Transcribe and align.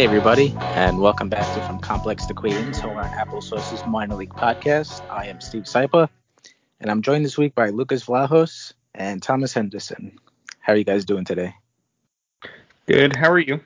Hey, 0.00 0.06
everybody, 0.06 0.54
and 0.56 0.98
welcome 0.98 1.28
back 1.28 1.44
to 1.52 1.60
From 1.60 1.78
Complex 1.78 2.24
to 2.24 2.32
Queens, 2.32 2.78
Home 2.78 2.96
Run 2.96 3.10
Applesauce's 3.10 3.86
minor 3.86 4.14
league 4.14 4.30
podcast. 4.30 5.02
I 5.10 5.26
am 5.26 5.42
Steve 5.42 5.64
Sypa, 5.64 6.08
and 6.80 6.90
I'm 6.90 7.02
joined 7.02 7.22
this 7.22 7.36
week 7.36 7.54
by 7.54 7.68
Lukas 7.68 8.06
Vlahos 8.06 8.72
and 8.94 9.22
Thomas 9.22 9.52
Henderson. 9.52 10.18
How 10.58 10.72
are 10.72 10.76
you 10.76 10.84
guys 10.84 11.04
doing 11.04 11.26
today? 11.26 11.54
Good. 12.86 13.14
How 13.14 13.30
are 13.30 13.38
you? 13.38 13.60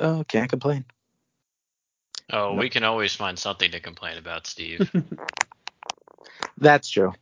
Oh, 0.00 0.24
can't 0.26 0.50
complain. 0.50 0.84
Oh, 2.32 2.54
we 2.54 2.68
can 2.70 2.82
always 2.82 3.14
find 3.14 3.38
something 3.38 3.70
to 3.70 3.78
complain 3.78 4.18
about, 4.18 4.48
Steve. 4.48 4.90
That's 6.58 6.88
true. 6.88 7.12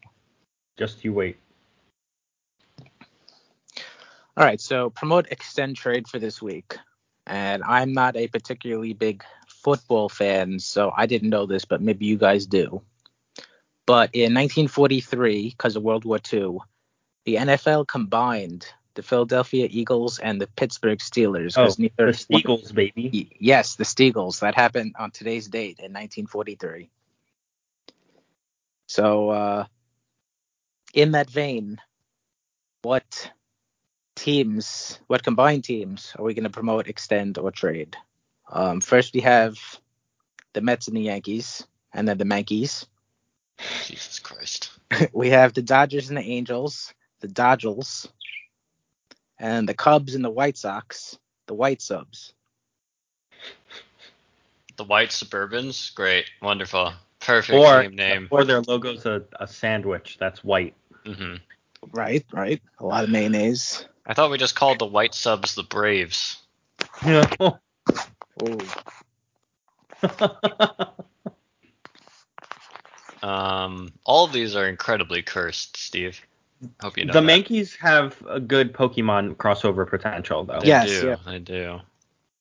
Just 0.79 1.05
you 1.05 1.12
wait. 1.12 1.42
All 4.37 4.45
right, 4.45 4.61
so 4.61 4.91
promote 4.91 5.27
extend 5.31 5.77
trade 5.77 6.09
for 6.09 6.19
this 6.19 6.41
week. 6.41 6.77
And 7.27 7.63
I'm 7.63 7.93
not 7.93 8.17
a 8.17 8.29
particularly 8.29 8.95
big 8.95 9.23
football 9.47 10.09
fan, 10.09 10.59
so 10.59 10.93
I 10.97 11.07
didn't 11.07 11.31
know 11.31 11.47
this, 11.47 11.65
but 11.65 11.83
maybe 11.83 12.07
you 12.07 12.17
guys 12.17 12.47
do. 12.47 12.83
But 13.87 14.11
in 14.15 14.35
1943, 14.35 15.51
because 15.51 15.77
of 15.77 15.83
World 15.83 16.05
War 16.05 16.19
II, 16.33 16.59
the 17.25 17.37
NFL 17.37 17.87
combined 17.87 18.67
the 18.95 19.03
Philadelphia 19.03 19.69
Eagles 19.71 20.19
and 20.19 20.41
the 20.41 20.47
Pittsburgh 20.47 20.99
Steelers. 20.99 21.57
Oh, 21.57 21.75
neither- 21.78 22.12
the 22.12 22.12
Steagles, 22.12 22.75
baby. 22.75 23.37
Yes, 23.39 23.77
the 23.77 23.84
Steagles. 23.84 24.41
That 24.41 24.55
happened 24.55 24.95
on 24.99 25.11
today's 25.11 25.49
date 25.49 25.78
in 25.78 25.93
1943. 25.93 26.91
So, 28.89 29.31
uh, 29.31 29.67
in 30.95 31.12
that 31.12 31.31
vein, 31.31 31.81
what 32.83 33.31
teams, 34.23 35.01
what 35.09 35.25
combined 35.25 35.65
teams 35.65 36.15
are 36.17 36.25
we 36.25 36.33
going 36.33 36.45
to 36.45 36.51
promote, 36.51 36.87
extend, 36.87 37.39
or 37.39 37.51
trade? 37.51 37.97
Um, 38.48 38.81
first, 38.81 39.15
we 39.15 39.20
have 39.23 39.59
the 40.53 40.61
Mets 40.61 40.87
and 40.87 40.97
the 40.97 41.01
Yankees, 41.01 41.67
and 41.92 42.06
then 42.06 42.19
the 42.19 42.27
Yankees. 42.27 42.87
Jesus 43.84 44.20
Christ. 44.20 44.70
we 45.12 45.31
have 45.31 45.55
the 45.55 45.62
Dodgers 45.62 46.09
and 46.09 46.17
the 46.17 46.23
Angels, 46.23 46.95
the 47.20 47.27
Dodgers, 47.27 48.09
and 49.41 49.69
the 49.69 49.75
Cubs 49.75 50.15
and 50.15 50.25
the 50.25 50.31
White 50.31 50.56
Sox, 50.56 51.19
the 51.48 51.55
White 51.55 51.83
Subs. 51.83 52.33
The 54.77 54.84
White 54.84 55.11
Suburbans? 55.11 55.93
Great. 55.97 56.27
Wonderful. 56.41 56.93
Perfect 57.19 57.59
Or 57.59 57.83
team 57.83 57.97
name. 57.97 58.28
or 58.31 58.45
their 58.45 58.62
logo's 58.62 59.05
a, 59.05 59.25
a 59.41 59.48
sandwich 59.48 60.17
that's 60.20 60.45
white. 60.45 60.75
hmm 61.05 61.34
Right, 61.93 62.25
right. 62.33 62.62
A 62.78 62.87
lot 62.87 63.03
of 63.03 63.11
mayonnaise. 63.11 63.84
I 64.06 64.14
thought 64.14 64.31
we 64.31 64.39
just 64.39 64.56
called 64.56 64.78
the 64.78 64.86
White 64.86 65.14
Subs 65.14 65.55
the 65.55 65.62
Braves. 65.62 66.39
Yeah. 67.05 67.28
Ooh. 68.42 68.59
Um, 73.22 73.92
all 74.05 74.25
of 74.25 74.33
these 74.33 74.56
are 74.56 74.69
incredibly 74.69 75.22
cursed, 75.22 75.77
Steve. 75.77 76.20
Hope 76.81 76.98
you 76.98 77.05
know 77.05 77.12
the 77.12 77.20
that. 77.20 77.27
Yankees 77.28 77.77
have 77.77 78.20
a 78.28 78.41
good 78.41 78.72
Pokemon 78.72 79.36
crossover 79.36 79.89
potential 79.89 80.44
though, 80.44 80.61
They 80.61 80.69
Yes, 80.69 80.89
do. 80.89 81.06
yeah. 81.09 81.16
They 81.25 81.39
do. 81.39 81.81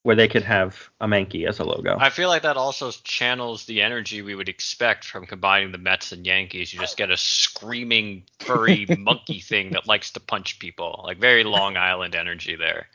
Where 0.04 0.16
they 0.16 0.28
could 0.28 0.44
have 0.44 0.90
a 1.00 1.08
Mankey 1.08 1.48
as 1.48 1.60
a 1.60 1.64
logo. 1.64 1.96
I 2.00 2.10
feel 2.10 2.28
like 2.30 2.42
that 2.42 2.58
also 2.58 2.92
channels 2.92 3.66
the 3.66 3.82
energy 3.82 4.22
we 4.22 4.34
would 4.34 4.50
expect 4.50 5.06
from 5.06 5.28
combining 5.28 5.72
the 5.72 5.78
Mets 5.78 6.12
and 6.12 6.26
Yankees. 6.26 6.74
You 6.74 6.80
just 6.80 6.98
get 6.98 7.12
a 7.12 7.18
screaming, 7.18 8.24
furry 8.40 8.88
monkey 8.98 9.40
thing 9.40 9.72
that 9.72 9.88
likes 9.88 10.12
to 10.14 10.20
punch 10.20 10.58
people. 10.58 11.02
Like 11.04 11.20
very 11.20 11.44
Long 11.44 11.78
Island 11.78 12.16
energy 12.16 12.56
there. 12.56 12.88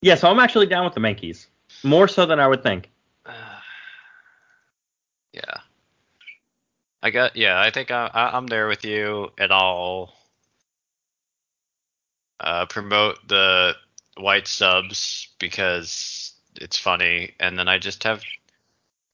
yeah, 0.00 0.16
so 0.16 0.28
I'm 0.28 0.40
actually 0.40 0.66
down 0.66 0.84
with 0.84 0.94
the 0.94 1.00
Yankees. 1.00 1.46
More 1.84 2.08
so 2.08 2.26
than 2.26 2.40
I 2.40 2.48
would 2.48 2.62
think. 2.62 2.90
yeah. 5.32 5.60
I 7.02 7.10
got 7.10 7.36
yeah. 7.36 7.60
I 7.60 7.70
think 7.70 7.90
I, 7.90 8.08
I, 8.12 8.36
I'm 8.36 8.46
there 8.46 8.68
with 8.68 8.84
you, 8.84 9.32
and 9.36 9.52
I'll 9.52 10.12
uh, 12.38 12.66
promote 12.66 13.26
the 13.26 13.74
white 14.16 14.46
subs 14.46 15.28
because 15.38 16.21
it's 16.60 16.78
funny, 16.78 17.32
and 17.40 17.58
then 17.58 17.68
I 17.68 17.78
just 17.78 18.04
have 18.04 18.22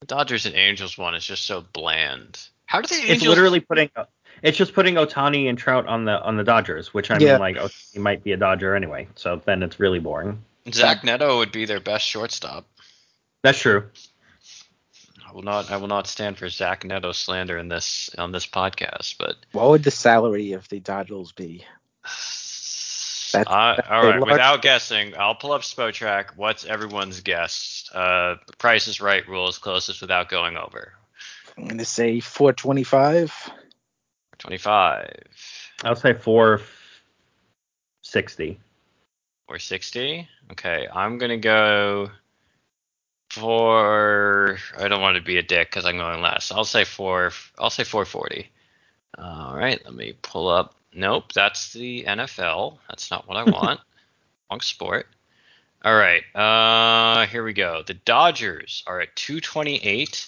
the 0.01 0.07
Dodgers 0.07 0.45
and 0.45 0.55
Angels 0.55 0.97
one 0.97 1.15
is 1.15 1.25
just 1.25 1.45
so 1.45 1.61
bland. 1.73 2.39
How 2.65 2.81
do 2.81 2.87
the 2.87 2.95
Angels? 2.95 3.17
It's 3.21 3.27
literally 3.27 3.59
putting 3.59 3.89
it's 4.41 4.57
just 4.57 4.73
putting 4.73 4.95
Ohtani 4.95 5.49
and 5.49 5.57
Trout 5.57 5.87
on 5.87 6.05
the 6.05 6.21
on 6.21 6.37
the 6.37 6.43
Dodgers, 6.43 6.93
which 6.93 7.11
I 7.11 7.17
Yeah. 7.17 7.33
mean 7.33 7.39
like 7.39 7.57
oh, 7.57 7.69
he 7.93 7.99
might 7.99 8.23
be 8.23 8.31
a 8.31 8.37
Dodger 8.37 8.75
anyway, 8.75 9.07
so 9.15 9.41
then 9.45 9.63
it's 9.63 9.79
really 9.79 9.99
boring. 9.99 10.43
Zach 10.71 11.03
Neto 11.03 11.37
would 11.39 11.51
be 11.51 11.65
their 11.65 11.79
best 11.79 12.05
shortstop. 12.05 12.65
That's 13.43 13.59
true. 13.59 13.89
I 15.27 15.31
will 15.31 15.43
not. 15.43 15.71
I 15.71 15.77
will 15.77 15.87
not 15.87 16.07
stand 16.07 16.37
for 16.37 16.49
Zach 16.49 16.83
Neto 16.83 17.11
slander 17.11 17.57
in 17.57 17.67
this 17.67 18.09
on 18.17 18.31
this 18.31 18.45
podcast, 18.47 19.15
but. 19.17 19.35
What 19.51 19.69
would 19.69 19.83
the 19.83 19.91
salary 19.91 20.53
of 20.53 20.67
the 20.69 20.79
Dodgers 20.79 21.31
be? 21.31 21.65
That's- 23.31 23.47
Uh, 23.53 23.75
that's 23.77 23.89
all 23.89 24.01
a 24.01 24.09
large- 24.19 24.31
Without 24.31 24.61
guessing, 24.61 25.15
I'll 25.17 25.35
pull 25.35 25.51
up 25.53 25.61
Spotrac. 25.61 26.35
What's 26.35 26.65
everyone's 26.65 27.21
guess? 27.21 27.89
Uh, 27.93 28.35
Price 28.57 28.87
is 28.87 29.01
Right 29.01 29.27
rule 29.27 29.47
is 29.47 29.57
closest 29.57 30.01
without 30.01 30.29
going 30.29 30.57
over. 30.57 30.93
I'm 31.57 31.65
going 31.65 31.77
to 31.77 31.85
say 31.85 32.19
425. 32.19 33.51
Twenty-five 34.37 35.11
I'll 35.83 35.95
say 35.97 36.13
four 36.13 36.61
sixty. 38.01 38.57
or 39.49 39.59
sixty. 39.59 40.29
Okay, 40.51 40.87
I'm 40.93 41.17
gonna 41.17 41.37
go 41.37 42.09
for. 43.29 44.57
I 44.77 44.87
don't 44.87 45.01
want 45.01 45.17
to 45.17 45.21
be 45.21 45.37
a 45.37 45.43
dick 45.43 45.69
because 45.69 45.85
I'm 45.85 45.97
going 45.97 46.21
less. 46.21 46.51
I'll 46.53 46.63
say 46.63 46.85
four. 46.85 47.31
I'll 47.57 47.69
say 47.69 47.83
four 47.83 48.05
forty. 48.05 48.49
All 49.17 49.55
right. 49.55 49.83
Let 49.83 49.93
me 49.93 50.13
pull 50.21 50.47
up. 50.47 50.75
Nope, 50.93 51.33
that's 51.33 51.73
the 51.73 52.03
NFL. 52.05 52.77
That's 52.89 53.11
not 53.11 53.27
what 53.27 53.37
I 53.37 53.43
want. 53.43 53.79
Wrong 54.51 54.61
sport. 54.61 55.07
All 55.83 55.95
right. 55.95 56.23
Uh, 56.35 57.27
here 57.27 57.43
we 57.43 57.53
go. 57.53 57.83
The 57.85 57.93
Dodgers 57.93 58.83
are 58.87 58.99
at 58.99 59.15
228. 59.15 60.27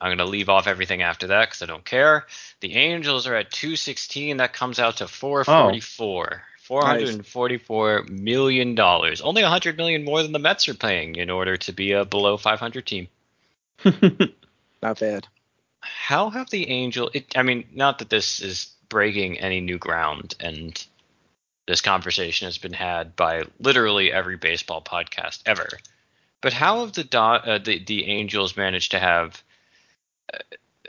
I'm 0.00 0.08
going 0.08 0.18
to 0.18 0.24
leave 0.24 0.48
off 0.48 0.66
everything 0.66 1.02
after 1.02 1.28
that 1.28 1.48
because 1.48 1.62
I 1.62 1.66
don't 1.66 1.84
care. 1.84 2.26
The 2.60 2.74
Angels 2.74 3.26
are 3.26 3.34
at 3.34 3.50
216. 3.50 4.36
That 4.36 4.52
comes 4.52 4.78
out 4.78 4.98
to 4.98 5.08
444. 5.08 6.42
444 6.62 8.04
million 8.08 8.74
dollars. 8.76 9.20
Only 9.20 9.42
100 9.42 9.76
million 9.76 10.04
more 10.04 10.22
than 10.22 10.32
the 10.32 10.38
Mets 10.38 10.68
are 10.68 10.74
paying 10.74 11.16
in 11.16 11.28
order 11.28 11.56
to 11.56 11.72
be 11.72 11.92
a 11.92 12.04
below 12.04 12.36
500 12.36 12.86
team. 12.86 13.08
Not 14.82 15.00
bad. 15.00 15.26
How 15.80 16.30
have 16.30 16.50
the 16.50 16.68
Angel? 16.68 17.10
It, 17.12 17.36
I 17.36 17.42
mean, 17.42 17.64
not 17.72 17.98
that 17.98 18.08
this 18.08 18.40
is 18.40 18.72
breaking 18.92 19.38
any 19.38 19.62
new 19.62 19.78
ground, 19.78 20.34
and 20.38 20.86
this 21.66 21.80
conversation 21.80 22.46
has 22.46 22.58
been 22.58 22.74
had 22.74 23.16
by 23.16 23.44
literally 23.58 24.12
every 24.12 24.36
baseball 24.36 24.82
podcast 24.82 25.40
ever. 25.46 25.66
But 26.42 26.52
how 26.52 26.80
have 26.80 26.92
the 26.92 27.08
uh, 27.18 27.56
the 27.56 27.82
the 27.82 28.04
Angels 28.04 28.54
managed 28.54 28.90
to 28.90 28.98
have 28.98 29.42
uh, 30.30 30.40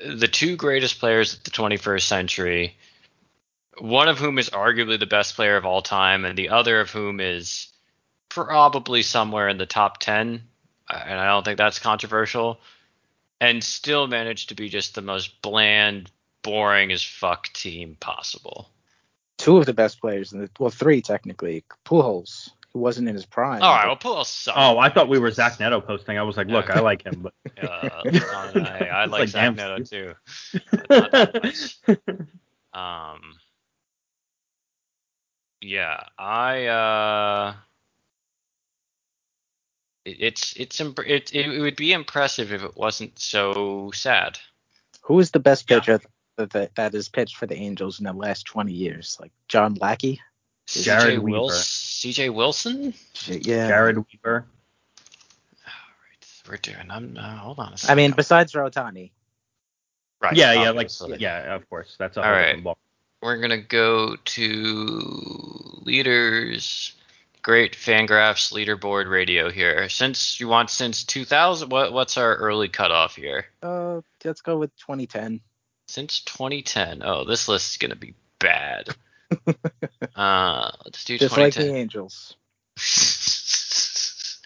the 0.06 0.28
two 0.28 0.58
greatest 0.58 1.00
players 1.00 1.34
of 1.34 1.44
the 1.44 1.52
21st 1.52 2.02
century, 2.02 2.76
one 3.78 4.10
of 4.10 4.20
whom 4.20 4.38
is 4.38 4.50
arguably 4.50 5.00
the 5.00 5.06
best 5.06 5.38
player 5.38 5.56
of 5.56 5.66
all 5.66 5.82
time, 5.82 6.26
and 6.26 6.38
the 6.38 6.50
other 6.50 6.82
of 6.82 6.92
whom 6.92 7.22
is 7.22 7.72
probably 8.28 9.02
somewhere 9.02 9.48
in 9.48 9.58
the 9.58 9.66
top 9.66 10.00
10, 10.00 10.44
and 10.90 11.20
I 11.20 11.28
don't 11.28 11.46
think 11.46 11.58
that's 11.58 11.80
controversial 11.80 12.60
and 13.44 13.62
still 13.62 14.08
managed 14.08 14.50
to 14.50 14.56
be 14.56 14.70
just 14.70 14.96
the 14.96 15.02
most 15.02 15.42
bland, 15.42 16.10
boring 16.44 16.92
as 16.92 17.04
fuck 17.04 17.52
team 17.54 17.98
possible. 18.00 18.70
Two 19.38 19.58
of 19.58 19.66
the 19.66 19.74
best 19.74 20.00
players 20.00 20.34
in 20.34 20.42
the 20.42 20.50
well, 20.60 20.70
three 20.70 21.02
technically. 21.02 21.64
Pujols, 21.86 22.50
who 22.72 22.80
wasn't 22.80 23.10
in 23.10 23.16
his 23.16 23.26
prime. 23.26 23.62
All 23.62 23.76
right, 23.76 23.88
well, 23.88 23.98
Pujols 23.98 24.28
sucks. 24.28 24.58
Oh, 24.60 24.78
I 24.78 24.90
thought 24.90 25.10
we 25.10 25.20
were 25.20 25.32
Zach 25.32 25.60
Neto 25.60 25.82
posting. 25.82 26.18
I 26.18 26.24
was 26.24 26.38
like, 26.38 26.48
look, 26.48 26.70
I 26.70 26.80
like 26.80 27.04
him, 27.04 27.22
but 27.24 27.34
Uh, 27.64 28.04
I, 28.06 28.90
I 28.92 29.06
like 29.06 29.20
like, 29.22 29.30
Zach 29.30 29.56
damn, 29.56 29.56
Neto 29.56 29.84
too. 29.84 30.14
not 30.90 31.12
that 31.12 31.44
much. 31.44 31.78
Um, 32.74 33.36
yeah, 35.62 36.06
I 36.18 36.66
uh, 36.66 37.54
it, 40.06 40.18
it's 40.20 40.54
it's 40.58 40.82
imp- 40.82 41.08
it, 41.08 41.34
it 41.34 41.60
would 41.60 41.76
be 41.76 41.94
impressive 41.94 42.52
if 42.52 42.64
it 42.64 42.76
wasn't 42.76 43.20
so 43.20 43.92
sad. 43.94 44.40
Who 45.04 45.20
is 45.20 45.32
the 45.32 45.40
best 45.40 45.68
pitcher 45.68 46.00
that, 46.00 46.08
that 46.38 46.76
that 46.76 46.94
has 46.94 47.10
pitched 47.10 47.36
for 47.38 47.46
the 47.48 47.56
Angels 47.56 48.00
in 48.00 48.06
the 48.06 48.14
last 48.14 48.44
20 48.46 48.72
years? 48.74 49.18
Like 49.20 49.32
John 49.48 49.76
Lackey? 49.76 50.22
Jered 50.68 51.02
CJ 51.02 51.20
Weaver. 51.20 51.40
Wilson. 51.40 52.12
CJ 52.12 52.34
Wilson. 52.34 52.94
Shit, 53.14 53.46
yeah. 53.48 53.70
Jered 53.70 54.06
Weaver. 54.12 54.46
We're 56.50 56.58
doing. 56.58 56.90
I'm. 56.90 57.18
Uh, 57.18 57.38
hold 57.38 57.60
on 57.60 57.70
a 57.70 57.72
I 57.74 57.76
second. 57.76 57.98
mean, 57.98 58.12
besides 58.12 58.52
Rotani. 58.54 59.12
right? 60.22 60.36
yeah, 60.36 60.52
yeah, 60.54 60.72
like 60.72 60.90
yeah, 61.20 61.56
of 61.56 61.70
course. 61.70 61.96
That's 61.98 62.18
a 62.18 62.20
All 62.20 62.26
whole 62.26 62.34
right. 62.34 62.46
different 62.48 62.64
ball. 62.66 62.78
We're 63.22 63.38
gonna 63.38 63.62
go 63.62 64.18
to 64.18 65.82
leaders. 65.86 66.96
great 67.42 67.76
Fangraphs 67.78 68.52
leaderboard 68.54 69.10
radio 69.10 69.50
here. 69.50 69.88
Since 69.88 70.40
you 70.42 70.50
want 70.50 70.70
since 70.70 71.06
2000, 71.06 71.70
what 71.70 71.94
what's 71.94 72.18
our 72.18 72.36
early 72.36 72.68
cutoff 72.68 73.16
here? 73.16 73.46
Uh, 73.62 74.02
let's 74.26 74.42
go 74.42 74.58
with 74.58 74.76
2010. 74.78 75.40
Since 75.88 76.22
2010. 76.22 77.02
Oh, 77.04 77.26
this 77.26 77.48
list 77.48 77.72
is 77.72 77.78
gonna 77.78 77.96
be 77.96 78.16
bad. 78.40 78.90
uh, 80.16 80.72
let's 80.86 81.04
do 81.06 81.18
Just 81.18 81.38
like 81.38 81.54
the 81.54 81.74
Angels. 81.74 82.36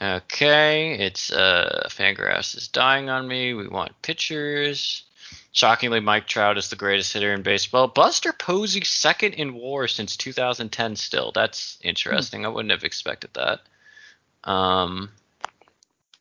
okay, 0.00 0.98
it's 0.98 1.32
uh 1.32 1.86
Fangraphs 1.88 2.56
is 2.56 2.68
dying 2.68 3.08
on 3.08 3.26
me. 3.26 3.54
We 3.54 3.68
want 3.68 4.00
pitchers. 4.02 5.04
Shockingly, 5.52 6.00
Mike 6.00 6.28
Trout 6.28 6.58
is 6.58 6.68
the 6.70 6.76
greatest 6.76 7.12
hitter 7.12 7.32
in 7.32 7.42
baseball. 7.42 7.88
Buster 7.88 8.32
Posey 8.32 8.84
second 8.84 9.34
in 9.34 9.54
WAR 9.54 9.88
since 9.88 10.16
2010. 10.16 10.94
Still, 10.94 11.32
that's 11.32 11.78
interesting. 11.82 12.44
I 12.44 12.48
wouldn't 12.48 12.70
have 12.70 12.84
expected 12.84 13.30
that. 13.34 13.60
Um, 14.44 15.10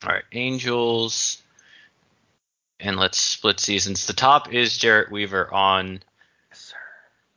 all 0.03 0.13
right, 0.13 0.23
Angels, 0.31 1.41
and 2.79 2.97
let's 2.97 3.19
split 3.19 3.59
seasons. 3.59 4.05
The 4.05 4.13
top 4.13 4.53
is 4.53 4.77
Jered 4.77 5.11
Weaver 5.11 5.53
on. 5.53 6.01
Yes, 6.49 6.73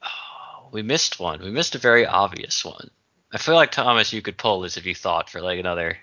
oh, 0.03 0.69
we 0.73 0.83
missed 0.83 1.19
one. 1.21 1.43
We 1.43 1.51
missed 1.51 1.75
a 1.75 1.79
very 1.79 2.07
obvious 2.07 2.65
one. 2.65 2.91
I 3.33 3.39
feel 3.39 3.55
like 3.55 3.73
Thomas, 3.73 4.13
you 4.13 4.23
could 4.23 4.37
pull 4.37 4.61
this 4.61 4.77
if 4.77 4.85
you 4.87 4.95
thought 4.95 5.31
for 5.31 5.41
like 5.41 5.59
another 5.59 5.99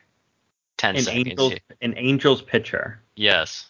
ten 0.77 0.95
An 0.95 1.03
seconds. 1.03 1.27
Angels, 1.27 1.53
an 1.81 1.93
Angels 1.97 2.41
pitcher, 2.41 3.01
Yes. 3.15 3.67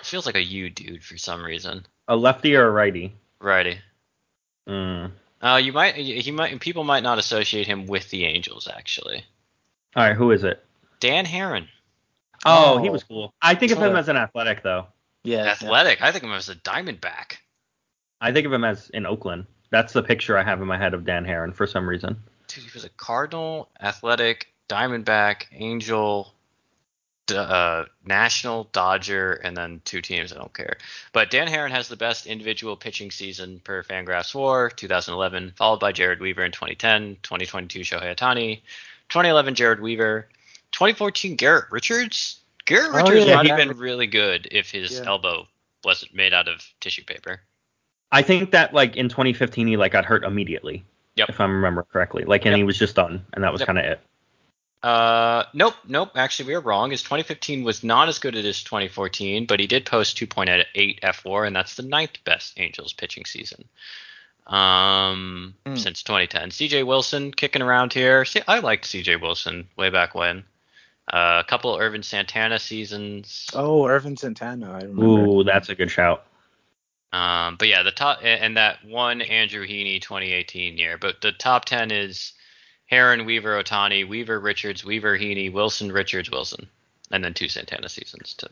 It 0.00 0.06
feels 0.06 0.26
like 0.26 0.34
a 0.34 0.42
you 0.42 0.68
dude 0.68 1.04
for 1.04 1.16
some 1.16 1.44
reason. 1.44 1.86
a 2.08 2.16
lefty 2.16 2.56
or 2.56 2.66
a 2.66 2.70
righty. 2.70 3.14
Righty. 3.38 3.78
Mm. 4.68 5.12
Uh, 5.40 5.60
you 5.62 5.72
might 5.72 5.94
he 5.94 6.30
might 6.30 6.58
people 6.60 6.84
might 6.84 7.02
not 7.02 7.18
associate 7.18 7.66
him 7.66 7.86
with 7.86 8.10
the 8.10 8.24
Angels 8.24 8.68
actually. 8.68 9.24
All 9.94 10.04
right, 10.04 10.16
who 10.16 10.30
is 10.30 10.42
it? 10.44 10.64
Dan 11.00 11.24
Haren, 11.24 11.68
Oh, 12.44 12.74
Oh. 12.74 12.78
he 12.82 12.90
was 12.90 13.04
cool. 13.04 13.32
I 13.40 13.54
think 13.54 13.72
of 13.72 13.78
him 13.78 13.96
as 13.96 14.08
an 14.08 14.16
athletic 14.16 14.62
though. 14.62 14.86
Yeah. 15.24 15.44
athletic. 15.46 16.02
I 16.02 16.10
think 16.12 16.24
of 16.24 16.30
him 16.30 16.36
as 16.36 16.48
a 16.48 16.56
Diamondback. 16.56 17.36
I 18.20 18.32
think 18.32 18.46
of 18.46 18.52
him 18.52 18.64
as 18.64 18.90
in 18.90 19.06
Oakland. 19.06 19.46
That's 19.70 19.92
the 19.92 20.02
picture 20.02 20.36
I 20.36 20.42
have 20.42 20.60
in 20.60 20.66
my 20.68 20.78
head 20.78 20.94
of 20.94 21.04
Dan 21.04 21.24
Haren 21.24 21.54
for 21.54 21.66
some 21.66 21.88
reason. 21.88 22.22
Dude, 22.48 22.64
he 22.64 22.70
was 22.74 22.84
a 22.84 22.88
Cardinal, 22.90 23.68
Athletic, 23.80 24.52
Diamondback, 24.68 25.44
Angel, 25.52 26.32
D- 27.26 27.36
uh, 27.36 27.84
National, 28.04 28.64
Dodger, 28.72 29.32
and 29.32 29.56
then 29.56 29.80
two 29.84 30.02
teams. 30.02 30.32
I 30.32 30.36
don't 30.36 30.52
care. 30.52 30.76
But 31.12 31.30
Dan 31.30 31.46
Haren 31.48 31.70
has 31.70 31.88
the 31.88 31.96
best 31.96 32.26
individual 32.26 32.76
pitching 32.76 33.10
season 33.10 33.60
per 33.64 33.82
Fangraphs 33.82 34.34
WAR, 34.34 34.68
2011, 34.70 35.52
followed 35.56 35.80
by 35.80 35.92
Jered 35.92 36.20
Weaver 36.20 36.44
in 36.44 36.52
2010, 36.52 37.16
2022 37.22 37.80
Shohei 37.80 38.14
Ohtani, 38.14 38.60
2011 39.08 39.54
Jered 39.54 39.80
Weaver, 39.80 40.28
2014 40.72 41.36
Garrett 41.36 41.66
Richards. 41.70 42.40
Garrett 42.64 42.90
Oh, 42.92 42.96
Richards 42.98 43.26
yeah, 43.26 43.36
might 43.36 43.46
have 43.48 43.56
been 43.56 43.76
really 43.76 44.06
good 44.06 44.48
if 44.50 44.70
his 44.70 44.98
Yeah. 44.98 45.06
elbow 45.06 45.46
wasn't 45.84 46.14
made 46.14 46.32
out 46.32 46.48
of 46.48 46.64
tissue 46.80 47.04
paper. 47.04 47.40
I 48.10 48.22
think 48.22 48.50
that 48.52 48.72
like 48.74 48.96
in 48.96 49.08
2015 49.08 49.66
he 49.66 49.76
like 49.76 49.92
got 49.92 50.04
hurt 50.04 50.24
immediately. 50.24 50.84
Yep. 51.16 51.28
If 51.30 51.40
I 51.40 51.44
remember 51.44 51.82
correctly, 51.82 52.24
like 52.24 52.44
and 52.44 52.52
Yep. 52.52 52.56
he 52.58 52.64
was 52.64 52.78
just 52.78 52.94
done, 52.94 53.24
and 53.34 53.42
that 53.44 53.52
was 53.52 53.60
Yep. 53.60 53.66
kind 53.66 53.78
of 53.78 53.84
it. 53.84 54.00
Uh, 54.82 55.44
nope, 55.54 55.76
nope. 55.86 56.10
Actually, 56.16 56.48
we 56.48 56.54
are 56.54 56.60
wrong. 56.60 56.90
His 56.90 57.02
2015 57.02 57.62
was 57.62 57.84
not 57.84 58.08
as 58.08 58.18
good 58.18 58.34
as 58.34 58.44
his 58.44 58.64
2014, 58.64 59.46
but 59.46 59.60
he 59.60 59.66
did 59.68 59.86
post 59.86 60.16
2.8 60.18 60.98
fWAR, 61.02 61.46
and 61.46 61.54
that's 61.54 61.76
the 61.76 61.84
ninth 61.84 62.18
best 62.24 62.58
Angels 62.58 62.92
pitching 62.92 63.24
season 63.24 63.64
um, 64.48 65.54
Hmm. 65.66 65.76
since 65.76 66.02
2010. 66.02 66.50
CJ 66.50 66.82
Wilson 66.84 67.32
kicking 67.32 67.62
around 67.62 67.92
here. 67.92 68.24
See, 68.24 68.42
I 68.48 68.58
liked 68.58 68.86
CJ 68.86 69.16
Wilson 69.20 69.68
way 69.76 69.88
back 69.90 70.14
when. 70.16 70.44
Uh, 71.12 71.42
a 71.44 71.44
couple 71.46 71.74
of 71.74 71.80
Ervin 71.80 72.02
Santana 72.02 72.58
seasons. 72.58 73.48
Oh, 73.54 73.86
Ervin 73.86 74.16
Santana. 74.16 74.72
I 74.72 74.80
remember. 74.80 75.04
Ooh, 75.04 75.44
that's 75.44 75.68
a 75.68 75.74
good 75.74 75.90
shout. 75.90 76.24
Um, 77.12 77.56
but 77.58 77.68
yeah, 77.68 77.82
the 77.82 77.90
top 77.90 78.20
and 78.24 78.56
that 78.56 78.82
one 78.84 79.20
Andrew 79.20 79.66
Heaney 79.66 80.00
2018 80.00 80.78
year. 80.78 80.96
But 80.96 81.20
the 81.20 81.32
top 81.32 81.66
10 81.66 81.90
is 81.90 82.32
Haren, 82.90 83.26
Weaver, 83.26 83.62
Ohtani, 83.62 84.08
Weaver, 84.08 84.40
Richards, 84.40 84.84
Weaver, 84.84 85.18
Heaney, 85.18 85.52
Wilson, 85.52 85.92
Richards, 85.92 86.30
Wilson, 86.30 86.66
and 87.10 87.22
then 87.22 87.34
two 87.34 87.48
Santana 87.48 87.90
seasons. 87.90 88.32
To 88.34 88.48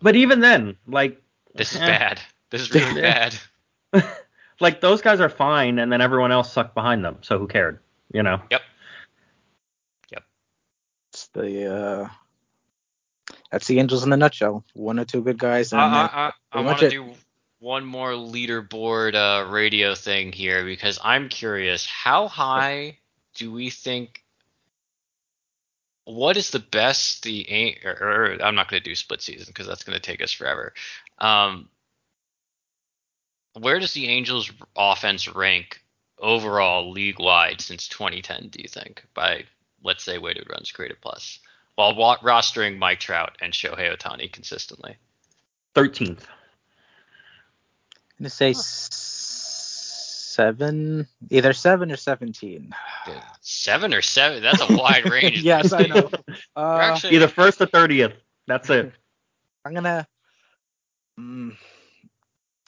But 0.00 0.14
even 0.14 0.38
then, 0.38 0.76
like 0.86 1.20
this 1.56 1.74
is 1.74 1.80
eh, 1.80 1.86
bad. 1.86 2.20
This 2.50 2.62
is 2.62 2.70
really 2.74 3.00
bad. 3.00 3.34
like 4.60 4.80
those 4.80 5.02
guys 5.02 5.18
are 5.18 5.28
fine, 5.28 5.80
and 5.80 5.90
then 5.90 6.00
everyone 6.00 6.30
else 6.30 6.52
sucked 6.52 6.76
behind 6.76 7.04
them. 7.04 7.18
So 7.22 7.40
who 7.40 7.48
cared? 7.48 7.80
You 8.12 8.22
know. 8.22 8.40
It's 8.50 8.64
the 11.34 11.74
uh, 11.74 12.08
that's 13.50 13.66
the 13.66 13.78
Angels 13.78 14.04
in 14.04 14.12
a 14.12 14.16
nutshell. 14.16 14.64
One 14.74 14.98
or 14.98 15.04
two 15.04 15.22
good 15.22 15.38
guys. 15.38 15.72
And 15.72 15.80
I, 15.80 15.84
uh, 15.84 16.08
I, 16.12 16.32
I, 16.52 16.60
want 16.62 16.78
to 16.80 16.90
do 16.90 17.12
one 17.60 17.84
more 17.84 18.10
leaderboard 18.10 19.14
uh, 19.14 19.50
radio 19.50 19.94
thing 19.94 20.32
here 20.32 20.64
because 20.64 20.98
I'm 21.02 21.28
curious. 21.28 21.86
How 21.86 22.28
high 22.28 22.98
do 23.34 23.52
we 23.52 23.70
think? 23.70 24.22
What 26.06 26.36
is 26.36 26.50
the 26.50 26.58
best 26.58 27.22
the 27.22 27.76
or, 27.84 27.92
or 27.92 28.42
I'm 28.42 28.54
not 28.54 28.68
going 28.68 28.82
to 28.82 28.88
do 28.88 28.94
split 28.94 29.22
season 29.22 29.46
because 29.48 29.66
that's 29.66 29.84
going 29.84 29.96
to 29.96 30.02
take 30.02 30.22
us 30.22 30.32
forever. 30.32 30.74
Um, 31.18 31.68
where 33.58 33.78
does 33.78 33.94
the 33.94 34.08
Angels 34.08 34.50
offense 34.76 35.28
rank 35.28 35.80
overall 36.18 36.90
league 36.90 37.20
wide 37.20 37.60
since 37.60 37.88
2010? 37.88 38.48
Do 38.48 38.60
you 38.60 38.68
think 38.68 39.04
by 39.14 39.44
let's 39.84 40.02
say 40.02 40.18
weighted 40.18 40.48
runs 40.50 40.72
created 40.72 40.96
plus 41.00 41.38
while 41.76 41.94
wa- 41.94 42.18
rostering 42.18 42.78
Mike 42.78 43.00
Trout 43.00 43.36
and 43.40 43.52
Shohei 43.52 43.96
Ohtani 43.96 44.32
consistently? 44.32 44.96
Thirteenth. 45.74 46.26
I'm 46.26 48.22
gonna 48.24 48.30
say 48.30 48.50
s- 48.50 48.88
seven, 50.34 51.06
either 51.30 51.52
seven 51.52 51.90
or 51.92 51.96
seventeen. 51.96 52.72
Dude, 53.06 53.14
Seven 53.40 53.92
or 53.94 54.02
seven? 54.02 54.42
That's 54.42 54.60
a 54.60 54.76
wide 54.76 55.04
range. 55.10 55.42
yes, 55.42 55.72
I 55.72 55.82
know. 55.86 56.10
We're 56.28 56.34
Uh, 56.56 56.78
actually, 56.78 57.16
Either 57.16 57.28
first 57.28 57.60
or 57.60 57.66
thirtieth. 57.66 58.12
That's 58.46 58.70
it. 58.70 58.92
I'm 59.64 59.74
gonna. 59.74 60.06
Mm, 61.18 61.56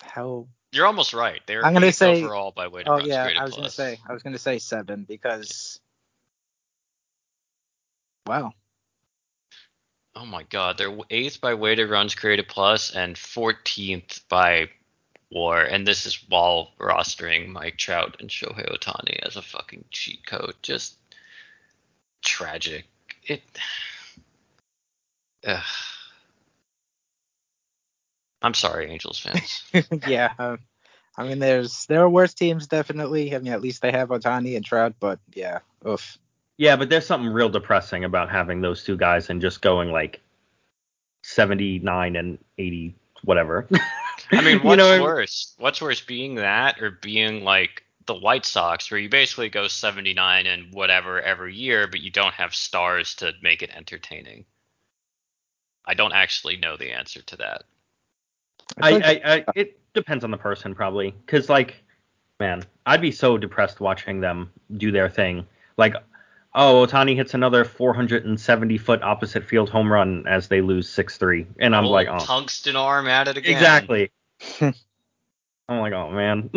how? 0.03 0.47
you're 0.73 0.87
almost 0.87 1.15
right. 1.15 1.41
They're 1.47 1.65
I'm 1.65 1.73
gonna 1.75 1.93
say- 1.93 2.23
overall 2.25 2.53
by 2.55 2.67
weighted 2.69 2.89
Oh 2.89 2.97
runs 2.97 3.07
yeah, 3.09 3.31
I 3.39 3.45
was 3.45 3.55
gonna 3.55 3.71
say. 3.71 3.99
I 4.09 4.13
was 4.13 4.23
gonna 4.23 4.39
say 4.39 4.59
seven 4.59 5.05
because. 5.09 5.81
Wow. 8.27 8.53
Oh 10.15 10.25
my 10.25 10.45
God, 10.45 10.79
they're 10.79 10.97
eighth 11.11 11.41
by 11.41 11.55
weighted 11.55 11.91
runs 11.91 12.15
created 12.15 12.49
plus 12.49 12.91
and 12.95 13.17
14th 13.17 14.23
by 14.29 14.71
WAR, 15.31 15.63
and 15.63 15.87
this 15.87 16.07
is 16.07 16.25
while 16.29 16.71
rostering 16.79 17.49
Mike 17.49 17.77
Trout 17.77 18.17
and 18.21 18.31
Shohei 18.31 18.67
Ohtani 18.67 19.19
as 19.23 19.37
a 19.37 19.43
fucking 19.43 19.85
cheat 19.91 20.25
code. 20.25 20.55
Just 20.63 20.97
tragic. 22.23 22.87
It. 23.25 23.43
Ugh. 25.47 25.63
I'm 28.43 28.55
sorry, 28.55 28.91
Angels 28.91 29.19
fans. 29.19 29.65
yeah. 30.09 30.33
Um, 30.39 30.59
I 31.17 31.27
mean, 31.27 31.39
there's 31.39 31.87
there 31.87 32.03
are 32.03 32.09
worse 32.09 32.35
teams 32.35 32.67
definitely. 32.69 33.35
I 33.35 33.39
mean, 33.39 33.53
at 33.53 33.63
least 33.63 33.83
they 33.83 33.93
have 33.93 34.11
Ohtani 34.11 34.57
and 34.57 34.65
Trout, 34.65 34.95
but 35.01 35.19
yeah, 35.35 35.61
oof. 35.87 36.19
Yeah, 36.59 36.77
but 36.77 36.89
there's 36.89 37.07
something 37.07 37.31
real 37.31 37.49
depressing 37.49 38.05
about 38.05 38.31
having 38.31 38.61
those 38.61 38.83
two 38.83 38.97
guys 38.97 39.29
and 39.29 39.41
just 39.41 39.61
going 39.61 39.93
like 39.93 40.21
79 41.23 42.17
and 42.17 42.39
80, 42.57 42.95
whatever. 43.25 43.67
I 44.33 44.41
mean, 44.41 44.59
You 44.59 44.61
what's 44.61 44.79
know, 44.79 45.03
worse? 45.03 45.55
What's 45.59 45.83
worse, 45.83 46.01
being 46.01 46.37
that 46.37 46.81
or 46.81 46.93
being 46.93 47.45
like 47.45 47.83
the 48.07 48.15
White 48.15 48.47
Sox, 48.47 48.91
where 48.91 49.01
you 49.01 49.09
basically 49.09 49.51
go 49.51 49.69
79 49.69 50.47
and 50.47 50.73
whatever 50.73 51.21
every 51.21 51.55
year, 51.55 51.87
but 51.87 52.01
you 52.01 52.11
don't 52.11 52.35
have 52.35 52.55
stars 52.55 53.15
to 53.17 53.33
make 53.43 53.63
it 53.63 53.71
entertaining? 53.75 54.45
I 55.85 55.95
don't 55.95 56.13
actually 56.13 56.57
know 56.57 56.77
the 56.77 56.91
answer 56.91 57.23
to 57.23 57.37
that. 57.37 57.65
I, 58.81 58.95
I, 58.95 59.35
I, 59.37 59.45
it 59.55 59.79
depends 59.95 60.25
on 60.25 60.31
the 60.31 60.37
person 60.37 60.75
probably, 60.75 61.11
because 61.11 61.49
like, 61.49 61.83
man, 62.41 62.63
I'd 62.87 63.01
be 63.01 63.13
so 63.13 63.37
depressed 63.37 63.81
watching 63.81 64.21
them 64.21 64.51
do 64.77 64.91
their 64.91 65.09
thing. 65.09 65.47
Like, 65.77 65.95
oh, 66.57 66.87
Ohtani 66.87 67.15
hits 67.15 67.35
another 67.35 67.65
470 67.65 68.79
foot 68.79 69.03
opposite 69.03 69.45
field 69.45 69.71
home 69.71 69.93
run 69.93 70.25
as 70.27 70.49
they 70.49 70.61
lose 70.61 70.89
six 70.89 71.19
three, 71.19 71.47
and 71.61 71.77
I'm 71.77 71.85
Old 71.85 71.93
like, 71.93 72.09
oh, 72.09 72.19
tungsten 72.19 72.75
arm 72.75 73.07
at 73.07 73.29
it 73.29 73.37
again. 73.37 73.53
exactly. 73.53 74.11
I'm 74.61 75.81
like, 75.81 75.93
oh 75.93 76.11
man. 76.11 76.51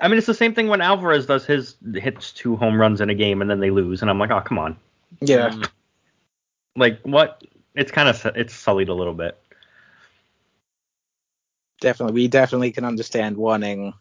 I 0.00 0.06
mean, 0.06 0.18
it's 0.18 0.28
the 0.28 0.34
same 0.34 0.54
thing 0.54 0.68
when 0.68 0.80
Alvarez 0.80 1.26
does 1.26 1.44
his 1.44 1.74
hits 1.94 2.32
two 2.32 2.54
home 2.54 2.80
runs 2.80 3.00
in 3.00 3.10
a 3.10 3.14
game 3.14 3.42
and 3.42 3.50
then 3.50 3.60
they 3.60 3.70
lose, 3.70 4.00
and 4.00 4.10
I'm 4.10 4.18
like, 4.18 4.30
oh 4.30 4.40
come 4.40 4.58
on, 4.58 4.78
yeah. 5.20 5.50
Mm, 5.50 5.68
like 6.76 7.00
what? 7.02 7.42
It's 7.74 7.90
kind 7.90 8.08
of 8.08 8.24
it's 8.36 8.54
sullied 8.54 8.88
a 8.88 8.94
little 8.94 9.14
bit. 9.14 9.38
definitely 11.80 12.14
we 12.14 12.28
definitely 12.28 12.72
can 12.72 12.84
understand 12.84 13.36
wanting 13.36 13.94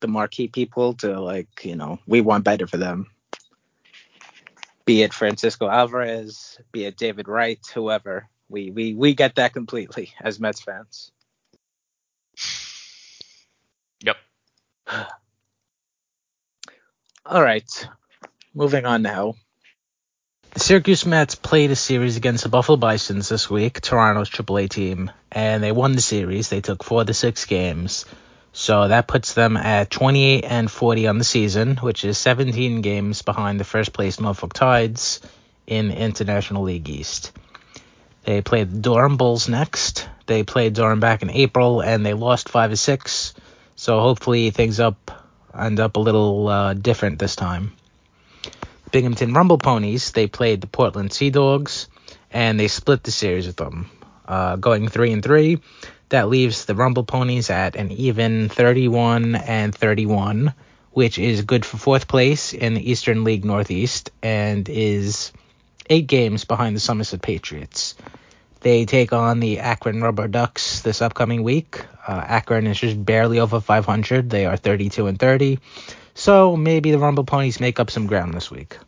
the 0.00 0.08
marquee 0.08 0.48
people 0.48 0.94
to 0.94 1.20
like 1.20 1.64
you 1.64 1.76
know 1.76 1.98
we 2.06 2.20
want 2.20 2.44
better 2.44 2.66
for 2.66 2.76
them. 2.76 3.06
Be 4.84 5.02
it 5.02 5.12
Francisco 5.12 5.68
Alvarez, 5.68 6.58
be 6.72 6.84
it 6.84 6.96
David 6.96 7.28
Wright, 7.28 7.60
whoever, 7.74 8.28
we 8.48 8.70
we 8.70 8.94
we 8.94 9.14
get 9.14 9.34
that 9.36 9.52
completely 9.52 10.12
as 10.20 10.40
Mets 10.40 10.60
fans. 10.60 11.12
Yep. 14.02 14.16
All 17.26 17.42
right, 17.42 17.88
moving 18.54 18.86
on 18.86 19.02
now. 19.02 19.34
The 20.54 20.60
Syracuse 20.60 21.04
Mets 21.04 21.34
played 21.34 21.70
a 21.70 21.76
series 21.76 22.16
against 22.16 22.42
the 22.42 22.48
Buffalo 22.48 22.76
Bisons 22.76 23.28
this 23.28 23.50
week, 23.50 23.80
Toronto's 23.82 24.30
AAA 24.30 24.70
team, 24.70 25.10
and 25.30 25.62
they 25.62 25.72
won 25.72 25.92
the 25.92 26.00
series. 26.00 26.48
They 26.48 26.62
took 26.62 26.82
four 26.82 27.04
to 27.04 27.12
six 27.12 27.44
games. 27.44 28.06
So 28.58 28.88
that 28.88 29.06
puts 29.06 29.34
them 29.34 29.56
at 29.56 29.88
28 29.88 30.44
and 30.44 30.68
40 30.68 31.06
on 31.06 31.18
the 31.18 31.24
season, 31.24 31.76
which 31.76 32.04
is 32.04 32.18
17 32.18 32.80
games 32.80 33.22
behind 33.22 33.60
the 33.60 33.64
first 33.64 33.92
place 33.92 34.18
Norfolk 34.18 34.52
Tides 34.52 35.20
in 35.68 35.92
International 35.92 36.64
League 36.64 36.88
East. 36.88 37.30
They 38.24 38.42
play 38.42 38.64
the 38.64 38.76
Durham 38.76 39.16
Bulls 39.16 39.48
next. 39.48 40.08
They 40.26 40.42
played 40.42 40.74
Durham 40.74 40.98
back 40.98 41.22
in 41.22 41.30
April 41.30 41.82
and 41.82 42.04
they 42.04 42.14
lost 42.14 42.48
5 42.48 42.70
to 42.70 42.76
6. 42.76 43.34
So 43.76 44.00
hopefully 44.00 44.50
things 44.50 44.80
up 44.80 45.24
end 45.56 45.78
up 45.78 45.94
a 45.94 46.00
little 46.00 46.48
uh, 46.48 46.74
different 46.74 47.20
this 47.20 47.36
time. 47.36 47.74
Binghamton 48.90 49.34
Rumble 49.34 49.58
Ponies, 49.58 50.10
they 50.10 50.26
played 50.26 50.62
the 50.62 50.66
Portland 50.66 51.12
Sea 51.12 51.30
Dogs 51.30 51.86
and 52.32 52.58
they 52.58 52.66
split 52.66 53.04
the 53.04 53.12
series 53.12 53.46
with 53.46 53.56
them, 53.56 53.88
uh, 54.26 54.56
going 54.56 54.88
3 54.88 55.12
and 55.12 55.22
3. 55.22 55.60
That 56.10 56.28
leaves 56.28 56.64
the 56.64 56.74
Rumble 56.74 57.04
Ponies 57.04 57.50
at 57.50 57.76
an 57.76 57.92
even 57.92 58.48
31 58.48 59.34
and 59.34 59.74
31, 59.74 60.54
which 60.92 61.18
is 61.18 61.42
good 61.42 61.66
for 61.66 61.76
fourth 61.76 62.08
place 62.08 62.54
in 62.54 62.74
the 62.74 62.90
Eastern 62.90 63.24
League 63.24 63.44
Northeast 63.44 64.10
and 64.22 64.68
is 64.68 65.32
eight 65.90 66.06
games 66.06 66.44
behind 66.44 66.74
the 66.74 66.80
Somerset 66.80 67.20
Patriots. 67.20 67.94
They 68.60 68.86
take 68.86 69.12
on 69.12 69.38
the 69.38 69.60
Akron 69.60 70.02
Rubber 70.02 70.28
Ducks 70.28 70.80
this 70.80 71.00
upcoming 71.00 71.42
week. 71.42 71.84
Uh, 72.06 72.24
Akron 72.26 72.66
is 72.66 72.80
just 72.80 73.04
barely 73.04 73.38
over 73.38 73.60
500. 73.60 74.30
They 74.30 74.46
are 74.46 74.56
32 74.56 75.06
and 75.06 75.18
30. 75.18 75.58
So 76.14 76.56
maybe 76.56 76.90
the 76.90 76.98
Rumble 76.98 77.24
Ponies 77.24 77.60
make 77.60 77.78
up 77.78 77.90
some 77.90 78.06
ground 78.06 78.34
this 78.34 78.50
week. 78.50 78.78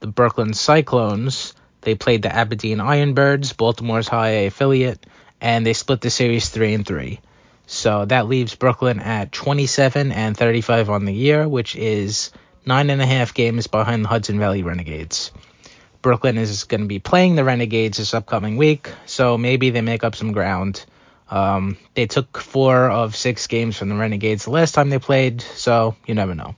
The 0.00 0.06
Brooklyn 0.06 0.52
Cyclones, 0.52 1.54
they 1.80 1.94
played 1.94 2.22
the 2.22 2.34
Aberdeen 2.34 2.78
Ironbirds, 2.78 3.56
Baltimore's 3.56 4.08
high 4.08 4.28
A 4.30 4.46
affiliate, 4.48 5.06
and 5.40 5.64
they 5.64 5.72
split 5.72 6.00
the 6.00 6.10
series 6.10 6.48
3 6.48 6.74
and 6.74 6.86
3. 6.86 7.20
So 7.66 8.04
that 8.06 8.26
leaves 8.26 8.54
Brooklyn 8.54 8.98
at 8.98 9.32
27 9.32 10.12
and 10.12 10.36
35 10.36 10.90
on 10.90 11.04
the 11.04 11.14
year, 11.14 11.48
which 11.48 11.76
is 11.76 12.32
nine 12.66 12.90
and 12.90 13.00
a 13.00 13.06
half 13.06 13.32
games 13.32 13.66
behind 13.68 14.04
the 14.04 14.08
Hudson 14.08 14.38
Valley 14.38 14.62
Renegades. 14.62 15.30
Brooklyn 16.02 16.38
is 16.38 16.64
going 16.64 16.80
to 16.80 16.86
be 16.86 16.98
playing 16.98 17.34
the 17.34 17.44
Renegades 17.44 17.98
this 17.98 18.14
upcoming 18.14 18.56
week, 18.56 18.90
so 19.06 19.36
maybe 19.36 19.70
they 19.70 19.82
make 19.82 20.02
up 20.02 20.16
some 20.16 20.32
ground. 20.32 20.84
Um, 21.30 21.76
they 21.94 22.06
took 22.06 22.38
four 22.38 22.90
of 22.90 23.14
six 23.14 23.46
games 23.46 23.76
from 23.76 23.88
the 23.88 23.94
Renegades 23.94 24.44
the 24.44 24.50
last 24.50 24.72
time 24.72 24.90
they 24.90 24.98
played, 24.98 25.40
so 25.40 25.94
you 26.06 26.14
never 26.14 26.34
know. 26.34 26.56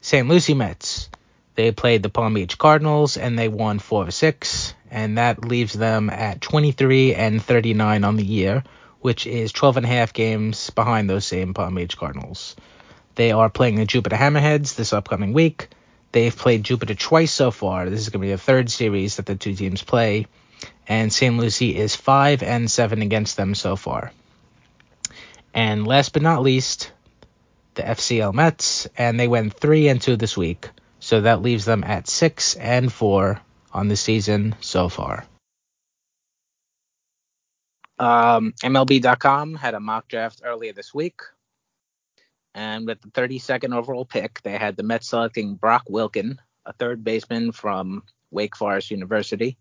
St. 0.00 0.28
Lucie 0.28 0.54
Mets. 0.54 1.08
They 1.54 1.72
played 1.72 2.02
the 2.02 2.08
Palm 2.08 2.34
Beach 2.34 2.56
Cardinals 2.56 3.16
and 3.16 3.36
they 3.36 3.48
won 3.48 3.80
four 3.80 4.04
of 4.04 4.14
six, 4.14 4.74
and 4.90 5.18
that 5.18 5.44
leaves 5.44 5.72
them 5.72 6.10
at 6.10 6.40
23 6.40 7.14
and 7.14 7.42
39 7.42 8.04
on 8.04 8.16
the 8.16 8.24
year, 8.24 8.64
which 9.00 9.26
is 9.26 9.52
12 9.52 9.78
and 9.78 9.86
a 9.86 9.88
half 9.88 10.12
games 10.12 10.70
behind 10.70 11.08
those 11.08 11.24
same 11.24 11.54
Palm 11.54 11.74
Beach 11.74 11.96
Cardinals. 11.96 12.56
They 13.14 13.32
are 13.32 13.50
playing 13.50 13.76
the 13.76 13.84
Jupiter 13.84 14.16
Hammerheads 14.16 14.74
this 14.74 14.92
upcoming 14.92 15.32
week. 15.32 15.68
They've 16.12 16.34
played 16.34 16.64
Jupiter 16.64 16.94
twice 16.94 17.32
so 17.32 17.50
far. 17.50 17.88
This 17.90 18.00
is 18.00 18.08
going 18.08 18.22
to 18.22 18.26
be 18.26 18.32
the 18.32 18.38
third 18.38 18.70
series 18.70 19.16
that 19.16 19.26
the 19.26 19.36
two 19.36 19.54
teams 19.54 19.82
play, 19.82 20.26
and 20.86 21.12
St. 21.12 21.36
Lucie 21.36 21.76
is 21.76 21.94
5 21.94 22.42
and 22.42 22.70
7 22.70 23.02
against 23.02 23.36
them 23.36 23.54
so 23.54 23.76
far. 23.76 24.12
And 25.52 25.86
last 25.86 26.12
but 26.12 26.22
not 26.22 26.42
least, 26.42 26.92
the 27.74 27.82
FCL 27.82 28.34
Mets, 28.34 28.86
and 28.96 29.18
they 29.18 29.28
went 29.28 29.54
3 29.54 29.88
and 29.88 30.00
2 30.00 30.16
this 30.16 30.36
week. 30.36 30.70
So 31.00 31.20
that 31.20 31.42
leaves 31.42 31.64
them 31.64 31.84
at 31.84 32.08
6 32.08 32.56
and 32.56 32.92
4 32.92 33.40
on 33.78 33.86
the 33.86 33.96
season 33.96 34.56
so 34.60 34.88
far. 34.88 35.24
Um, 37.98 38.52
MLB.com 38.62 39.54
had 39.54 39.74
a 39.74 39.80
mock 39.80 40.08
draft 40.08 40.42
earlier 40.44 40.72
this 40.72 40.92
week. 40.92 41.20
And 42.54 42.86
with 42.86 43.00
the 43.00 43.08
32nd 43.08 43.72
overall 43.72 44.04
pick, 44.04 44.42
they 44.42 44.58
had 44.58 44.76
the 44.76 44.82
Mets 44.82 45.08
selecting 45.08 45.54
Brock 45.54 45.84
Wilken, 45.88 46.38
a 46.66 46.72
third 46.72 47.04
baseman 47.04 47.52
from 47.52 48.02
Wake 48.32 48.56
Forest 48.56 48.90
University. 48.90 49.56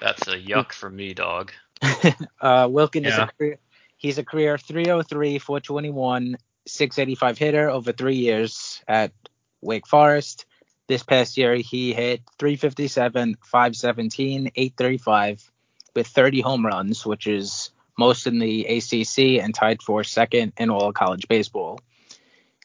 That's 0.00 0.26
a 0.26 0.38
yuck 0.38 0.72
for 0.72 0.88
me, 0.88 1.12
dog. 1.12 1.52
uh, 1.82 2.66
Wilken 2.68 3.06
is 3.06 3.18
a 3.18 3.30
career, 3.38 3.58
he's 3.98 4.16
a 4.16 4.24
career 4.24 4.56
303, 4.56 5.38
421, 5.38 6.38
685 6.66 7.38
hitter 7.38 7.68
over 7.68 7.92
three 7.92 8.16
years 8.16 8.82
at 8.88 9.12
Wake 9.60 9.86
Forest. 9.86 10.46
This 10.88 11.02
past 11.02 11.36
year, 11.36 11.54
he 11.54 11.92
hit 11.92 12.22
357, 12.38 13.36
517, 13.42 14.50
835 14.54 15.50
with 15.94 16.06
30 16.06 16.40
home 16.40 16.66
runs, 16.66 17.06
which 17.06 17.26
is 17.26 17.70
most 17.98 18.26
in 18.26 18.38
the 18.38 18.64
ACC 18.64 19.42
and 19.42 19.54
tied 19.54 19.82
for 19.82 20.02
second 20.02 20.52
in 20.56 20.70
all 20.70 20.92
college 20.92 21.28
baseball. 21.28 21.80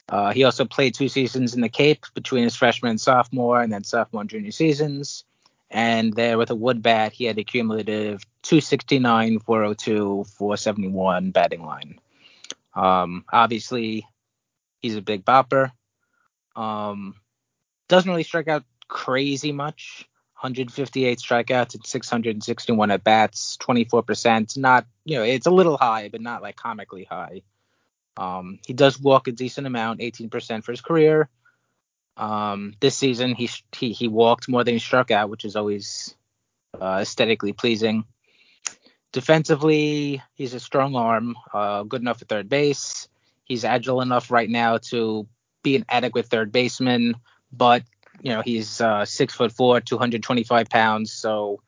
Uh, 0.08 0.32
he 0.32 0.44
also 0.44 0.64
played 0.64 0.94
two 0.94 1.08
seasons 1.08 1.54
in 1.54 1.60
the 1.60 1.68
Cape 1.68 2.06
between 2.14 2.44
his 2.44 2.56
freshman 2.56 2.90
and 2.90 3.00
sophomore, 3.00 3.60
and 3.60 3.72
then 3.72 3.84
sophomore 3.84 4.22
and 4.22 4.30
junior 4.30 4.50
seasons. 4.50 5.24
And 5.70 6.14
there, 6.14 6.38
with 6.38 6.50
a 6.50 6.54
wood 6.54 6.82
bat, 6.82 7.12
he 7.12 7.24
had 7.24 7.38
a 7.38 7.44
cumulative 7.44 8.24
269, 8.42 9.40
402, 9.40 10.24
471 10.24 11.30
batting 11.30 11.62
line. 11.62 12.00
Um, 12.74 13.24
obviously, 13.30 14.06
he's 14.80 14.96
a 14.96 15.02
big 15.02 15.26
bopper. 15.26 15.72
Um, 16.56 17.16
doesn't 17.88 18.10
really 18.10 18.22
strike 18.22 18.48
out 18.48 18.64
crazy 18.86 19.52
much. 19.52 20.08
158 20.40 21.18
strikeouts 21.18 21.74
and 21.74 21.84
661 21.84 22.92
at 22.92 23.02
bats, 23.02 23.56
24%. 23.60 24.56
Not, 24.56 24.86
you 25.04 25.16
know, 25.16 25.24
it's 25.24 25.48
a 25.48 25.50
little 25.50 25.76
high, 25.76 26.08
but 26.10 26.20
not 26.20 26.42
like 26.42 26.54
comically 26.54 27.04
high. 27.04 27.42
Um, 28.16 28.60
he 28.64 28.72
does 28.72 29.00
walk 29.00 29.26
a 29.26 29.32
decent 29.32 29.66
amount, 29.66 30.00
18% 30.00 30.62
for 30.62 30.72
his 30.72 30.80
career. 30.80 31.28
Um, 32.16 32.74
this 32.80 32.96
season, 32.96 33.34
he, 33.34 33.48
he 33.76 33.92
he 33.92 34.08
walked 34.08 34.48
more 34.48 34.64
than 34.64 34.74
he 34.74 34.80
struck 34.80 35.12
out, 35.12 35.30
which 35.30 35.44
is 35.44 35.54
always 35.54 36.16
uh, 36.80 36.98
aesthetically 37.00 37.52
pleasing. 37.52 38.04
Defensively, 39.12 40.22
he's 40.34 40.54
a 40.54 40.60
strong 40.60 40.94
arm, 40.96 41.36
uh, 41.54 41.84
good 41.84 42.00
enough 42.00 42.20
at 42.20 42.28
third 42.28 42.48
base. 42.48 43.08
He's 43.44 43.64
agile 43.64 44.02
enough 44.02 44.30
right 44.30 44.50
now 44.50 44.78
to 44.90 45.26
be 45.62 45.76
an 45.76 45.84
adequate 45.88 46.26
third 46.26 46.52
baseman, 46.52 47.14
but 47.52 47.82
you 48.20 48.32
know 48.32 48.42
he's 48.42 48.80
uh, 48.80 49.04
six 49.04 49.34
foot 49.34 49.52
four, 49.52 49.80
225 49.80 50.68
pounds. 50.68 51.12
So 51.12 51.62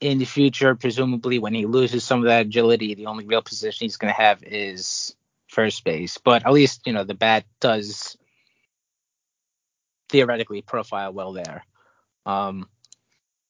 in 0.00 0.18
the 0.18 0.24
future, 0.24 0.74
presumably 0.74 1.38
when 1.38 1.54
he 1.54 1.66
loses 1.66 2.04
some 2.04 2.20
of 2.20 2.26
that 2.26 2.46
agility, 2.46 2.94
the 2.94 3.06
only 3.06 3.26
real 3.26 3.42
position 3.42 3.84
he's 3.84 3.96
going 3.96 4.12
to 4.12 4.20
have 4.20 4.42
is 4.42 5.14
first 5.48 5.84
base. 5.84 6.18
But 6.18 6.44
at 6.44 6.52
least 6.52 6.82
you 6.86 6.92
know 6.92 7.04
the 7.04 7.14
bat 7.14 7.44
does 7.60 8.16
theoretically 10.08 10.62
profile 10.62 11.12
well 11.12 11.32
there. 11.32 11.64
Um, 12.24 12.68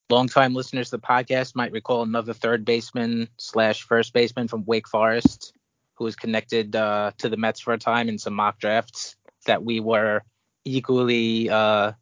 longtime 0.08 0.54
listeners 0.54 0.90
to 0.90 0.96
the 0.96 1.02
podcast 1.02 1.54
might 1.54 1.72
recall 1.72 2.02
another 2.02 2.32
third 2.32 2.64
baseman 2.64 3.28
slash 3.36 3.82
first 3.82 4.12
baseman 4.12 4.48
from 4.48 4.64
Wake 4.64 4.88
Forest 4.88 5.52
who 5.96 6.04
was 6.04 6.16
connected 6.16 6.76
uh, 6.76 7.12
to 7.18 7.28
the 7.28 7.36
Mets 7.36 7.60
for 7.60 7.72
a 7.72 7.78
time 7.78 8.08
in 8.08 8.18
some 8.18 8.34
mock 8.34 8.58
drafts 8.58 9.16
that 9.46 9.64
we 9.64 9.80
were 9.80 10.22
equally 10.66 11.48
uh, 11.48 11.92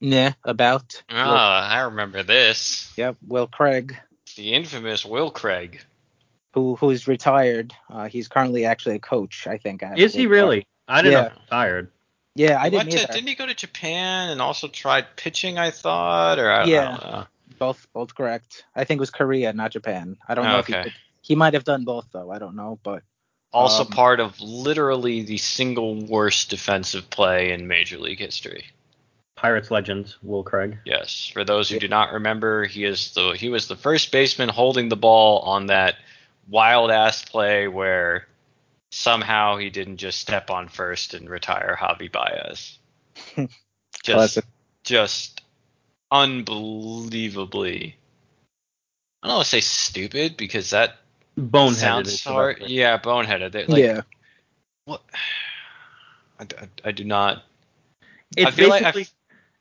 nah 0.00 0.32
about. 0.42 1.02
Ah, 1.10 1.68
I 1.70 1.80
remember 1.82 2.22
this. 2.22 2.92
Yep, 2.96 3.16
Will 3.26 3.46
Craig, 3.46 3.96
The 4.36 4.54
infamous 4.54 5.04
Will 5.04 5.30
Craig. 5.30 5.80
who 6.54 6.74
who's 6.76 7.06
retired. 7.06 7.72
Uh, 7.90 8.08
he's 8.08 8.28
currently 8.28 8.64
actually 8.64 8.96
a 8.96 9.00
coach, 9.00 9.46
I 9.46 9.58
think. 9.58 9.82
at 9.82 9.98
Is 9.98 10.14
he 10.14 10.26
Wake 10.26 10.30
really? 10.32 10.66
I 10.88 11.02
didn't 11.02 11.12
Yeah. 11.12 11.28
know. 11.50 11.64
he 11.66 11.72
was 11.72 11.86
Yeah, 12.34 12.60
I 12.60 12.70
didn't 12.70 12.88
went 12.88 12.90
to, 12.92 13.06
didn't 13.12 13.28
he 13.28 13.34
go 13.34 13.46
to 13.46 13.54
Japan 13.54 14.30
and 14.30 14.40
also 14.40 14.68
tried 14.68 15.16
pitching? 15.16 15.58
I 15.58 15.70
thought, 15.70 16.38
or 16.38 16.50
I, 16.50 16.66
Yeah. 16.66 16.88
I 16.88 17.00
don't 17.00 17.12
know. 17.12 17.26
Both 17.58 17.86
both 17.92 18.14
correct. 18.14 18.64
I 18.74 18.84
think 18.84 18.98
it 18.98 19.00
was 19.00 19.10
Korea, 19.10 19.52
not 19.52 19.72
Japan. 19.72 20.16
I 20.28 20.34
don't 20.34 20.46
know 20.46 20.58
if 20.58 20.66
he 20.66 20.72
Okay. 20.74 20.82
did. 20.84 20.92
He 21.22 21.34
might 21.34 21.54
have 21.54 21.64
done 21.64 21.84
both 21.84 22.06
though. 22.12 22.30
I 22.30 22.38
don't 22.38 22.54
know, 22.56 22.78
but 22.82 23.02
Also 23.52 23.84
Um, 23.84 23.90
part 23.90 24.20
of 24.20 24.40
literally 24.40 25.22
the 25.22 25.38
single 25.38 25.94
worst 26.04 26.50
defensive 26.50 27.08
play 27.08 27.52
in 27.52 27.66
Major 27.66 27.98
League 27.98 28.18
history. 28.18 28.66
Pirates 29.36 29.70
legend 29.70 30.14
Will 30.22 30.42
Craig. 30.42 30.78
Yes, 30.84 31.30
for 31.32 31.44
those 31.44 31.68
who 31.68 31.78
do 31.78 31.88
not 31.88 32.12
remember, 32.12 32.64
he 32.64 32.84
is 32.84 33.14
the 33.14 33.32
he 33.32 33.48
was 33.48 33.68
the 33.68 33.76
first 33.76 34.10
baseman 34.10 34.48
holding 34.48 34.88
the 34.88 34.96
ball 34.96 35.38
on 35.40 35.66
that 35.66 35.94
wild 36.48 36.90
ass 36.90 37.24
play 37.24 37.68
where 37.68 38.26
somehow 38.90 39.56
he 39.56 39.70
didn't 39.70 39.98
just 39.98 40.20
step 40.20 40.50
on 40.50 40.68
first 40.68 41.14
and 41.14 41.30
retire 41.30 41.76
Javi 41.80 42.10
Baez. 42.10 42.78
just, 44.02 44.04
Classic. 44.04 44.44
just 44.82 45.42
unbelievably. 46.10 47.96
I 49.22 49.26
don't 49.26 49.36
want 49.36 49.44
to 49.44 49.50
say 49.50 49.60
stupid 49.60 50.36
because 50.36 50.70
that 50.70 50.96
Boneheaded. 51.38 51.74
sounds 51.74 52.24
hard. 52.24 52.62
Yeah, 52.66 52.98
boneheaded. 52.98 53.52
They- 53.52 53.66
Like, 53.66 53.82
yeah. 53.82 54.00
What? 54.84 55.02
I, 56.40 56.44
I, 56.44 56.68
I 56.84 56.92
do 56.92 57.04
not. 57.04 57.42
It's 58.36 58.46
I 58.46 58.50
feel 58.50 58.68
like 58.68 58.82
I 58.84 59.06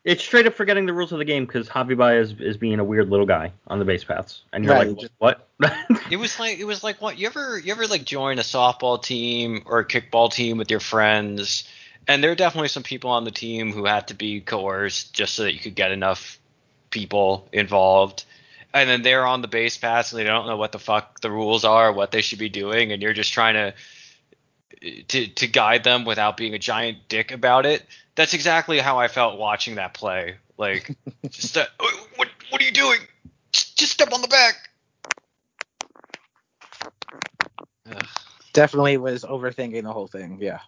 it's 0.07 0.24
straight 0.24 0.48
up 0.48 0.53
forgetting 0.53 0.86
the 0.86 0.93
rules 0.93 1.12
of 1.12 1.17
the 1.17 1.25
game 1.25 1.46
because 1.46 1.67
Javi 1.67 1.98
Baez 1.98 2.31
is, 2.31 2.39
is 2.39 2.57
being 2.57 2.79
a 2.79 2.84
weird 2.84 3.10
little 3.10 3.25
guy 3.25 3.51
on 3.67 3.77
the 3.77 3.84
base 3.84 4.05
paths, 4.05 4.43
and 4.53 4.63
you're 4.63 4.74
Right, 4.74 4.96
like, 4.98 5.10
what? 5.17 5.50
It 6.10 6.15
was 6.15 6.39
like 6.39 6.60
it 6.60 6.63
was 6.63 6.81
like 6.81 7.01
what 7.01 7.17
you 7.17 7.27
ever 7.27 7.60
you 7.60 7.74
ever 7.74 7.88
like 7.88 8.05
join 8.05 8.39
a 8.39 8.43
softball 8.43 9.03
team 9.03 9.63
or 9.65 9.79
a 9.79 9.86
kickball 9.86 10.31
team 10.31 10.57
with 10.57 10.72
your 10.72 10.79
friends, 10.79 11.67
and 12.07 12.24
there 12.24 12.31
are 12.31 12.36
definitely 12.36 12.69
some 12.69 12.84
people 12.84 13.10
on 13.10 13.25
the 13.25 13.31
team 13.31 13.74
who 13.74 13.84
had 13.84 14.07
to 14.07 14.13
be 14.13 14.39
coerced 14.39 15.13
just 15.13 15.36
so 15.36 15.43
that 15.43 15.53
you 15.53 15.60
could 15.60 15.75
get 15.75 15.91
enough 15.91 16.39
people 16.89 17.50
involved. 17.51 18.24
And 18.74 18.89
then 18.89 19.01
they're 19.01 19.25
on 19.25 19.41
the 19.41 19.47
base 19.47 19.77
pass 19.77 20.12
and 20.12 20.19
they 20.19 20.24
don't 20.24 20.45
know 20.45 20.57
what 20.57 20.71
the 20.71 20.79
fuck 20.79 21.21
the 21.21 21.31
rules 21.31 21.63
are, 21.65 21.91
what 21.91 22.12
they 22.12 22.21
should 22.21 22.39
be 22.39 22.50
doing, 22.50 22.91
and 22.91 23.01
you're 23.01 23.13
just 23.13 23.33
trying 23.33 23.53
to 23.55 23.74
to 25.07 25.27
to 25.27 25.47
guide 25.47 25.83
them 25.83 26.05
without 26.05 26.38
being 26.38 26.53
a 26.53 26.59
giant 26.59 26.97
dick 27.09 27.31
about 27.31 27.65
it. 27.65 27.86
That's 28.15 28.33
exactly 28.33 28.79
how 28.79 29.00
I 29.00 29.07
felt 29.07 29.39
watching 29.39 29.75
that 29.75 29.93
play. 29.93 30.36
Like, 30.57 30.95
just 31.29 31.57
uh, 31.57 31.65
what 32.15 32.29
what 32.50 32.62
are 32.62 32.65
you 32.65 32.71
doing? 32.71 33.00
Just, 33.51 33.77
just 33.77 33.91
step 33.93 34.12
on 34.13 34.21
the 34.21 34.27
back. 34.27 34.69
Ugh. 37.89 38.07
definitely 38.53 38.97
was 38.97 39.24
overthinking 39.24 39.83
the 39.83 39.93
whole 39.93 40.07
thing. 40.07 40.39
Yeah. 40.41 40.59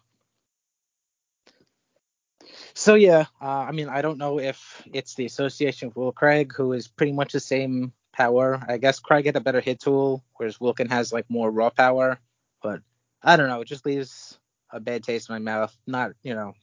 So 2.79 2.95
yeah, 2.95 3.25
uh, 3.41 3.45
I 3.67 3.74
mean, 3.74 3.89
I 3.89 4.01
don't 4.01 4.17
know 4.17 4.39
if 4.39 4.81
it's 4.93 5.15
the 5.15 5.25
association 5.25 5.89
with 5.89 5.98
Will 5.98 6.13
Craig, 6.13 6.53
who 6.55 6.71
is 6.71 6.88
pretty 6.88 7.12
much 7.12 7.33
the 7.33 7.41
same 7.41 7.91
power. 8.13 8.63
I 8.69 8.77
guess 8.77 9.00
Craig 9.00 9.25
had 9.25 9.36
a 9.36 9.41
better 9.41 9.59
hit 9.59 9.81
tool, 9.81 10.24
whereas 10.38 10.59
Wilken 10.59 10.89
has 10.89 11.12
like 11.12 11.25
more 11.27 11.51
raw 11.51 11.71
power. 11.71 12.19
But 12.63 12.79
I 13.21 13.36
don't 13.36 13.50
know. 13.50 13.59
It 13.59 13.67
just 13.67 13.86
leaves 13.86 14.39
a 14.71 14.79
bad 14.79 15.03
taste 15.03 15.27
in 15.27 15.36
my 15.36 15.39
mouth. 15.39 15.77
Not 15.88 16.13
you 16.24 16.33
know, 16.33 16.53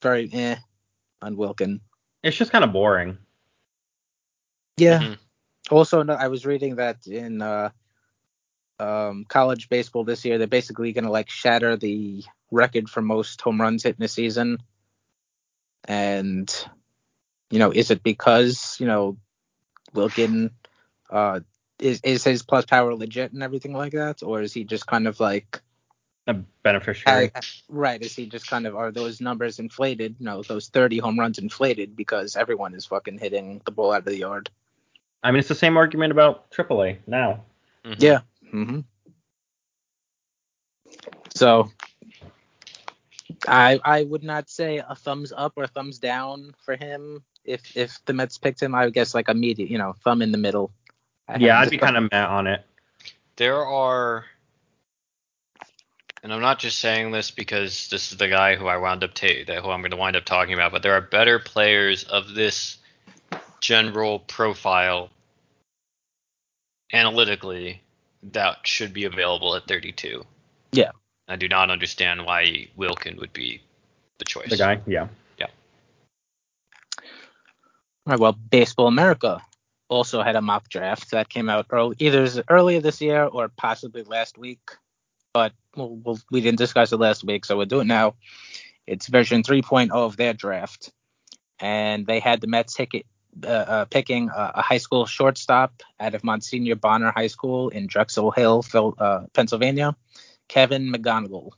very 0.00 0.30
eh 0.32 0.54
on 1.20 1.34
Wilken. 1.34 1.80
it's 2.22 2.36
just 2.36 2.52
kind 2.52 2.62
of 2.62 2.72
boring. 2.72 3.18
Yeah. 4.76 5.00
Mhm. 5.00 5.18
Also, 5.68 6.04
no, 6.04 6.12
I 6.12 6.28
was 6.28 6.46
reading 6.46 6.76
that 6.76 7.08
in 7.08 7.42
uh, 7.42 7.70
um, 8.78 9.24
college 9.28 9.68
baseball 9.68 10.04
this 10.04 10.24
year, 10.24 10.38
they're 10.38 10.46
basically 10.46 10.92
going 10.92 11.06
to 11.06 11.10
like 11.10 11.28
shatter 11.28 11.76
the 11.76 12.22
record 12.52 12.88
for 12.88 13.02
most 13.02 13.40
home 13.40 13.60
runs 13.60 13.82
hit 13.82 13.96
in 13.98 14.04
a 14.04 14.08
season. 14.08 14.62
And, 15.84 16.52
you 17.50 17.58
know, 17.58 17.72
is 17.72 17.90
it 17.90 18.02
because, 18.02 18.76
you 18.80 18.86
know, 18.86 19.16
Wilken, 19.94 20.50
uh, 21.10 21.40
is, 21.78 22.00
is 22.04 22.24
his 22.24 22.42
plus 22.42 22.66
power 22.66 22.94
legit 22.94 23.32
and 23.32 23.42
everything 23.42 23.72
like 23.72 23.92
that? 23.92 24.22
Or 24.22 24.42
is 24.42 24.52
he 24.52 24.64
just 24.64 24.86
kind 24.86 25.08
of 25.08 25.18
like, 25.20 25.60
A 26.26 26.34
beneficiary. 26.62 27.30
I- 27.34 27.40
right, 27.68 28.00
is 28.00 28.14
he 28.14 28.26
just 28.26 28.46
kind 28.46 28.66
of, 28.66 28.76
are 28.76 28.92
those 28.92 29.20
numbers 29.20 29.58
inflated? 29.58 30.16
You 30.18 30.26
know, 30.26 30.42
those 30.42 30.68
30 30.68 30.98
home 30.98 31.18
runs 31.18 31.38
inflated 31.38 31.96
because 31.96 32.36
everyone 32.36 32.74
is 32.74 32.86
fucking 32.86 33.18
hitting 33.18 33.62
the 33.64 33.70
ball 33.72 33.92
out 33.92 34.00
of 34.00 34.04
the 34.04 34.18
yard? 34.18 34.50
I 35.22 35.30
mean, 35.30 35.40
it's 35.40 35.48
the 35.48 35.54
same 35.54 35.76
argument 35.76 36.12
about 36.12 36.50
AAA 36.50 36.98
now. 37.06 37.44
Mhm. 37.84 37.96
Yeah. 37.98 38.20
hmm 38.50 38.80
So 41.34 41.70
I 43.50 43.80
I 43.84 44.04
would 44.04 44.22
not 44.22 44.48
say 44.48 44.78
a 44.78 44.94
thumbs 44.94 45.32
up 45.36 45.54
or 45.56 45.66
thumbs 45.66 45.98
down 45.98 46.54
for 46.64 46.76
him 46.76 47.22
if 47.44 47.76
if 47.76 48.04
the 48.04 48.12
Mets 48.12 48.38
picked 48.38 48.62
him. 48.62 48.74
I 48.74 48.84
would 48.84 48.94
guess 48.94 49.14
like 49.14 49.28
a 49.28 49.34
medium, 49.34 49.68
you 49.68 49.78
know, 49.78 49.94
thumb 50.04 50.22
in 50.22 50.32
the 50.32 50.38
middle. 50.38 50.72
I 51.28 51.38
Yeah, 51.38 51.58
I'd 51.58 51.70
be 51.70 51.78
kind 51.78 51.96
of 51.96 52.10
mad 52.10 52.28
on 52.28 52.46
it. 52.46 52.64
There 53.36 53.64
are, 53.64 54.24
and 56.22 56.32
I'm 56.32 56.42
not 56.42 56.58
just 56.58 56.78
saying 56.78 57.10
this 57.10 57.30
because 57.30 57.88
this 57.88 58.12
is 58.12 58.18
the 58.18 58.28
guy 58.28 58.56
who 58.56 58.66
I 58.66 58.76
wound 58.76 59.02
up 59.02 59.14
ta- 59.14 59.44
that 59.46 59.62
who 59.62 59.70
I'm 59.70 59.80
going 59.80 59.92
to 59.92 59.96
wind 59.96 60.16
up 60.16 60.24
talking 60.24 60.54
about, 60.54 60.72
but 60.72 60.82
there 60.82 60.92
are 60.92 61.00
better 61.00 61.38
players 61.38 62.04
of 62.04 62.34
this 62.34 62.76
general 63.60 64.18
profile 64.18 65.10
analytically 66.92 67.82
that 68.22 68.66
should 68.66 68.92
be 68.92 69.04
available 69.04 69.54
at 69.54 69.66
32. 69.66 70.24
Yeah. 70.72 70.90
I 71.30 71.36
do 71.36 71.48
not 71.48 71.70
understand 71.70 72.26
why 72.26 72.68
Wilken 72.76 73.18
would 73.18 73.32
be 73.32 73.62
the 74.18 74.24
choice. 74.24 74.50
The 74.50 74.56
guy, 74.56 74.80
yeah. 74.86 75.06
Yeah. 75.38 75.46
All 76.98 77.04
right, 78.06 78.18
well, 78.18 78.32
Baseball 78.32 78.88
America 78.88 79.40
also 79.88 80.22
had 80.22 80.34
a 80.34 80.42
mock 80.42 80.68
draft 80.68 81.12
that 81.12 81.28
came 81.28 81.48
out 81.48 81.66
early, 81.70 81.96
either 82.00 82.28
earlier 82.48 82.80
this 82.80 83.00
year 83.00 83.24
or 83.24 83.48
possibly 83.48 84.02
last 84.02 84.38
week. 84.38 84.60
But 85.32 85.52
we'll, 85.76 85.96
we'll, 85.96 86.18
we 86.32 86.40
didn't 86.40 86.58
discuss 86.58 86.92
it 86.92 86.98
last 86.98 87.22
week, 87.22 87.44
so 87.44 87.56
we'll 87.56 87.66
do 87.66 87.80
it 87.80 87.86
now. 87.86 88.14
It's 88.86 89.06
version 89.06 89.44
3.0 89.44 89.92
of 89.92 90.16
their 90.16 90.32
draft, 90.32 90.90
and 91.60 92.06
they 92.06 92.18
had 92.18 92.40
the 92.40 92.48
Mets 92.48 92.74
pick 92.74 92.94
it, 92.94 93.06
uh, 93.44 93.48
uh, 93.48 93.84
picking 93.84 94.30
a, 94.30 94.52
a 94.56 94.62
high 94.62 94.78
school 94.78 95.06
shortstop 95.06 95.84
out 96.00 96.14
of 96.14 96.24
Monsignor 96.24 96.74
Bonner 96.74 97.12
High 97.14 97.28
School 97.28 97.68
in 97.68 97.86
Drexel 97.86 98.32
Hill, 98.32 98.62
Phil, 98.62 98.94
uh, 98.98 99.26
Pennsylvania, 99.32 99.94
Kevin 100.50 100.92
McGonigle. 100.92 101.52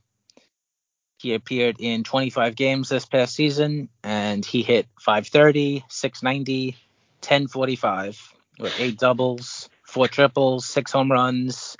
He 1.16 1.33
appeared 1.33 1.76
in 1.78 2.05
25 2.05 2.55
games 2.55 2.90
this 2.90 3.07
past 3.07 3.35
season, 3.35 3.88
and 4.05 4.44
he 4.44 4.62
hit 4.62 4.87
530, 5.00 5.85
690, 5.88 6.76
1045 7.20 8.35
with 8.59 8.78
eight 8.78 8.98
doubles, 8.98 9.70
four 9.87 10.09
triples, 10.09 10.66
six 10.66 10.92
home 10.92 11.11
runs, 11.11 11.74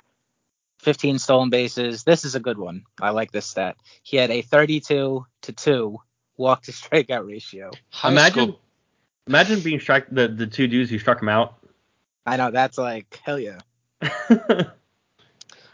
15 0.79 1.19
stolen 1.19 1.51
bases. 1.51 2.03
This 2.03 2.25
is 2.25 2.33
a 2.33 2.39
good 2.39 2.57
one. 2.57 2.83
I 2.99 3.11
like 3.11 3.31
this 3.31 3.45
stat. 3.45 3.77
He 4.01 4.17
had 4.17 4.31
a 4.31 4.41
32 4.41 5.23
to 5.43 5.53
2 5.53 5.99
walk 6.37 6.63
to 6.63 6.71
strikeout 6.71 7.27
ratio. 7.27 7.69
Imagine, 8.03 8.31
school, 8.31 8.59
imagine 9.27 9.59
being 9.59 9.79
struck 9.79 10.05
the 10.09 10.27
the 10.27 10.47
two 10.47 10.67
dudes 10.67 10.89
who 10.89 10.97
struck 10.97 11.21
him 11.21 11.29
out. 11.29 11.63
I 12.25 12.37
know 12.37 12.49
that's 12.49 12.79
like 12.79 13.19
hell 13.23 13.39
yeah. 13.39 13.59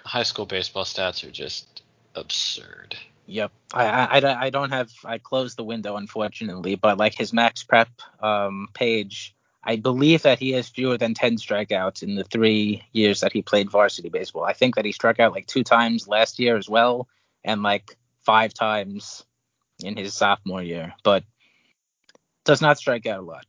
high 0.10 0.24
school 0.24 0.46
baseball 0.48 0.86
stats 0.86 1.24
are 1.28 1.32
just 1.32 1.84
absurd. 2.16 2.98
Yep. 3.28 3.52
I, 3.74 3.86
I, 3.86 4.46
I 4.46 4.50
don't- 4.50 4.72
have 4.72 4.92
I 5.06 5.20
closed 5.20 5.56
the 5.56 5.64
window 5.64 5.96
unfortunately, 5.98 6.76
but 6.76 6.98
like 6.98 7.14
his 7.16 7.32
max 7.32 7.64
prep 7.64 7.90
um 8.20 8.70
page, 8.74 9.36
I 9.64 9.76
believe 9.76 10.24
that 10.24 10.40
he 10.40 10.52
has 10.54 10.68
fewer 10.68 10.98
than 10.98 11.14
10 11.14 11.36
strikeouts 11.38 12.02
in 12.02 12.16
the 12.16 12.24
3 12.24 12.82
years 12.92 13.20
that 13.20 13.34
he 13.34 13.44
played 13.44 13.70
varsity 13.70 14.10
baseball. 14.10 14.44
I 14.44 14.54
think 14.54 14.76
that 14.76 14.86
he 14.86 14.92
struck 14.92 15.20
out 15.20 15.32
like 15.32 15.46
two 15.46 15.64
times 15.64 16.08
last 16.08 16.40
year 16.40 16.58
as 16.58 16.68
well 16.68 17.08
and 17.44 17.62
like 17.62 17.96
five 18.26 18.52
times 18.54 19.24
in 19.84 19.96
his 19.96 20.16
sophomore 20.16 20.64
year, 20.64 20.94
but 21.04 21.24
does 22.46 22.62
not 22.62 22.80
strike 22.80 23.06
out 23.06 23.20
a 23.20 23.22
lot. 23.22 23.46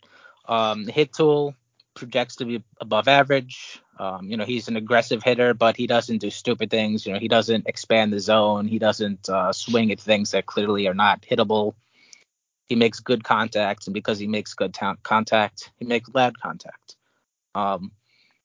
Um 0.47 0.87
hit 0.87 1.15
tool 1.15 1.55
projects 1.95 2.37
to 2.37 2.45
be 2.45 2.63
above 2.81 3.09
average. 3.09 3.81
Um, 4.01 4.31
you 4.31 4.39
know, 4.39 4.47
he's 4.47 4.69
an 4.69 4.77
aggressive 4.77 5.23
hitter, 5.23 5.53
but 5.53 5.77
he 5.77 5.87
doesn't 5.87 6.19
do 6.19 6.31
stupid 6.31 6.71
things. 6.71 7.05
You 7.05 7.13
know, 7.13 7.19
he 7.19 7.29
doesn't 7.29 7.67
expand 7.67 8.15
the 8.15 8.19
zone. 8.19 8.67
He 8.67 8.79
doesn't 8.79 9.29
uh, 9.29 9.53
swing 9.53 9.93
at 9.93 10.01
things 10.01 10.31
that 10.31 10.47
clearly 10.47 10.89
are 10.89 10.95
not 10.95 11.21
hittable. 11.21 11.75
He 12.67 12.77
makes 12.77 13.01
good 13.01 13.23
contact, 13.23 13.87
and 13.87 13.93
because 13.93 14.19
he 14.19 14.27
makes 14.27 14.55
good 14.55 14.73
ta- 14.73 14.97
contact, 15.03 15.71
he 15.77 15.85
makes 15.85 16.09
loud 16.15 16.41
contact. 16.41 16.97
Um, 17.55 17.93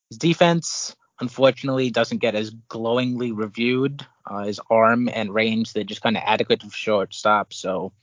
his 0.10 0.18
defense, 0.18 0.94
unfortunately, 1.22 1.90
doesn't 1.90 2.18
get 2.18 2.36
as 2.36 2.50
glowingly 2.68 3.32
reviewed. 3.32 4.06
Uh, 4.30 4.44
his 4.44 4.60
arm 4.70 5.08
and 5.08 5.34
range, 5.34 5.72
they're 5.72 5.86
just 5.86 6.02
kind 6.02 6.18
of 6.18 6.24
adequate 6.26 6.64
for 6.64 6.70
shortstop. 6.70 7.54
So 7.54 7.94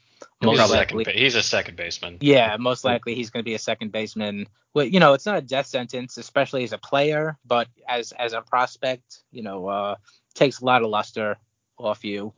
He's 0.41 0.47
most 0.47 0.55
a, 0.55 0.59
probably- 0.59 0.77
second, 0.77 0.97
likely, 0.99 1.13
he's 1.15 1.35
a 1.35 1.43
second 1.43 1.77
baseman. 1.77 2.19
yeah, 2.21 2.57
most 2.59 2.85
likely 2.85 3.15
he's 3.15 3.31
going 3.31 3.43
to 3.43 3.49
be 3.49 3.55
a 3.55 3.59
second 3.59 3.93
baseman. 3.93 4.47
Well, 4.75 4.87
you 4.87 5.01
know, 5.01 5.13
it's 5.13 5.27
not 5.27 5.37
a 5.39 5.43
death 5.43 5.67
sentence, 5.67 6.17
especially 6.17 6.65
as 6.65 6.73
a 6.73 6.79
player, 6.79 7.37
but 7.45 7.69
as 7.89 8.13
as 8.13 8.33
a 8.33 8.41
prospect, 8.41 9.23
you 9.31 9.43
know, 9.43 9.67
uh, 9.69 9.97
takes 10.35 10.61
a 10.61 10.65
lot 10.65 10.83
of 10.83 10.89
luster 10.89 11.37
off 11.79 12.05
you. 12.05 12.33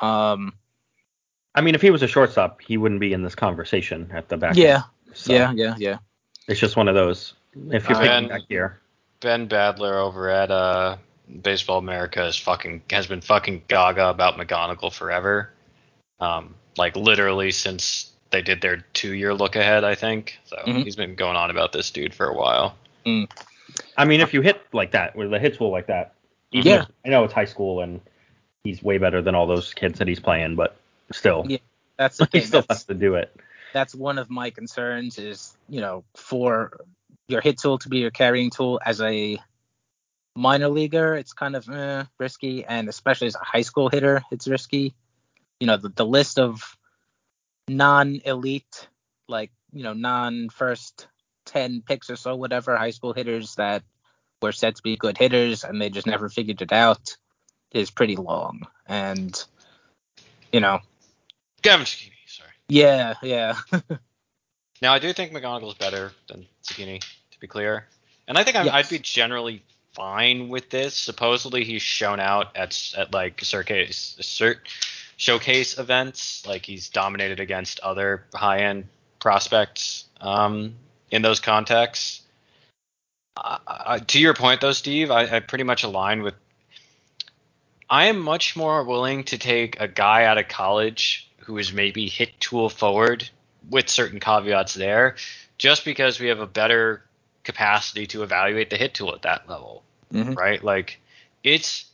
Um, 0.00 0.54
I 1.54 1.60
mean, 1.62 1.74
if 1.74 1.82
he 1.82 1.90
was 1.90 2.02
a 2.02 2.08
shortstop, 2.08 2.60
he 2.60 2.76
wouldn't 2.76 3.00
be 3.00 3.12
in 3.12 3.22
this 3.22 3.34
conversation 3.34 4.10
at 4.12 4.28
the 4.28 4.36
back. 4.36 4.56
yeah, 4.56 4.74
end. 4.74 4.84
So, 5.14 5.32
yeah, 5.32 5.52
yeah, 5.54 5.74
yeah. 5.78 5.98
It's 6.48 6.60
just 6.60 6.76
one 6.76 6.88
of 6.88 6.94
those. 6.94 7.34
If 7.70 7.88
you're 7.88 7.96
Uh, 7.96 8.00
picking 8.00 8.12
and- 8.12 8.28
back 8.28 8.42
here, 8.48 8.80
Ben 9.20 9.48
Badler 9.48 9.94
over 9.94 10.28
at 10.28 10.50
uh, 10.50 10.96
Baseball 11.42 11.78
America 11.78 12.24
is 12.26 12.36
fucking 12.36 12.82
has 12.90 13.06
been 13.06 13.20
fucking 13.22 13.62
gaga 13.68 14.08
about 14.08 14.36
McGonigle 14.36 14.92
forever. 14.92 15.52
Um, 16.20 16.54
like 16.76 16.96
literally 16.96 17.50
since 17.50 18.12
they 18.30 18.42
did 18.42 18.60
their 18.60 18.78
two 18.92 19.14
year 19.14 19.32
look 19.34 19.56
ahead, 19.56 19.84
I 19.84 19.94
think. 19.94 20.38
So 20.44 20.56
Mhm. 20.56 20.84
he's 20.84 20.96
been 20.96 21.14
going 21.14 21.36
on 21.36 21.50
about 21.50 21.72
this 21.72 21.90
dude 21.90 22.14
for 22.14 22.26
a 22.26 22.34
while. 22.34 22.76
I 23.96 24.04
mean, 24.04 24.20
if 24.20 24.34
you 24.34 24.40
hit 24.42 24.60
like 24.72 24.92
that 24.92 25.14
with 25.16 25.32
a 25.32 25.38
hit 25.38 25.56
tool 25.56 25.70
like 25.70 25.86
that, 25.86 26.12
Even 26.52 26.72
Yeah. 26.72 26.82
if- 26.82 26.88
I 27.04 27.08
know 27.08 27.24
it's 27.24 27.34
high 27.34 27.44
school 27.44 27.80
and 27.80 28.00
he's 28.62 28.80
way 28.82 28.98
better 28.98 29.20
than 29.20 29.34
all 29.34 29.46
those 29.48 29.74
kids 29.74 29.98
that 29.98 30.06
he's 30.08 30.20
playing, 30.20 30.54
but 30.54 30.76
still, 31.10 31.44
Yeah, 31.48 31.58
That's 31.96 32.16
the 32.18 32.28
he 32.32 32.40
still 32.40 32.60
That's, 32.62 32.80
has 32.80 32.84
to 32.84 32.94
do 32.94 33.16
it. 33.16 33.34
that's 33.72 33.94
one 33.94 34.18
of 34.18 34.30
my 34.30 34.50
concerns 34.50 35.18
is, 35.18 35.56
you 35.68 35.80
know, 35.80 36.04
for 36.14 36.80
your 37.28 37.40
hit 37.40 37.58
tool 37.58 37.78
to 37.78 37.88
be 37.88 37.98
your 37.98 38.10
carrying 38.12 38.50
tool 38.50 38.80
as 38.84 39.00
a 39.00 39.38
minor 40.36 40.68
leaguer, 40.68 41.14
it's 41.14 41.32
kind 41.32 41.56
of 41.56 41.68
eh, 41.68 42.04
risky, 42.18 42.64
and 42.64 42.88
especially 42.88 43.26
as 43.26 43.34
a 43.34 43.40
high 43.44 43.62
school 43.62 43.88
hitter, 43.88 44.22
it's 44.30 44.46
risky. 44.46 44.94
You 45.60 45.66
know, 45.66 45.76
the, 45.76 45.88
the 45.88 46.06
list 46.06 46.38
of 46.38 46.62
non-elite, 47.68 48.88
like 49.28 49.50
you 49.72 49.82
know, 49.82 49.92
non-first 49.94 51.08
ten 51.44 51.82
picks 51.86 52.10
or 52.10 52.16
so, 52.16 52.36
whatever 52.36 52.76
high 52.76 52.90
school 52.90 53.12
hitters 53.12 53.54
that 53.56 53.82
were 54.42 54.52
said 54.52 54.76
to 54.76 54.82
be 54.82 54.96
good 54.96 55.16
hitters 55.18 55.64
and 55.64 55.80
they 55.80 55.88
just 55.90 56.06
never 56.06 56.28
figured 56.28 56.60
it 56.62 56.72
out, 56.72 57.16
is 57.72 57.90
pretty 57.90 58.16
long. 58.16 58.66
And 58.86 59.42
you 60.52 60.60
know, 60.60 60.80
Gavin 61.62 61.86
Cecchini, 61.86 62.12
sorry. 62.26 62.50
yeah, 62.68 63.14
yeah, 63.22 63.56
Now 64.82 64.92
I 64.92 64.98
do 64.98 65.12
think 65.12 65.32
McGonigle's 65.32 65.74
better 65.74 66.12
than 66.28 66.46
Cecchini, 66.62 67.00
to 67.30 67.40
be 67.40 67.46
clear, 67.46 67.86
and 68.28 68.36
I 68.36 68.44
think 68.44 68.56
I'm, 68.56 68.66
Yes. 68.66 68.74
I'd 68.74 68.88
be 68.90 68.98
generally 68.98 69.62
fine 69.94 70.48
with 70.50 70.68
this. 70.68 70.94
Supposedly 70.94 71.64
he's 71.64 71.82
shown 71.82 72.20
out 72.20 72.54
at 72.56 72.92
at 72.96 73.12
like 73.12 73.40
showcase 73.42 74.16
cert, 74.20 74.58
showcase 75.16 75.78
events, 75.78 76.46
like 76.46 76.64
he's 76.64 76.88
dominated 76.88 77.40
against 77.40 77.80
other 77.80 78.24
high 78.34 78.60
end 78.60 78.86
prospects 79.18 80.04
um, 80.20 80.74
in 81.10 81.22
those 81.22 81.40
contexts. 81.40 82.22
Uh, 83.36 83.58
uh, 83.66 83.98
to 83.98 84.18
your 84.18 84.34
point 84.34 84.60
though, 84.60 84.72
Steve, 84.72 85.10
I, 85.10 85.36
I 85.36 85.40
pretty 85.40 85.64
much 85.64 85.82
align 85.84 86.22
with. 86.22 86.34
I 87.88 88.06
am 88.06 88.18
much 88.18 88.56
more 88.56 88.82
willing 88.84 89.24
to 89.24 89.38
take 89.38 89.80
a 89.80 89.86
guy 89.86 90.24
out 90.24 90.38
of 90.38 90.48
college 90.48 91.30
who 91.38 91.58
is 91.58 91.72
maybe 91.72 92.08
hit 92.08 92.38
tool 92.40 92.68
forward 92.68 93.28
with 93.70 93.88
certain 93.88 94.18
caveats 94.18 94.74
there, 94.74 95.16
just 95.58 95.84
because 95.84 96.18
we 96.18 96.28
have 96.28 96.40
a 96.40 96.46
better 96.46 97.04
capacity 97.44 98.06
to 98.08 98.24
evaluate 98.24 98.70
the 98.70 98.76
hit 98.76 98.94
tool 98.94 99.14
at 99.14 99.22
that 99.22 99.48
level, 99.48 99.84
Mhm. 100.12 100.36
right? 100.36 100.62
Like 100.64 100.98
it's 101.44 101.84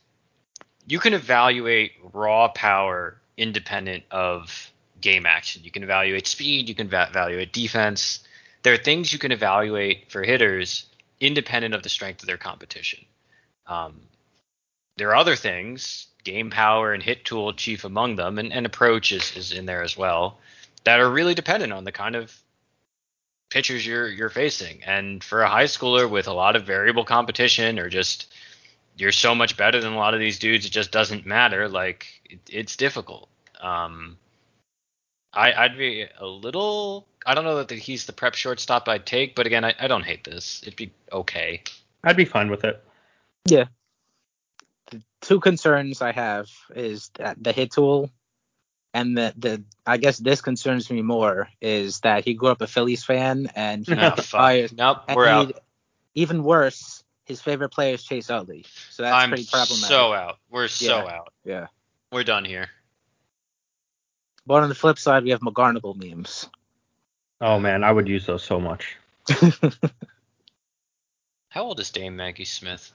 you 0.87 0.99
can 0.99 1.13
evaluate 1.13 1.93
raw 2.13 2.47
power 2.49 3.17
independent 3.37 4.03
of 4.11 4.71
game 5.01 5.25
action. 5.25 5.63
You 5.63 5.71
can 5.71 5.83
evaluate 5.83 6.27
speed, 6.27 6.69
you 6.69 6.75
can 6.75 6.87
va- 6.87 7.07
evaluate 7.09 7.53
defense. 7.53 8.19
There 8.63 8.73
are 8.73 8.77
things 8.77 9.11
you 9.11 9.19
can 9.19 9.31
evaluate 9.31 10.11
for 10.11 10.23
hitters 10.23 10.85
independent 11.19 11.73
of 11.73 11.83
the 11.83 11.89
strength 11.89 12.21
of 12.21 12.27
their 12.27 12.37
competition. 12.37 12.99
Um, 13.67 14.01
there 14.97 15.09
are 15.09 15.15
other 15.15 15.35
things, 15.35 16.07
game 16.23 16.49
power 16.49 16.93
and 16.93 17.01
hit 17.01 17.25
tool 17.25 17.53
chief 17.53 17.83
among 17.83 18.15
them, 18.15 18.37
and, 18.37 18.53
and 18.53 18.65
approach 18.65 19.11
is, 19.11 19.35
is 19.35 19.51
in 19.51 19.65
there 19.65 19.83
as 19.83 19.97
well, 19.97 20.37
that 20.83 20.99
are 20.99 21.09
really 21.09 21.33
dependent 21.33 21.73
on 21.73 21.83
the 21.83 21.91
kind 21.91 22.15
of 22.15 22.33
pitchers 23.49 23.85
you're 23.85 24.07
you're 24.07 24.29
facing. 24.29 24.83
And 24.83 25.23
for 25.23 25.41
a 25.41 25.49
high 25.49 25.65
schooler 25.65 26.09
with 26.09 26.27
a 26.27 26.33
lot 26.33 26.55
of 26.55 26.65
variable 26.65 27.05
competition 27.05 27.79
or 27.79 27.89
just 27.89 28.32
you're 28.97 29.11
so 29.11 29.33
much 29.35 29.57
better 29.57 29.79
than 29.81 29.93
a 29.93 29.97
lot 29.97 30.13
of 30.13 30.19
these 30.19 30.39
dudes, 30.39 30.65
it 30.65 30.69
just 30.71 30.91
doesn't 30.91 31.25
matter. 31.25 31.67
Like 31.69 32.05
it, 32.25 32.39
it's 32.49 32.75
difficult. 32.75 33.29
Um, 33.61 34.17
I, 35.33 35.53
I'd 35.53 35.77
be 35.77 36.05
a 36.19 36.25
little. 36.27 37.07
I 37.25 37.33
don't 37.33 37.43
know 37.45 37.63
that 37.63 37.71
he's 37.71 38.05
the 38.05 38.13
prep 38.13 38.35
shortstop 38.35 38.87
I'd 38.87 39.05
take, 39.05 39.35
but 39.35 39.47
again, 39.47 39.63
I, 39.63 39.73
I 39.79 39.87
don't 39.87 40.03
hate 40.03 40.23
this. 40.23 40.61
It'd 40.63 40.75
be 40.75 40.91
okay. 41.11 41.63
I'd 42.03 42.17
be 42.17 42.25
fine 42.25 42.49
with 42.51 42.63
it. 42.65 42.83
yeah. 43.45 43.65
The 44.91 45.01
two 45.21 45.39
concerns 45.39 46.01
I 46.01 46.11
have 46.11 46.49
is 46.75 47.09
that 47.15 47.41
the 47.41 47.51
hit 47.53 47.71
tool, 47.71 48.11
and 48.93 49.17
the 49.17 49.33
the 49.37 49.63
I 49.87 49.97
guess 49.97 50.17
this 50.17 50.41
concerns 50.41 50.91
me 50.91 51.01
more 51.01 51.49
is 51.61 52.01
that 52.01 52.25
he 52.25 52.33
grew 52.35 52.49
up 52.49 52.61
a 52.61 52.67
Phillies 52.67 53.03
fan 53.03 53.49
and 53.55 53.87
he 53.87 53.95
No, 53.95 54.11
fires- 54.11 54.73
Nope, 54.73 55.03
and 55.07 55.15
we're 55.15 55.25
he- 55.25 55.31
out. 55.31 55.59
Even 56.15 56.43
worse, 56.43 57.02
his 57.25 57.41
favorite 57.41 57.69
player 57.69 57.93
is 57.95 58.03
Chase 58.03 58.29
Utley, 58.29 58.65
so 58.89 59.03
that's 59.03 59.15
I'm 59.15 59.29
pretty 59.29 59.45
problematic. 59.49 59.87
so 59.87 60.13
out. 60.13 60.39
We're 60.49 60.67
so 60.67 60.85
Yeah. 60.99 61.05
out. 61.15 61.33
yeah. 61.45 61.67
We're 62.11 62.23
done 62.23 62.45
here. 62.45 62.69
But 64.45 64.63
on 64.63 64.69
the 64.69 64.75
flip 64.75 64.99
side, 64.99 65.23
we 65.23 65.29
have 65.31 65.39
McGarnagle 65.41 65.95
memes. 65.95 66.49
Oh 67.41 67.59
man, 67.59 67.83
I 67.83 67.91
would 67.91 68.07
use 68.07 68.25
those 68.25 68.43
so 68.43 68.59
much. 68.59 68.97
How 71.49 71.63
old 71.63 71.79
is 71.79 71.89
Dame 71.91 72.15
Maggie 72.15 72.45
Smith? 72.45 72.91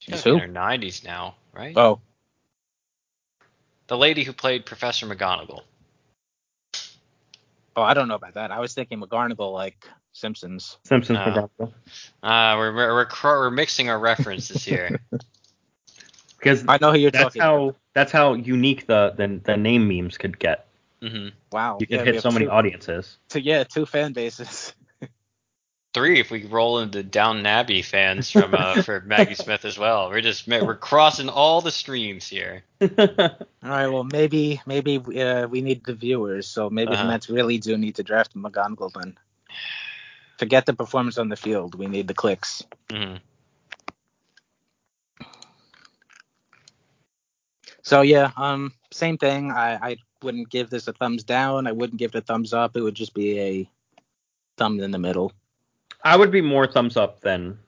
She's 0.00 0.22
Who? 0.24 0.34
in 0.34 0.38
her 0.38 0.48
90s 0.48 1.04
now, 1.04 1.34
right? 1.52 1.76
oh, 1.76 2.00
The 3.88 3.98
lady 3.98 4.22
who 4.24 4.32
played 4.32 4.64
Professor 4.64 5.06
McGonagall. 5.06 5.62
oh, 7.76 7.82
I 7.82 7.94
don't 7.94 8.08
know 8.08 8.14
about 8.14 8.34
that. 8.34 8.50
I 8.52 8.60
was 8.60 8.74
thinking 8.74 9.00
McGarnagle 9.00 9.52
like 9.52 9.86
Simpsons. 10.18 10.78
Simpsons. 10.84 11.18
Uh, 11.18 11.46
Uh, 12.22 12.54
we're 12.58 12.74
we're 12.74 12.94
we're, 12.94 13.06
cr- 13.06 13.26
we're 13.28 13.50
mixing 13.50 13.88
our 13.88 13.98
references 13.98 14.64
here. 14.64 15.00
because 16.38 16.64
I 16.68 16.78
know 16.80 16.92
who 16.92 16.98
you're 16.98 17.10
that's 17.10 17.34
talking. 17.34 17.42
about. 17.42 17.76
that's 17.94 18.12
how 18.12 18.34
unique 18.34 18.86
the, 18.86 19.14
the 19.16 19.40
the 19.44 19.56
name 19.56 19.88
memes 19.88 20.18
could 20.18 20.38
get. 20.38 20.66
hmm 21.00 21.28
Wow. 21.52 21.78
You 21.80 21.86
could 21.86 21.96
yeah, 21.96 22.04
hit 22.04 22.14
have 22.16 22.22
so 22.22 22.30
many 22.30 22.46
two, 22.46 22.50
audiences. 22.50 23.18
So 23.28 23.38
yeah, 23.38 23.64
two 23.64 23.86
fan 23.86 24.12
bases. 24.12 24.74
Three, 25.94 26.20
if 26.20 26.30
we 26.30 26.44
roll 26.44 26.80
into 26.80 27.02
Downton 27.02 27.46
Abbey 27.46 27.80
fans 27.82 28.30
from 28.30 28.54
uh, 28.54 28.82
for 28.82 29.00
Maggie 29.00 29.34
Smith 29.44 29.64
as 29.64 29.78
well. 29.78 30.10
We're 30.10 30.20
just 30.20 30.46
we're 30.46 30.76
crossing 30.76 31.28
all 31.30 31.60
the 31.62 31.70
streams 31.70 32.28
here. 32.28 32.62
All 32.80 32.88
right. 33.62 33.88
Well, 33.88 34.04
maybe 34.04 34.60
maybe 34.66 34.98
uh, 34.98 35.46
we 35.48 35.60
need 35.62 35.84
the 35.84 35.94
viewers, 35.94 36.46
so 36.46 36.68
maybe 36.70 36.92
Uh-huh. 36.92 37.02
the 37.02 37.08
Mets 37.08 37.30
really 37.30 37.58
do 37.58 37.76
need 37.78 37.96
to 37.96 38.02
draft 38.02 38.36
McGonigle 38.36 38.92
then. 38.92 39.16
Forget 40.38 40.66
the 40.66 40.72
performance 40.72 41.18
on 41.18 41.28
the 41.28 41.36
field. 41.36 41.74
We 41.74 41.86
need 41.86 42.06
the 42.06 42.14
clicks. 42.14 42.62
hmm 42.90 43.16
So 47.82 48.02
yeah, 48.02 48.30
um, 48.36 48.72
same 48.92 49.16
thing. 49.18 49.50
I, 49.50 49.74
I 49.74 49.96
wouldn't 50.22 50.50
give 50.50 50.68
this 50.68 50.88
a 50.88 50.92
thumbs 50.92 51.24
down. 51.24 51.66
I 51.66 51.72
wouldn't 51.72 51.98
give 51.98 52.14
it 52.14 52.18
a 52.18 52.20
thumbs 52.20 52.52
up. 52.52 52.76
It 52.76 52.82
would 52.82 52.94
just 52.94 53.14
be 53.14 53.40
a 53.40 53.70
thumb 54.58 54.78
in 54.80 54.90
the 54.90 54.98
middle. 54.98 55.32
I 56.04 56.16
would 56.16 56.30
be 56.30 56.42
more 56.42 56.66
thumbs 56.66 56.96
up 56.96 57.20
than 57.20 57.58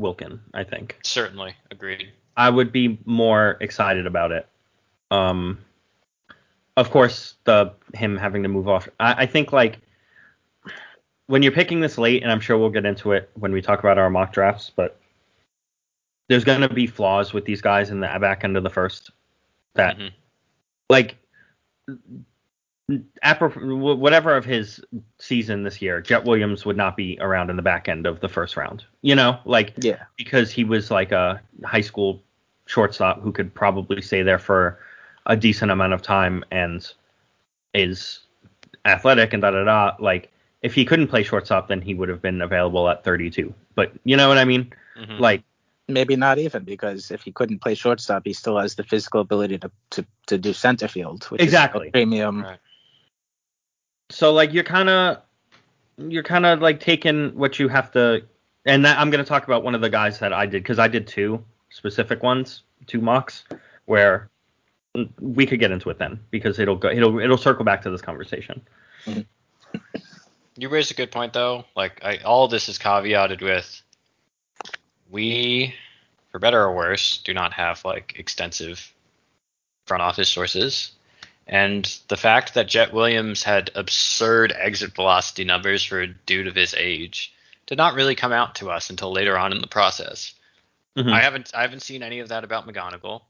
Wilken. 0.00 0.38
I 0.54 0.64
think 0.64 0.98
Certainly, 1.02 1.54
agreed. 1.70 2.12
I 2.36 2.48
would 2.48 2.72
be 2.72 2.98
more 3.04 3.56
excited 3.60 4.06
about 4.06 4.30
it. 4.32 4.46
Um, 5.10 5.58
of 6.76 6.90
course, 6.90 7.34
the 7.44 7.72
him 7.94 8.16
having 8.16 8.44
to 8.44 8.48
move 8.48 8.68
off. 8.68 8.88
I, 9.00 9.24
I 9.24 9.26
think 9.26 9.52
like 9.52 9.78
when 11.28 11.42
you're 11.42 11.52
picking 11.52 11.80
this 11.80 11.98
late, 11.98 12.22
and 12.22 12.32
I'm 12.32 12.40
sure 12.40 12.58
we'll 12.58 12.70
get 12.70 12.86
into 12.86 13.12
it 13.12 13.30
when 13.34 13.52
we 13.52 13.62
talk 13.62 13.78
about 13.80 13.98
our 13.98 14.10
mock 14.10 14.32
drafts, 14.32 14.72
but 14.74 14.98
there's 16.28 16.44
going 16.44 16.62
to 16.62 16.68
be 16.72 16.86
flaws 16.86 17.32
with 17.32 17.44
these 17.44 17.60
guys 17.60 17.90
in 17.90 18.00
the 18.00 18.18
back 18.20 18.44
end 18.44 18.56
of 18.56 18.62
the 18.62 18.70
first. 18.70 19.10
That 19.74 19.96
Mhm. 19.98 20.12
like 20.90 21.16
whatever 22.88 24.34
of 24.34 24.44
his 24.46 24.82
season 25.18 25.62
this 25.62 25.82
year, 25.82 26.00
Jet 26.00 26.24
Williams 26.24 26.64
would 26.64 26.76
not 26.76 26.96
be 26.96 27.18
around 27.20 27.50
in 27.50 27.56
the 27.56 27.62
back 27.62 27.88
end 27.88 28.06
of 28.06 28.20
the 28.20 28.28
first 28.28 28.56
round. 28.56 28.84
You 29.02 29.14
know, 29.14 29.38
like 29.44 29.74
Yeah. 29.78 30.04
because 30.16 30.50
he 30.50 30.64
was 30.64 30.90
like 30.90 31.12
a 31.12 31.40
high 31.64 31.82
school 31.82 32.22
shortstop 32.64 33.20
who 33.20 33.32
could 33.32 33.54
probably 33.54 34.00
stay 34.00 34.22
there 34.22 34.38
for 34.38 34.78
a 35.26 35.36
decent 35.36 35.70
amount 35.70 35.92
of 35.92 36.00
time 36.00 36.42
and 36.50 36.90
is 37.74 38.20
athletic 38.86 39.34
and 39.34 39.42
da 39.42 39.50
da 39.50 39.64
da. 39.64 39.96
Like 39.98 40.30
if 40.62 40.74
he 40.74 40.84
couldn't 40.84 41.08
play 41.08 41.22
shortstop, 41.22 41.68
then 41.68 41.80
he 41.80 41.94
would 41.94 42.08
have 42.08 42.20
been 42.20 42.40
available 42.42 42.88
at 42.88 43.04
32. 43.04 43.54
But 43.74 43.92
you 44.04 44.16
know 44.16 44.28
what 44.28 44.38
I 44.38 44.44
mean? 44.44 44.72
Mhm. 44.96 45.18
Like 45.20 45.42
Maybe 45.90 46.16
not 46.16 46.38
even 46.38 46.64
because 46.64 47.10
if 47.10 47.22
he 47.22 47.32
couldn't 47.32 47.60
play 47.60 47.74
shortstop, 47.74 48.22
he 48.26 48.34
still 48.34 48.58
has 48.58 48.74
the 48.74 48.84
physical 48.84 49.22
ability 49.22 49.56
to 49.58 49.70
to, 49.90 50.04
to 50.26 50.36
do 50.36 50.52
center 50.52 50.86
field, 50.88 51.24
which 51.24 51.40
Exactly. 51.40 51.86
is 51.86 51.92
premium. 51.92 52.42
Right. 52.44 52.58
so 54.10 54.32
like 54.32 54.52
you're 54.52 54.64
kind 54.64 54.88
of 54.88 55.22
you're 55.96 56.22
kind 56.22 56.46
of 56.46 56.60
like 56.60 56.80
taking 56.80 57.34
what 57.36 57.58
you 57.58 57.68
have 57.68 57.90
to 57.92 58.22
and 58.64 58.84
that, 58.84 58.98
i'm 58.98 59.10
going 59.10 59.22
to 59.22 59.28
talk 59.28 59.44
about 59.44 59.62
one 59.64 59.74
of 59.74 59.80
the 59.80 59.90
guys 59.90 60.18
that 60.20 60.32
i 60.32 60.46
did 60.46 60.62
because 60.62 60.78
i 60.78 60.86
did 60.88 61.06
two 61.06 61.42
specific 61.70 62.22
ones 62.22 62.62
two 62.86 63.00
mocks 63.00 63.44
where 63.86 64.30
we 65.20 65.44
could 65.44 65.58
get 65.60 65.70
into 65.72 65.90
it 65.90 65.98
then 65.98 66.18
because 66.30 66.58
it'll 66.58 66.76
go 66.76 66.88
it'll 66.88 67.18
it'll 67.18 67.36
circle 67.36 67.64
back 67.64 67.82
to 67.82 67.90
this 67.90 68.00
conversation 68.00 68.62
You 70.58 70.68
raised 70.68 70.90
a 70.90 70.94
good 70.94 71.12
point 71.12 71.32
though. 71.32 71.64
Like 71.76 72.04
I, 72.04 72.18
all 72.18 72.48
this 72.48 72.68
is 72.68 72.78
caveated 72.78 73.40
with 73.40 73.80
we, 75.08 75.74
for 76.32 76.40
better 76.40 76.60
or 76.60 76.74
worse, 76.74 77.18
do 77.18 77.32
not 77.32 77.52
have 77.52 77.84
like 77.84 78.16
extensive 78.18 78.92
front 79.86 80.02
office 80.02 80.28
sources. 80.28 80.90
And 81.46 81.84
the 82.08 82.16
fact 82.16 82.54
that 82.54 82.66
Jet 82.66 82.92
Williams 82.92 83.42
had 83.44 83.70
absurd 83.74 84.52
exit 84.52 84.94
velocity 84.94 85.44
numbers 85.44 85.84
for 85.84 86.00
a 86.00 86.06
dude 86.06 86.48
of 86.48 86.56
his 86.56 86.74
age 86.74 87.32
did 87.66 87.78
not 87.78 87.94
really 87.94 88.14
come 88.14 88.32
out 88.32 88.56
to 88.56 88.70
us 88.70 88.90
until 88.90 89.12
later 89.12 89.38
on 89.38 89.52
in 89.52 89.60
the 89.60 89.66
process. 89.68 90.34
Mhm. 90.96 91.12
I 91.12 91.20
haven't 91.20 91.52
I 91.54 91.62
haven't 91.62 91.82
seen 91.82 92.02
any 92.02 92.18
of 92.18 92.30
that 92.30 92.42
about 92.42 92.66
McGonigle. 92.66 93.22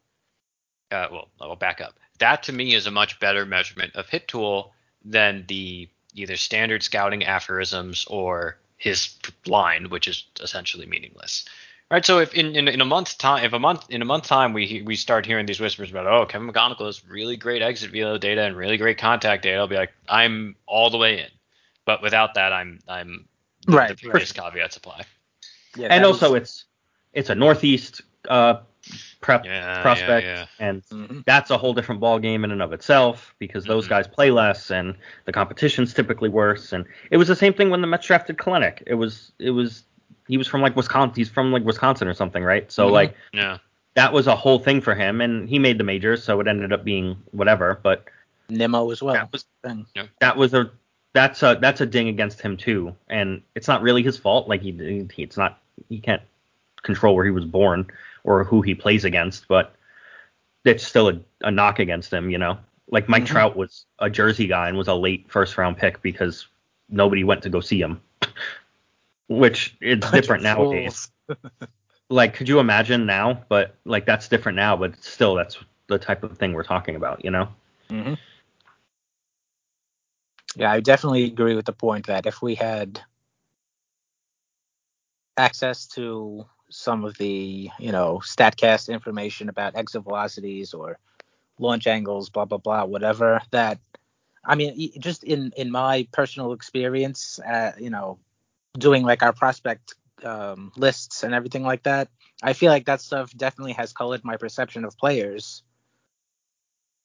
Uh, 0.90 1.08
well, 1.12 1.28
I'll 1.38 1.56
back 1.56 1.82
up. 1.82 1.98
That 2.20 2.44
to 2.44 2.52
me 2.52 2.74
is 2.74 2.86
a 2.86 2.90
much 2.90 3.20
better 3.20 3.44
measurement 3.44 3.94
of 3.96 4.08
hit 4.08 4.26
tool 4.26 4.72
than 5.04 5.44
the 5.46 5.88
either 6.18 6.36
standard 6.36 6.82
scouting 6.82 7.24
aphorisms 7.24 8.04
or 8.08 8.58
his 8.76 9.16
line, 9.46 9.90
which 9.90 10.08
is 10.08 10.24
essentially 10.40 10.86
meaningless. 10.86 11.44
Right. 11.90 12.04
So 12.04 12.18
if 12.18 12.34
in, 12.34 12.54
in, 12.54 12.68
in 12.68 12.80
a 12.82 12.84
month 12.84 13.16
time, 13.16 13.44
if 13.44 13.54
a 13.54 13.58
month 13.58 13.86
in 13.88 14.02
a 14.02 14.04
month 14.04 14.26
time 14.26 14.52
we 14.52 14.82
we 14.84 14.94
start 14.94 15.24
hearing 15.24 15.46
these 15.46 15.58
whispers 15.58 15.90
about 15.90 16.06
oh 16.06 16.26
Kevin 16.26 16.50
McGonigle 16.52 16.84
has 16.84 17.06
really 17.08 17.36
great 17.36 17.62
exit 17.62 17.90
velo 17.90 18.18
data 18.18 18.42
and 18.42 18.56
really 18.56 18.76
great 18.76 18.98
contact 18.98 19.42
data, 19.42 19.58
I'll 19.58 19.68
be 19.68 19.76
like 19.76 19.92
I'm 20.06 20.54
all 20.66 20.90
the 20.90 20.98
way 20.98 21.20
in. 21.20 21.30
But 21.86 22.02
without 22.02 22.34
that, 22.34 22.52
I'm 22.52 22.80
I'm 22.86 23.26
the, 23.66 23.76
Right, 23.76 23.88
the 23.88 23.94
previous 23.96 24.32
caveats 24.32 24.76
apply. 24.76 25.04
Yeah, 25.76 25.88
and 25.88 26.04
also 26.04 26.32
was- 26.32 26.42
it's 26.42 26.64
it's 27.14 27.30
a 27.30 27.34
northeast 27.34 28.02
uh, 28.28 28.56
prep 29.20 29.44
Yeah, 29.44 29.82
prospect, 29.82 30.26
yeah, 30.26 30.46
and 30.58 30.82
Mhm. 30.84 31.24
that's 31.26 31.50
a 31.50 31.58
whole 31.58 31.74
different 31.74 32.00
ball 32.00 32.18
game 32.18 32.44
in 32.44 32.50
and 32.50 32.62
of 32.62 32.72
itself 32.72 33.34
because 33.38 33.64
those 33.64 33.86
Mhm. 33.86 33.90
guys 33.90 34.06
play 34.08 34.30
less 34.30 34.70
and 34.70 34.94
the 35.24 35.32
competition's 35.32 35.92
typically 35.92 36.28
worse. 36.28 36.72
And 36.72 36.84
it 37.10 37.16
was 37.16 37.28
the 37.28 37.36
same 37.36 37.52
thing 37.52 37.70
when 37.70 37.80
the 37.80 37.86
Mets 37.86 38.06
drafted 38.06 38.36
Kelenic. 38.38 38.82
It 38.86 38.94
was 38.94 39.32
it 39.38 39.50
was 39.50 39.84
he 40.28 40.36
was 40.36 40.46
from 40.46 40.60
like 40.60 40.76
Wisconsin. 40.76 41.14
He's 41.16 41.28
from 41.28 41.52
like 41.52 41.64
Wisconsin 41.64 42.06
or 42.08 42.14
something, 42.14 42.44
right? 42.44 42.70
So 42.70 42.88
Mhm. 42.88 42.92
like 42.92 43.14
yeah. 43.32 43.58
that 43.94 44.12
was 44.12 44.26
a 44.26 44.36
whole 44.36 44.58
thing 44.60 44.80
for 44.80 44.94
him, 44.94 45.20
and 45.20 45.48
he 45.48 45.58
made 45.58 45.78
the 45.78 45.84
majors, 45.84 46.22
so 46.22 46.38
it 46.40 46.46
ended 46.46 46.72
up 46.72 46.84
being 46.84 47.16
whatever. 47.32 47.80
But 47.82 48.04
Nimmo 48.48 48.90
as 48.90 49.02
well. 49.02 49.14
That 49.14 49.32
was- 49.32 49.44
Thing. 49.64 49.86
that 50.20 50.36
was 50.36 50.54
a 50.54 50.70
that's 51.14 51.42
a 51.42 51.58
that's 51.60 51.80
a 51.80 51.86
ding 51.86 52.08
against 52.08 52.40
him 52.40 52.56
too, 52.56 52.94
and 53.08 53.42
it's 53.56 53.66
not 53.66 53.82
really 53.82 54.02
his 54.02 54.16
fault. 54.16 54.48
Like 54.48 54.62
he, 54.62 54.70
he 55.12 55.22
it's 55.22 55.36
not 55.36 55.60
he 55.88 55.98
can't 55.98 56.22
control 56.82 57.16
where 57.16 57.24
he 57.24 57.30
was 57.32 57.44
born 57.44 57.90
or 58.24 58.44
who 58.44 58.62
he 58.62 58.74
plays 58.74 59.04
against, 59.04 59.48
but 59.48 59.74
it's 60.64 60.84
still 60.86 61.08
a, 61.08 61.20
a 61.42 61.50
knock 61.50 61.78
against 61.78 62.12
him. 62.12 62.30
You 62.30 62.38
know, 62.38 62.58
like 62.90 63.08
Mike 63.08 63.24
Mhm. 63.24 63.26
Trout 63.26 63.56
was 63.56 63.86
a 63.98 64.10
Jersey 64.10 64.46
guy 64.46 64.68
and 64.68 64.78
was 64.78 64.88
a 64.88 64.94
late 64.94 65.30
first 65.30 65.56
round 65.58 65.76
pick 65.76 66.02
because 66.02 66.46
nobody 66.88 67.24
went 67.24 67.42
to 67.42 67.50
go 67.50 67.60
see 67.60 67.80
him, 67.80 68.00
which 69.28 69.76
it's 69.80 70.10
different 70.10 70.42
nowadays. 70.42 71.10
Like, 72.10 72.34
could 72.34 72.48
you 72.48 72.58
imagine 72.58 73.06
now? 73.06 73.44
But 73.48 73.76
like 73.84 74.06
that's 74.06 74.28
different 74.28 74.56
now, 74.56 74.76
but 74.76 75.02
still 75.02 75.34
that's 75.34 75.58
the 75.88 75.98
type 75.98 76.22
of 76.24 76.38
thing 76.38 76.52
we're 76.52 76.62
talking 76.62 76.96
about. 76.96 77.24
You 77.24 77.30
know. 77.30 77.48
hmm 77.90 78.14
Yeah, 80.56 80.72
I 80.72 80.80
definitely 80.80 81.24
agree 81.24 81.54
with 81.54 81.66
the 81.66 81.72
point 81.72 82.06
that 82.06 82.26
if 82.26 82.42
we 82.42 82.54
had 82.54 83.00
access 85.36 85.86
to 85.86 86.46
some 86.70 87.04
of 87.04 87.16
the, 87.18 87.70
you 87.78 87.92
know, 87.92 88.20
Statcast 88.24 88.92
information 88.92 89.48
about 89.48 89.76
exit 89.76 90.02
velocities 90.02 90.74
or 90.74 90.98
launch 91.58 91.86
angles, 91.86 92.30
blah 92.30 92.44
blah 92.44 92.58
blah, 92.58 92.84
whatever, 92.84 93.40
that 93.50 93.78
I 94.44 94.54
mean, 94.54 94.92
just 94.98 95.24
in 95.24 95.52
in 95.56 95.70
my 95.70 96.06
personal 96.12 96.52
experience, 96.52 97.38
uh, 97.38 97.72
you 97.78 97.90
know, 97.90 98.18
doing 98.78 99.02
like 99.02 99.22
our 99.22 99.32
prospect 99.32 99.94
um, 100.24 100.72
lists 100.76 101.22
and 101.22 101.34
everything 101.34 101.62
like 101.62 101.84
that, 101.84 102.08
I 102.42 102.52
feel 102.52 102.70
like 102.70 102.86
that 102.86 103.00
stuff 103.00 103.32
definitely 103.36 103.72
has 103.74 103.92
colored 103.92 104.24
my 104.24 104.36
perception 104.36 104.84
of 104.84 104.96
players. 104.96 105.62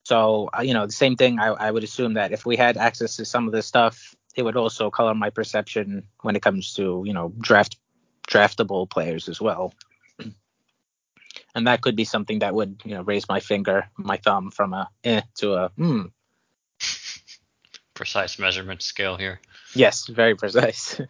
So, 0.06 0.50
uh, 0.58 0.62
you 0.62 0.74
know, 0.74 0.86
the 0.86 0.92
same 0.92 1.16
thing, 1.16 1.40
I, 1.40 1.48
I 1.48 1.72
would 1.72 1.84
assume 1.84 2.16
that 2.16 2.34
if 2.34 2.46
we 2.46 2.58
had 2.58 2.78
access 2.78 3.16
to 3.18 3.26
some 3.26 3.48
of 3.48 3.54
this 3.54 3.66
stuff, 3.66 4.14
it 4.36 4.44
would 4.44 4.58
also 4.58 4.90
color 4.90 5.16
my 5.16 5.30
perception 5.30 6.04
when 6.22 6.36
it 6.36 6.42
comes 6.42 6.74
to, 6.74 7.04
you 7.06 7.14
know, 7.14 7.32
draft 7.40 7.78
draftable 8.28 8.90
players 8.90 9.30
as 9.30 9.40
well. 9.42 9.74
And 11.56 11.68
that 11.68 11.82
could 11.82 11.96
be 11.96 12.06
something 12.06 12.40
that 12.40 12.56
would, 12.56 12.82
you 12.84 12.96
know, 12.96 13.04
raise 13.04 13.30
my 13.30 13.40
finger, 13.40 13.90
my 13.98 14.18
thumb 14.18 14.50
from 14.52 14.74
a 14.74 14.90
eh 15.04 15.22
to 15.36 15.54
a 15.54 15.70
hmm. 15.70 16.06
Precise 17.94 18.40
measurement 18.40 18.82
scale 18.82 19.18
here. 19.18 19.40
Yes, 19.76 20.08
very 20.08 20.36
precise. 20.36 21.00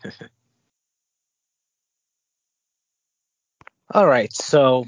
All 3.93 4.07
right, 4.07 4.33
so 4.33 4.85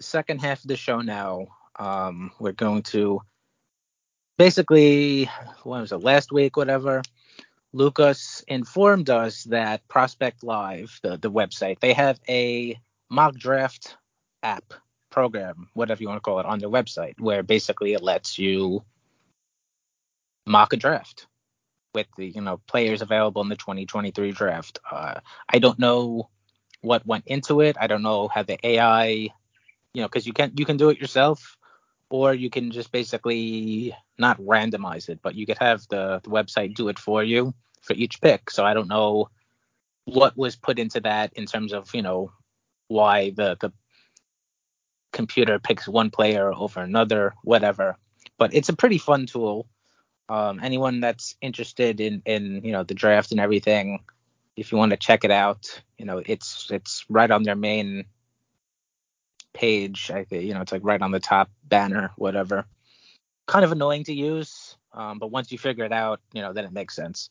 second 0.00 0.40
half 0.40 0.60
of 0.60 0.68
the 0.68 0.76
show 0.76 1.00
now. 1.00 1.46
Um, 1.78 2.32
we're 2.38 2.52
going 2.52 2.82
to 2.82 3.22
basically, 4.36 5.30
what 5.62 5.80
was 5.80 5.92
it, 5.92 5.98
last 5.98 6.30
week, 6.30 6.56
whatever. 6.58 7.00
Lukas 7.72 8.44
informed 8.48 9.10
us 9.10 9.44
that 9.44 9.86
Prospect 9.86 10.42
Live, 10.42 10.98
the, 11.02 11.16
the 11.16 11.30
website, 11.30 11.78
they 11.80 11.92
have 11.92 12.20
a 12.28 12.80
mock 13.08 13.34
draft 13.34 13.96
app 14.42 14.74
program, 15.10 15.68
whatever 15.74 16.02
you 16.02 16.08
want 16.08 16.18
to 16.18 16.22
call 16.22 16.40
it, 16.40 16.46
on 16.46 16.58
their 16.58 16.68
website, 16.68 17.20
where 17.20 17.42
basically 17.42 17.92
it 17.92 18.02
lets 18.02 18.38
you 18.38 18.84
mock 20.46 20.72
a 20.72 20.76
draft 20.76 21.26
with 21.94 22.06
the 22.16 22.26
you 22.26 22.40
know 22.40 22.60
players 22.66 23.02
available 23.02 23.42
in 23.42 23.48
the 23.48 23.56
2023 23.56 24.32
draft. 24.32 24.78
Uh, 24.90 25.20
I 25.48 25.58
don't 25.58 25.78
know 25.78 26.28
what 26.80 27.06
went 27.06 27.26
into 27.26 27.60
it. 27.60 27.76
I 27.80 27.86
don't 27.86 28.02
know 28.02 28.28
how 28.28 28.42
the 28.42 28.58
AI, 28.66 29.04
you 29.06 29.30
know, 29.94 30.08
because 30.08 30.26
you 30.26 30.32
can 30.32 30.52
you 30.56 30.64
can 30.64 30.76
do 30.76 30.90
it 30.90 30.98
yourself, 30.98 31.56
or 32.10 32.34
you 32.34 32.50
can 32.50 32.70
just 32.70 32.92
basically 32.92 33.94
not 34.18 34.38
randomize 34.40 35.08
it, 35.08 35.20
but 35.22 35.34
you 35.34 35.46
could 35.46 35.58
have 35.58 35.86
the, 35.88 36.20
the 36.22 36.30
website 36.30 36.74
do 36.74 36.88
it 36.88 36.98
for 36.98 37.22
you 37.22 37.54
for 37.80 37.94
each 37.94 38.20
pick. 38.20 38.50
So 38.50 38.64
I 38.64 38.74
don't 38.74 38.88
know 38.88 39.30
what 40.04 40.36
was 40.36 40.56
put 40.56 40.78
into 40.78 41.00
that 41.00 41.32
in 41.34 41.46
terms 41.46 41.72
of 41.72 41.94
you 41.94 42.02
know 42.02 42.32
why 42.88 43.30
the 43.30 43.56
the 43.60 43.72
computer 45.12 45.58
picks 45.58 45.88
one 45.88 46.10
player 46.10 46.52
over 46.52 46.80
another, 46.80 47.34
whatever. 47.42 47.96
But 48.38 48.54
it's 48.54 48.68
a 48.68 48.76
pretty 48.76 48.98
fun 48.98 49.26
tool 49.26 49.68
um, 50.30 50.60
anyone 50.62 51.00
that's 51.00 51.34
interested 51.42 52.00
in 52.00 52.22
in 52.24 52.62
you 52.64 52.72
know 52.72 52.84
the 52.84 52.94
draft 52.94 53.32
and 53.32 53.40
everything 53.40 53.98
if 54.56 54.70
you 54.70 54.78
want 54.78 54.90
to 54.90 54.96
check 54.96 55.24
it 55.24 55.30
out 55.30 55.82
you 55.98 56.06
know 56.06 56.22
it's 56.24 56.70
it's 56.70 57.04
right 57.08 57.30
on 57.30 57.42
their 57.42 57.56
main 57.56 58.04
page 59.52 60.10
i 60.10 60.24
think 60.24 60.44
you 60.44 60.54
know 60.54 60.60
it's 60.60 60.72
like 60.72 60.84
right 60.84 61.02
on 61.02 61.10
the 61.10 61.20
top 61.20 61.50
banner 61.64 62.12
whatever. 62.16 62.66
Kind 63.46 63.64
of 63.64 63.72
annoying 63.72 64.04
to 64.04 64.12
use 64.12 64.76
um, 64.92 65.18
but 65.18 65.30
once 65.30 65.50
you 65.50 65.58
figure 65.58 65.84
it 65.84 65.92
out 65.92 66.20
you 66.32 66.42
know 66.42 66.52
then 66.52 66.64
it 66.64 66.72
makes 66.72 66.94
sense. 66.94 67.30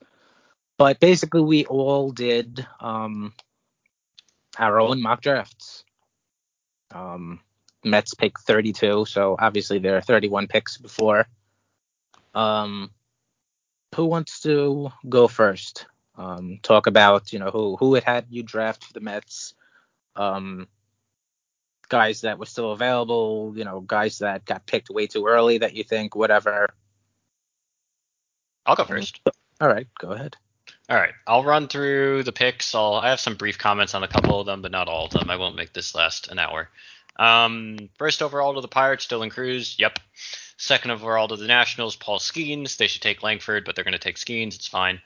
But 0.77 0.99
basically 0.99 1.41
we 1.41 1.65
all 1.65 2.11
did 2.11 2.65
um, 2.79 3.33
our 4.57 4.79
own 4.79 5.01
mock 5.01 5.21
drafts. 5.21 5.83
Um, 6.91 7.41
mets 7.83 8.13
pick 8.13 8.39
32 8.39 9.05
so 9.05 9.35
obviously 9.39 9.79
there 9.79 9.95
are 9.95 10.01
31 10.01 10.47
picks 10.47 10.77
before. 10.77 11.27
Um, 12.33 12.91
who 13.95 14.05
wants 14.05 14.41
to 14.41 14.91
go 15.07 15.27
first? 15.27 15.85
Um, 16.15 16.59
talk 16.61 16.87
about 16.87 17.31
you 17.31 17.39
know 17.39 17.49
who 17.49 17.77
who 17.77 17.93
had 17.95 18.03
had 18.03 18.25
you 18.29 18.43
draft 18.43 18.83
for 18.83 18.93
the 18.93 18.99
Mets, 18.99 19.53
um, 20.15 20.67
guys 21.89 22.21
that 22.21 22.39
were 22.39 22.45
still 22.45 22.71
available, 22.71 23.53
you 23.55 23.65
know, 23.65 23.81
guys 23.81 24.19
that 24.19 24.45
got 24.45 24.65
picked 24.65 24.89
way 24.89 25.07
too 25.07 25.27
early 25.27 25.57
that 25.57 25.75
you 25.75 25.83
think 25.83 26.15
whatever. 26.15 26.69
I'll 28.65 28.75
go 28.75 28.85
first. 28.85 29.19
All 29.59 29.67
right, 29.67 29.87
go 29.99 30.11
ahead. 30.11 30.37
All 30.87 30.97
right, 30.97 31.13
I'll 31.27 31.43
run 31.43 31.67
through 31.67 32.23
the 32.23 32.31
picks. 32.31 32.73
I'll 32.73 32.95
I 32.95 33.09
have 33.09 33.19
some 33.19 33.35
brief 33.35 33.57
comments 33.57 33.93
on 33.93 34.03
a 34.03 34.07
couple 34.07 34.39
of 34.39 34.45
them, 34.45 34.61
but 34.61 34.71
not 34.71 34.87
all 34.87 35.05
of 35.05 35.11
them. 35.11 35.29
I 35.29 35.35
won't 35.35 35.55
make 35.55 35.73
this 35.73 35.93
last 35.93 36.29
an 36.29 36.39
hour. 36.39 36.69
Um, 37.17 37.89
first 37.97 38.21
overall 38.21 38.55
to 38.55 38.61
the 38.61 38.67
Pirates, 38.67 39.07
Dylan 39.07 39.29
Crews. 39.29 39.75
Yep. 39.77 39.99
Second 40.57 40.91
overall 40.91 41.27
to 41.27 41.35
the 41.35 41.47
Nationals, 41.47 41.95
Paul 41.95 42.19
Skenes. 42.19 42.77
They 42.77 42.87
should 42.87 43.01
take 43.01 43.23
Langford, 43.23 43.65
but 43.65 43.75
they're 43.75 43.83
going 43.83 43.93
to 43.93 43.99
take 43.99 44.15
Skenes. 44.15 44.55
It's 44.55 44.67
fine. 44.67 45.01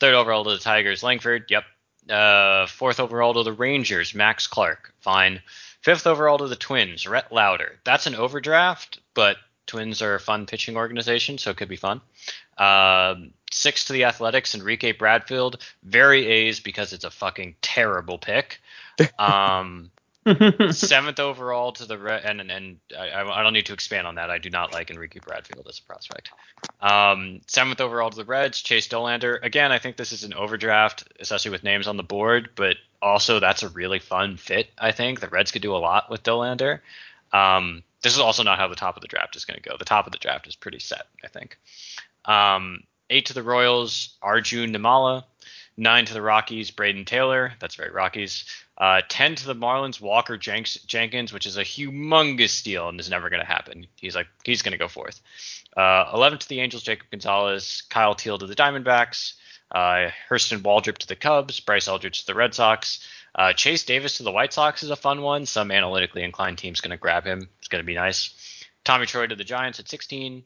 Third 0.00 0.14
overall 0.14 0.44
to 0.44 0.50
the 0.50 0.58
Tigers, 0.58 1.02
Langford. 1.02 1.46
Yep. 1.50 1.64
Uh, 2.08 2.66
fourth 2.66 3.00
overall 3.00 3.34
to 3.34 3.42
the 3.42 3.52
Rangers, 3.52 4.14
Max 4.14 4.46
Clark. 4.46 4.94
Fine. 5.00 5.42
Fifth 5.82 6.06
overall 6.06 6.38
to 6.38 6.48
the 6.48 6.56
Twins, 6.56 7.06
Rhett 7.06 7.32
Lowder. 7.32 7.78
That's 7.84 8.06
an 8.06 8.14
overdraft, 8.14 9.00
but 9.14 9.36
Twins 9.66 10.02
are 10.02 10.14
a 10.14 10.20
fun 10.20 10.46
pitching 10.46 10.76
organization, 10.76 11.38
so 11.38 11.50
it 11.50 11.56
could 11.56 11.68
be 11.68 11.76
fun. 11.76 12.00
Um, 12.56 13.32
six 13.50 13.84
to 13.84 13.92
the 13.92 14.04
Athletics, 14.04 14.54
Enrique 14.54 14.92
Bradfield. 14.92 15.58
Very 15.82 16.26
A's 16.26 16.60
because 16.60 16.92
it's 16.92 17.04
a 17.04 17.10
fucking 17.10 17.56
terrible 17.62 18.18
pick. 18.18 18.60
Um, 19.18 19.92
seventh 20.72 21.20
overall 21.20 21.72
to 21.72 21.86
the 21.86 21.98
Red, 21.98 22.24
and 22.24 22.40
and, 22.40 22.50
and 22.50 22.76
I, 22.98 23.22
I 23.22 23.42
don't 23.42 23.52
need 23.52 23.66
to 23.66 23.72
expand 23.72 24.06
on 24.06 24.16
that. 24.16 24.30
I 24.30 24.38
do 24.38 24.50
not 24.50 24.72
like 24.72 24.90
Enrique 24.90 25.20
Bradfield 25.20 25.66
as 25.68 25.78
a 25.78 25.82
prospect. 25.82 26.30
Um, 26.80 27.40
seventh 27.46 27.80
overall 27.80 28.10
to 28.10 28.16
the 28.16 28.24
Reds, 28.24 28.60
Chase 28.60 28.88
Dolander. 28.88 29.38
Again, 29.42 29.72
I 29.72 29.78
think 29.78 29.96
this 29.96 30.12
is 30.12 30.24
an 30.24 30.34
overdraft, 30.34 31.04
especially 31.20 31.50
with 31.50 31.64
names 31.64 31.86
on 31.86 31.96
the 31.96 32.02
board, 32.02 32.50
but 32.54 32.76
also 33.00 33.40
that's 33.40 33.62
a 33.62 33.68
really 33.68 33.98
fun 33.98 34.36
fit. 34.36 34.68
I 34.78 34.92
think 34.92 35.20
the 35.20 35.28
Reds 35.28 35.50
could 35.50 35.62
do 35.62 35.74
a 35.74 35.78
lot 35.78 36.10
with 36.10 36.22
Dolander. 36.22 36.80
Um, 37.32 37.82
this 38.02 38.14
is 38.14 38.20
also 38.20 38.42
not 38.42 38.58
how 38.58 38.68
the 38.68 38.76
top 38.76 38.96
of 38.96 39.02
the 39.02 39.08
draft 39.08 39.36
is 39.36 39.44
going 39.44 39.60
to 39.60 39.68
go. 39.68 39.76
The 39.76 39.84
top 39.84 40.06
of 40.06 40.12
the 40.12 40.18
draft 40.18 40.46
is 40.46 40.56
pretty 40.56 40.78
set, 40.78 41.06
I 41.24 41.28
think. 41.28 41.58
Um, 42.24 42.84
eight 43.10 43.26
to 43.26 43.34
the 43.34 43.42
Royals, 43.42 44.16
Arjun 44.22 44.72
Nimmala. 44.72 45.24
Nine 45.76 46.06
to 46.06 46.12
the 46.12 46.22
Rockies, 46.22 46.72
Brayden 46.72 47.06
Taylor. 47.06 47.52
That's 47.60 47.76
very 47.76 47.92
Rockies. 47.92 48.44
Uh, 48.76 49.02
10 49.08 49.36
to 49.36 49.46
the 49.46 49.54
Marlins, 49.54 50.00
Walker 50.00 50.36
Jenks- 50.36 50.82
Jenkins, 50.86 51.32
which 51.32 51.46
is 51.46 51.56
a 51.56 51.62
humongous 51.62 52.48
steal 52.48 52.88
and 52.88 52.98
is 52.98 53.08
never 53.08 53.30
going 53.30 53.40
to 53.40 53.46
happen. 53.46 53.86
He's 53.94 54.16
like, 54.16 54.26
he's 54.42 54.62
going 54.62 54.72
to 54.72 54.78
go 54.78 54.88
fourth. 54.88 55.20
Uh, 55.76 56.10
11 56.12 56.40
to 56.40 56.48
the 56.48 56.60
Angels, 56.60 56.82
Jacob 56.82 57.06
Gonzalez. 57.12 57.84
Kyle 57.90 58.16
Teel 58.16 58.38
to 58.38 58.46
the 58.46 58.56
Diamondbacks. 58.56 59.34
Uh, 59.70 60.10
Hurston 60.30 60.60
Waldrep 60.60 60.98
to 60.98 61.06
the 61.06 61.16
Cubs. 61.16 61.60
Bryce 61.60 61.88
Eldridge 61.88 62.20
to 62.20 62.26
the 62.26 62.34
Red 62.34 62.54
Sox. 62.54 63.06
Uh, 63.34 63.52
Chase 63.52 63.84
Davis 63.84 64.16
to 64.16 64.22
the 64.22 64.32
White 64.32 64.52
Sox 64.52 64.82
is 64.82 64.90
a 64.90 64.96
fun 64.96 65.22
one. 65.22 65.46
Some 65.46 65.70
analytically 65.70 66.22
inclined 66.22 66.58
team's 66.58 66.80
going 66.80 66.90
to 66.90 66.96
grab 66.96 67.24
him. 67.24 67.48
It's 67.58 67.68
going 67.68 67.82
to 67.82 67.86
be 67.86 67.94
nice. 67.94 68.64
Tommy 68.84 69.06
Troy 69.06 69.26
to 69.26 69.36
the 69.36 69.44
Giants 69.44 69.78
at 69.78 69.88
16. 69.88 70.42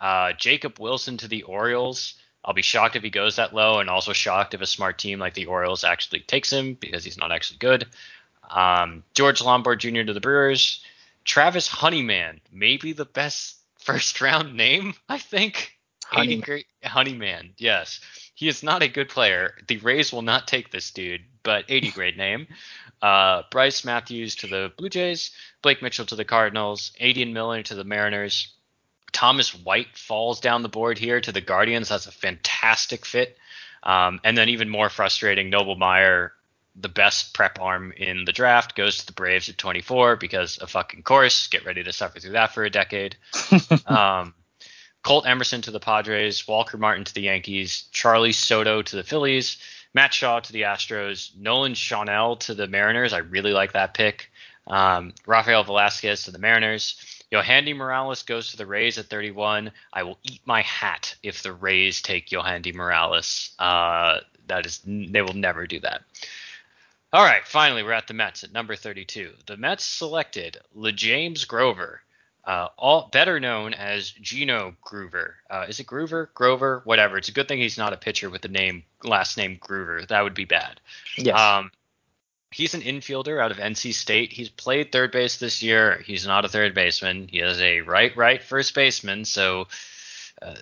Uh, 0.00 0.32
Jacob 0.32 0.78
Wilson 0.78 1.16
to 1.18 1.28
the 1.28 1.44
Orioles. 1.44 2.14
I'll 2.44 2.54
be 2.54 2.62
shocked 2.62 2.96
if 2.96 3.02
he 3.02 3.10
goes 3.10 3.36
that 3.36 3.54
low, 3.54 3.78
and 3.78 3.88
also 3.88 4.12
shocked 4.12 4.52
if 4.52 4.60
a 4.60 4.66
smart 4.66 4.98
team 4.98 5.18
like 5.18 5.34
the 5.34 5.46
Orioles 5.46 5.84
actually 5.84 6.20
takes 6.20 6.52
him 6.52 6.74
because 6.74 7.04
he's 7.04 7.16
not 7.16 7.32
actually 7.32 7.58
good. 7.58 7.86
Um, 8.50 9.02
George 9.14 9.40
Lombard 9.40 9.80
Jr. 9.80 10.02
to 10.02 10.12
the 10.12 10.20
Brewers. 10.20 10.84
Travis 11.24 11.66
Honeyman, 11.66 12.40
maybe 12.52 12.92
the 12.92 13.06
best 13.06 13.56
first 13.78 14.20
round 14.20 14.56
name, 14.56 14.94
I 15.08 15.18
think. 15.18 15.73
Honey- 16.10 16.36
great 16.36 16.66
Honeyman, 16.82 17.54
yes. 17.58 18.00
He 18.34 18.48
is 18.48 18.62
not 18.62 18.82
a 18.82 18.88
good 18.88 19.08
player. 19.08 19.54
The 19.68 19.76
Rays 19.78 20.12
will 20.12 20.22
not 20.22 20.48
take 20.48 20.70
this 20.70 20.90
dude, 20.90 21.22
but 21.42 21.64
80 21.68 21.90
grade 21.92 22.16
name. 22.16 22.46
Uh, 23.00 23.42
Brice 23.50 23.84
Matthews 23.84 24.36
to 24.36 24.46
the 24.46 24.72
Blue 24.76 24.88
Jays, 24.88 25.30
Blake 25.62 25.82
Mitchell 25.82 26.06
to 26.06 26.16
the 26.16 26.24
Cardinals, 26.24 26.92
Aidan 26.98 27.32
Miller 27.32 27.62
to 27.62 27.74
the 27.74 27.84
Mariners. 27.84 28.54
Thomas 29.12 29.54
White 29.54 29.96
falls 29.96 30.40
down 30.40 30.62
the 30.62 30.68
board 30.68 30.98
here 30.98 31.20
to 31.20 31.30
the 31.30 31.40
Guardians. 31.40 31.88
That's 31.88 32.06
a 32.06 32.12
fantastic 32.12 33.04
fit. 33.06 33.36
Um, 33.82 34.20
and 34.24 34.36
then 34.36 34.48
even 34.48 34.68
more 34.68 34.88
frustrating, 34.88 35.50
Noble 35.50 35.76
Meyer, 35.76 36.32
the 36.74 36.88
best 36.88 37.34
prep 37.34 37.60
arm 37.60 37.92
in 37.92 38.24
the 38.24 38.32
draft, 38.32 38.74
goes 38.74 38.98
to 38.98 39.06
the 39.06 39.12
Braves 39.12 39.48
at 39.48 39.58
24 39.58 40.16
because 40.16 40.58
of 40.58 40.70
fucking 40.70 41.02
course. 41.02 41.46
Get 41.46 41.64
ready 41.64 41.84
to 41.84 41.92
suffer 41.92 42.18
through 42.18 42.32
that 42.32 42.54
for 42.54 42.64
a 42.64 42.70
decade. 42.70 43.16
um, 43.86 44.34
Colt 45.04 45.26
Emerson 45.26 45.60
to 45.62 45.70
the 45.70 45.78
Padres, 45.78 46.48
Walker 46.48 46.78
Martin 46.78 47.04
to 47.04 47.14
the 47.14 47.20
Yankees, 47.20 47.84
Charlee 47.92 48.34
Soto 48.34 48.80
to 48.80 48.96
the 48.96 49.04
Phillies, 49.04 49.58
Matt 49.92 50.14
Shaw 50.14 50.40
to 50.40 50.52
the 50.52 50.62
Astros, 50.62 51.36
Nolan 51.36 51.74
Schanuel 51.74 52.40
to 52.40 52.54
the 52.54 52.66
Mariners. 52.66 53.12
I 53.12 53.18
really 53.18 53.52
like 53.52 53.72
that 53.72 53.94
pick. 53.94 54.30
Um, 54.66 55.12
Rafael 55.26 55.62
Velasquez 55.62 56.24
to 56.24 56.30
the 56.30 56.38
Mariners. 56.38 56.96
Yohandy 57.30 57.76
Morales 57.76 58.22
goes 58.22 58.50
to 58.50 58.56
the 58.56 58.64
Rays 58.64 58.96
at 58.96 59.06
31. 59.06 59.72
I 59.92 60.04
will 60.04 60.18
eat 60.22 60.40
my 60.46 60.62
hat 60.62 61.14
if 61.22 61.42
the 61.42 61.52
Rays 61.52 62.00
take 62.00 62.30
Yohandy 62.30 62.74
Morales. 62.74 63.50
Uh, 63.58 64.20
that 64.46 64.64
is, 64.64 64.80
they 64.86 65.20
will 65.20 65.34
never 65.34 65.66
do 65.66 65.80
that. 65.80 66.02
All 67.12 67.24
right, 67.24 67.46
finally, 67.46 67.82
we're 67.82 67.92
at 67.92 68.06
the 68.06 68.14
Mets 68.14 68.42
at 68.42 68.52
number 68.52 68.74
32. 68.74 69.34
The 69.46 69.56
Mets 69.58 69.84
selected 69.84 70.58
LeJames 70.76 71.46
Grover, 71.46 72.00
uh, 72.46 72.68
all 72.76 73.08
better 73.10 73.40
known 73.40 73.74
as 73.74 74.10
Gino 74.10 74.74
Groover. 74.84 75.32
Uh, 75.48 75.66
is 75.68 75.80
it 75.80 75.86
Groover? 75.86 76.28
Grover? 76.34 76.82
Whatever. 76.84 77.16
It's 77.16 77.28
a 77.28 77.32
good 77.32 77.48
thing 77.48 77.58
he's 77.58 77.78
not 77.78 77.92
a 77.92 77.96
pitcher 77.96 78.28
with 78.28 78.42
the 78.42 78.48
name 78.48 78.84
last 79.02 79.36
name 79.36 79.56
Groover. 79.56 80.06
That 80.08 80.22
would 80.22 80.34
be 80.34 80.44
bad. 80.44 80.80
yes. 81.16 81.38
Um, 81.38 81.70
he's 82.50 82.74
an 82.74 82.82
infielder 82.82 83.42
out 83.42 83.50
of 83.50 83.56
NC 83.56 83.94
State. 83.94 84.32
He's 84.32 84.48
played 84.48 84.92
third 84.92 85.10
base 85.10 85.38
this 85.38 85.62
year. 85.62 86.02
He's 86.04 86.26
not 86.26 86.44
a 86.44 86.48
third 86.48 86.74
baseman. 86.74 87.28
He 87.28 87.40
is 87.40 87.60
a 87.60 87.80
right 87.80 88.16
right 88.16 88.42
first 88.42 88.74
baseman. 88.74 89.24
So 89.24 89.66
uh, 90.40 90.54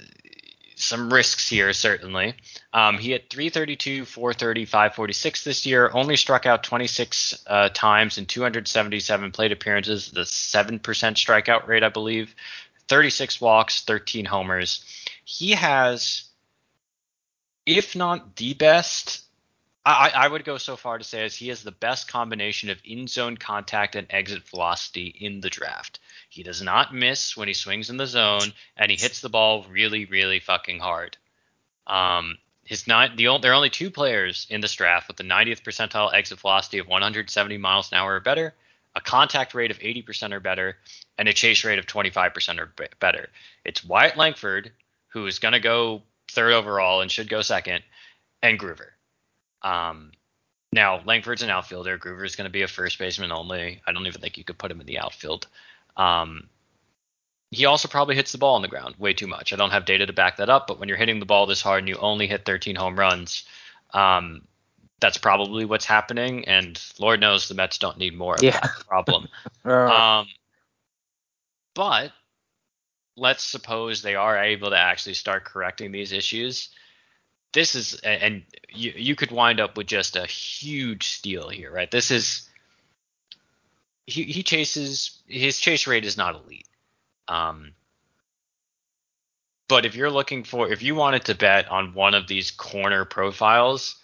some 0.83 1.13
risks 1.13 1.49
here 1.49 1.73
certainly. 1.73 2.35
Um, 2.73 2.99
he 2.99 3.11
had 3.11 3.31
332, 3.31 4.05
430, 4.05 4.65
546 4.65 5.45
this 5.45 5.67
year. 5.67 5.91
Only 5.93 6.17
struck 6.17 6.47
out 6.47 6.63
26 6.63 7.45
uh, 7.47 7.69
times 7.73 8.19
in 8.19 8.27
277 8.27 9.33
plate 9.33 9.53
appearances. 9.53 10.11
The 10.11 10.27
seven 10.27 10.79
percent 10.79 11.17
strikeout 11.17 11.67
rate, 11.67 11.83
I 11.83 11.89
believe. 11.89 12.35
36 12.89 13.41
walks, 13.41 13.83
13 13.83 14.25
homers. 14.25 14.85
He 15.25 15.53
has, 15.53 16.25
if 17.65 17.97
not 17.97 18.37
the 18.37 18.55
best, 18.55 19.23
I, 19.85 20.13
I 20.15 20.29
would 20.29 20.45
go 20.45 20.59
so 20.59 20.77
far 20.77 20.99
to 20.99 21.05
say 21.05 21.25
as 21.25 21.35
he 21.35 21.49
has 21.49 21.65
the 21.65 21.73
best 21.73 22.07
combination 22.07 22.71
of 22.71 22.81
in 22.85 23.09
zone 23.09 23.37
contact 23.37 23.97
and 23.97 24.07
exit 24.11 24.49
velocity 24.49 25.07
in 25.07 25.41
the 25.41 25.51
draft. 25.51 25.99
He 26.29 26.45
does 26.45 26.63
not 26.63 26.95
miss 26.95 27.37
when 27.37 27.49
he 27.49 27.55
swings 27.55 27.91
in 27.91 27.97
the 27.97 28.07
zone, 28.07 28.53
and 28.77 28.91
he 28.91 28.97
hits 28.97 29.21
the 29.21 29.29
ball 29.29 29.67
really, 29.69 30.05
really 30.05 30.39
fucking 30.39 30.79
hard. 30.79 31.17
Um, 31.89 32.39
his 32.65 32.85
the 32.85 33.39
there 33.43 33.51
are 33.51 33.55
only 33.55 33.71
two 33.71 33.91
players 33.91 34.47
in 34.49 34.61
this 34.61 34.75
draft 34.75 35.09
with 35.09 35.17
the 35.17 35.25
90th 35.25 35.63
percentile 35.63 36.15
exit 36.15 36.39
velocity 36.39 36.79
of 36.79 36.87
170 36.87 37.59
miles 37.59 37.91
an 37.91 37.99
hour 37.99 38.15
or 38.15 38.21
better, 38.21 38.55
a 38.95 39.01
contact 39.01 39.53
rate 39.53 39.73
of 39.73 39.81
80% 39.81 40.33
or 40.33 40.39
better, 40.39 40.79
and 41.19 41.29
a 41.29 41.33
chase 41.33 41.65
rate 41.65 41.81
of 41.81 41.87
25% 41.87 42.61
or 42.61 42.67
be- 42.67 42.85
better. 43.01 43.31
It's 43.65 43.85
Wyatt 43.85 44.17
Langford, 44.17 44.71
who 45.09 45.27
is 45.27 45.41
going 45.41 45.53
to 45.53 45.61
go 45.61 46.03
third 46.31 46.53
overall 46.53 47.01
and 47.01 47.11
should 47.11 47.29
go 47.29 47.43
second, 47.43 47.83
and 48.43 48.61
Groover. 48.61 48.91
Um, 49.63 50.13
now 50.73 51.01
Langford's 51.05 51.43
an 51.43 51.51
outfielder. 51.51 51.99
Groover's 51.99 52.37
going 52.37 52.47
to 52.47 52.51
be 52.53 52.63
a 52.63 52.69
first 52.69 52.99
baseman 52.99 53.33
only. 53.33 53.81
I 53.87 53.93
don't 53.93 54.07
even 54.07 54.21
think 54.21 54.39
you 54.39 54.45
could 54.45 54.59
put 54.59 54.71
him 54.71 54.81
in 54.81 54.87
the 54.87 54.99
outfield. 54.99 55.47
Um, 55.97 56.49
he 57.51 57.67
also 57.67 57.87
probably 57.87 58.15
hits 58.15 58.33
the 58.33 58.39
ball 58.39 58.55
on 58.55 58.63
the 58.63 58.69
ground 58.69 58.95
way 58.99 59.13
too 59.13 59.27
much. 59.27 59.53
I 59.53 59.57
don't 59.57 59.71
have 59.71 59.85
data 59.85 60.07
to 60.07 60.13
back 60.13 60.39
that 60.39 60.49
up, 60.49 60.67
but 60.67 60.81
when 60.81 60.89
you're 60.89 60.97
hitting 60.97 61.21
the 61.21 61.27
ball 61.27 61.45
this 61.47 61.61
hard 61.61 61.81
and 61.81 61.89
you 61.89 61.97
only 61.97 62.27
hit 62.27 62.47
13 62.47 62.77
home 62.77 62.99
runs, 62.99 63.45
um, 63.93 64.47
that's 65.01 65.19
probably 65.19 65.67
what's 65.67 65.85
happening. 65.85 66.47
And 66.49 66.81
Lord 66.99 67.21
knows 67.21 67.49
the 67.49 67.55
Mets 67.55 67.77
don't 67.77 67.99
need 67.99 68.17
more 68.17 68.37
of 68.37 68.43
Yeah. 68.43 68.59
that 68.59 68.87
problem. 68.89 69.29
Um, 69.65 70.27
but 71.75 72.13
let's 73.17 73.45
suppose 73.45 74.03
they 74.03 74.15
are 74.15 74.37
able 74.37 74.71
to 74.71 74.77
actually 74.77 75.15
start 75.15 75.45
correcting 75.45 75.93
these 75.93 76.13
issues. 76.13 76.71
This 77.53 77.75
is, 77.75 77.95
and 78.01 78.43
you 78.71 78.93
you 78.97 79.15
could 79.15 79.31
wind 79.31 79.61
up 79.61 79.77
with 79.77 79.87
just 79.87 80.17
a 80.17 80.27
huge 80.27 81.09
steal 81.09 81.49
here, 81.49 81.71
right? 81.71 81.91
This 81.91 82.11
is 82.11 82.49
he 84.07 84.25
he 84.25 84.43
chases 84.43 85.19
his 85.27 85.59
chase 85.59 85.87
rate 85.87 86.05
is 86.05 86.17
not 86.17 86.35
elite. 86.35 86.69
Um, 87.29 87.73
but 89.69 89.87
if 89.87 89.95
you're 89.95 90.11
looking 90.11 90.45
for, 90.45 90.71
if 90.71 90.83
you 90.83 90.95
wanted 90.95 91.25
to 91.27 91.35
bet 91.35 91.69
on 91.71 91.95
one 91.95 92.15
of 92.15 92.27
these 92.27 92.51
corner 92.51 93.05
profiles, 93.05 93.97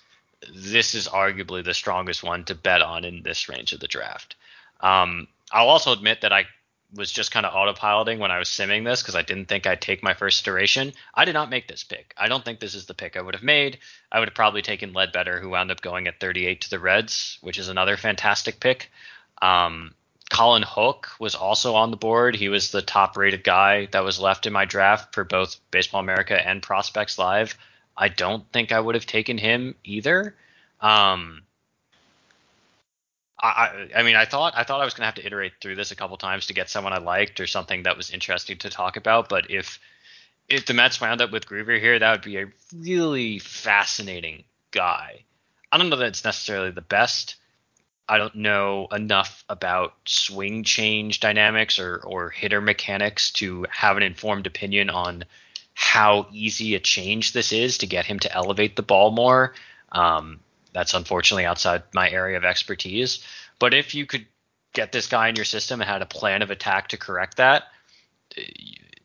this 0.55 0.95
is 0.95 1.09
arguably 1.09 1.65
the 1.65 1.75
strongest 1.75 2.23
one 2.23 2.45
to 2.45 2.55
bet 2.55 2.81
on 2.81 3.05
in 3.05 3.23
this 3.23 3.49
range 3.49 3.73
of 3.73 3.81
the 3.81 3.89
draft. 3.89 4.37
Um, 4.81 5.29
I'll 5.53 5.69
also 5.69 5.93
admit 5.93 6.23
that 6.23 6.33
I 6.33 6.47
was 6.95 7.13
just 7.13 7.31
kind 7.31 7.45
of 7.45 7.53
autopiloting 7.53 8.19
when 8.19 8.31
I 8.31 8.39
was 8.39 8.49
simming 8.49 8.85
this 8.85 9.03
because 9.03 9.15
I 9.15 9.23
didn't 9.23 9.47
think 9.47 9.67
I'd 9.67 9.81
take 9.81 10.03
my 10.03 10.15
first 10.15 10.47
iteration. 10.47 10.93
I 11.15 11.25
did 11.25 11.35
not 11.35 11.51
make 11.51 11.69
this 11.69 11.85
pick. 11.85 12.15
I 12.17 12.29
don't 12.29 12.45
think 12.45 12.61
this 12.61 12.75
is 12.75 12.87
the 12.87 12.95
pick 12.95 13.17
I 13.17 13.21
would 13.21 13.35
have 13.35 13.43
made. 13.43 13.79
I 14.11 14.19
would 14.19 14.29
have 14.29 14.35
probably 14.35 14.63
taken 14.63 14.95
Ledbetter, 14.95 15.39
who 15.39 15.51
wound 15.51 15.71
up 15.71 15.83
going 15.83 16.07
at 16.07 16.21
38 16.21 16.63
to 16.63 16.71
the 16.71 16.79
Reds, 16.79 17.39
which 17.43 17.59
is 17.59 17.69
another 17.69 17.97
fantastic 17.97 18.59
pick. 18.59 18.91
Um, 19.43 19.95
Colin 20.31 20.63
Houck 20.63 21.09
was 21.19 21.35
also 21.35 21.75
on 21.75 21.91
the 21.91 21.97
board. 21.97 22.37
He 22.37 22.49
was 22.49 22.71
the 22.71 22.83
top 22.83 23.17
rated 23.17 23.45
guy 23.45 23.87
that 23.93 24.05
was 24.05 24.21
left 24.21 24.47
in 24.47 24.53
my 24.53 24.65
draft 24.65 25.15
for 25.15 25.25
both 25.25 25.57
Baseball 25.71 26.01
America 26.01 26.35
and 26.47 26.63
Prospects 26.63 27.19
Live. 27.19 27.57
I 27.97 28.09
don't 28.09 28.51
think 28.53 28.73
I 28.73 28.81
would 28.81 28.95
have 28.95 29.07
taken 29.07 29.39
him 29.39 29.75
either. 29.85 30.37
Um, 30.81 31.43
I, 33.41 33.89
I 33.95 34.03
mean, 34.03 34.17
I 34.17 34.25
thought 34.25 34.55
I 34.57 34.65
thought 34.65 34.81
I 34.81 34.85
was 34.85 34.95
gonna 34.95 35.07
have 35.07 35.15
to 35.17 35.27
iterate 35.27 35.53
through 35.61 35.77
this 35.77 35.91
a 35.91 35.97
couple 35.97 36.17
times 36.17 36.47
to 36.47 36.55
get 36.55 36.69
someone 36.69 36.93
I 36.93 36.99
liked 36.99 37.41
or 37.41 37.47
something 37.47 37.85
that 37.85 37.97
was 37.97 38.11
interesting 38.11 38.59
to 38.59 38.71
talk 38.71 38.97
about. 38.97 39.29
But 39.29 39.51
if 39.51 39.79
if 40.49 40.67
the 40.67 40.75
Mets 40.75 41.01
wound 41.01 41.21
up 41.21 41.31
with 41.31 41.47
Groover 41.47 41.79
here, 41.79 41.99
that 41.99 42.11
would 42.11 42.23
be 42.23 42.39
a 42.39 42.47
really 42.75 43.39
fascinating 43.39 44.45
guy. 44.71 45.25
I 45.71 45.79
don't 45.79 45.91
know 45.91 45.97
that 45.97 46.09
it's 46.09 46.25
necessarily 46.25 46.71
the 46.71 46.81
best. 46.81 47.37
I 48.09 48.17
don't 48.17 48.37
know 48.37 48.89
enough 48.91 49.45
about 49.51 49.95
swing 50.07 50.65
change 50.65 51.21
dynamics 51.21 51.79
or, 51.79 51.99
or 51.99 52.31
hitter 52.31 52.63
mechanics 52.63 53.31
to 53.33 53.67
have 53.71 53.99
an 53.99 54.03
informed 54.03 54.47
opinion 54.47 54.89
on 54.89 55.25
how 55.75 56.27
easy 56.33 56.75
a 56.75 56.81
change 56.81 57.33
this 57.33 57.53
is 57.53 57.79
to 57.79 57.87
get 57.87 58.07
him 58.07 58.19
to 58.21 58.35
elevate 58.35 58.77
the 58.77 58.83
ball 58.83 59.11
more. 59.11 59.53
Um, 59.93 60.41
that's 60.79 60.95
unfortunately 60.95 61.45
outside 61.45 61.83
my 61.93 62.09
area 62.09 62.37
of 62.37 62.45
expertise. 62.45 63.25
But 63.59 63.75
if 63.75 63.97
you 63.97 64.07
could 64.07 64.27
get 64.73 64.93
this 64.93 65.09
guy 65.09 65.29
in 65.29 65.35
your 65.35 65.45
system 65.45 65.81
and 65.81 65.91
had 65.91 66.03
a 66.03 66.07
plan 66.07 66.41
of 66.43 66.53
attack 66.53 66.89
to 66.89 66.97
correct 66.97 67.39
that, 67.39 67.65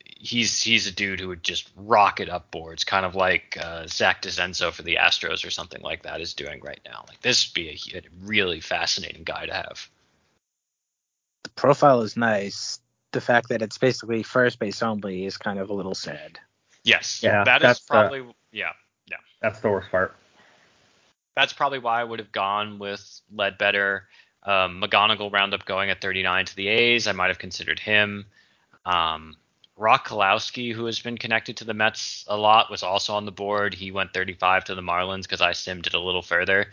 he's 0.06 0.62
he's 0.62 0.86
a 0.86 0.92
dude 0.92 1.20
who 1.20 1.30
would 1.30 1.44
just 1.44 1.72
rocket 1.76 2.30
up 2.30 2.52
boards, 2.52 2.84
kind 2.84 3.08
of 3.08 3.16
like 3.16 3.58
uh, 3.60 3.88
Zach 3.88 4.22
DeZenzo 4.22 4.72
for 4.72 4.84
the 4.84 4.98
Astros 5.02 5.44
or 5.44 5.50
something 5.50 5.82
like 5.82 6.04
that 6.04 6.22
is 6.22 6.36
doing 6.36 6.62
right 6.62 6.80
now. 6.86 7.06
Like 7.08 7.22
this 7.22 7.48
would 7.50 7.56
be 7.56 7.70
a, 7.96 7.98
a 7.98 8.02
really 8.22 8.60
fascinating 8.60 9.24
guy 9.24 9.48
to 9.48 9.54
have. 9.54 9.90
the 11.42 11.50
profile 11.50 12.02
is 12.02 12.16
nice. 12.16 12.80
The 13.14 13.22
fact 13.22 13.50
that 13.50 13.64
it's 13.64 13.80
basically 13.80 14.22
first 14.22 14.60
base 14.60 14.84
only 14.84 15.26
is 15.26 15.38
kind 15.38 15.58
of 15.58 15.72
a 15.72 15.74
little 15.74 15.96
sad. 15.96 16.38
Yes, 16.84 17.22
Yeah, 17.24 17.44
that 17.46 17.58
is 17.58 17.62
that's 17.64 17.80
the- 17.80 17.94
probably 17.94 18.20
yeah. 18.52 18.74
Yeah 19.10 19.18
that's 19.42 19.60
the 19.62 19.70
worst 19.72 19.90
part. 19.90 20.16
That's 21.36 21.54
probably 21.54 21.80
why 21.80 22.02
I 22.02 22.04
would 22.04 22.20
have 22.20 22.32
gone 22.32 22.80
with 22.80 23.22
Ledbetter. 23.34 24.08
Um, 24.44 24.82
McGonigle 24.82 25.32
round 25.32 25.54
up 25.54 25.66
going 25.66 25.90
at 25.90 26.02
39 26.02 26.46
to 26.46 26.56
the 26.56 26.68
A's. 26.68 27.08
I 27.08 27.14
might 27.14 27.28
have 27.28 27.40
considered 27.40 27.80
him. 27.80 28.26
Um, 28.86 29.38
Roch 29.76 30.08
Cholowsky, 30.08 30.74
who 30.74 30.86
has 30.86 31.00
been 31.00 31.18
connected 31.18 31.58
to 31.58 31.64
the 31.64 31.74
Mets 31.74 32.26
a 32.28 32.38
lot, 32.38 32.70
was 32.70 32.84
also 32.84 33.16
on 33.16 33.26
the 33.26 33.32
board. 33.32 33.74
He 33.74 33.92
went 33.92 34.14
35 34.14 34.66
to 34.66 34.76
the 34.76 34.82
Marlins 34.82 35.24
because 35.24 35.42
I 35.42 35.52
simmed 35.52 35.88
it 35.88 35.96
a 35.96 36.00
little 36.00 36.22
further. 36.22 36.68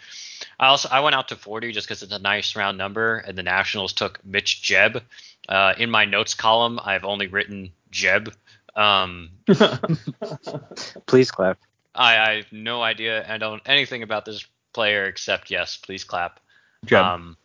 I 0.59 0.67
also 0.67 0.89
I 0.91 1.01
went 1.01 1.15
out 1.15 1.29
to 1.29 1.37
40 1.37 1.73
just 1.73 1.89
because 1.89 2.03
it's 2.03 2.13
a 2.13 2.19
nice 2.19 2.55
round 2.57 2.77
number, 2.77 3.17
and 3.17 3.39
the 3.39 3.43
Nationals 3.43 3.95
took 3.95 4.25
Mitch 4.25 4.63
Jebb. 4.63 5.03
Uh, 5.49 5.75
in 5.79 5.91
my 5.91 6.05
notes 6.05 6.35
column, 6.35 6.79
I've 6.83 7.05
only 7.05 7.27
written 7.27 7.73
Jeb. 7.91 8.35
Um, 8.77 9.31
Please 11.07 11.31
clap. 11.31 11.59
I, 11.95 12.17
I 12.17 12.37
have 12.37 12.53
no 12.53 12.83
idea. 12.83 13.25
I 13.29 13.39
don't 13.39 13.63
anything 13.67 14.03
about 14.03 14.25
this 14.25 14.47
player 14.73 15.07
except 15.07 15.51
yes, 15.51 15.77
please 15.77 16.05
clap. 16.05 16.41
Jeb. 16.85 17.05
Um, 17.05 17.37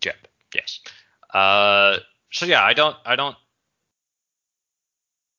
Jeb. 0.00 0.16
Yes. 0.54 0.80
Uh, 1.32 1.96
so 2.30 2.46
yeah, 2.46 2.62
I 2.62 2.74
don't. 2.74 2.96
I 3.04 3.16
don't. 3.16 3.36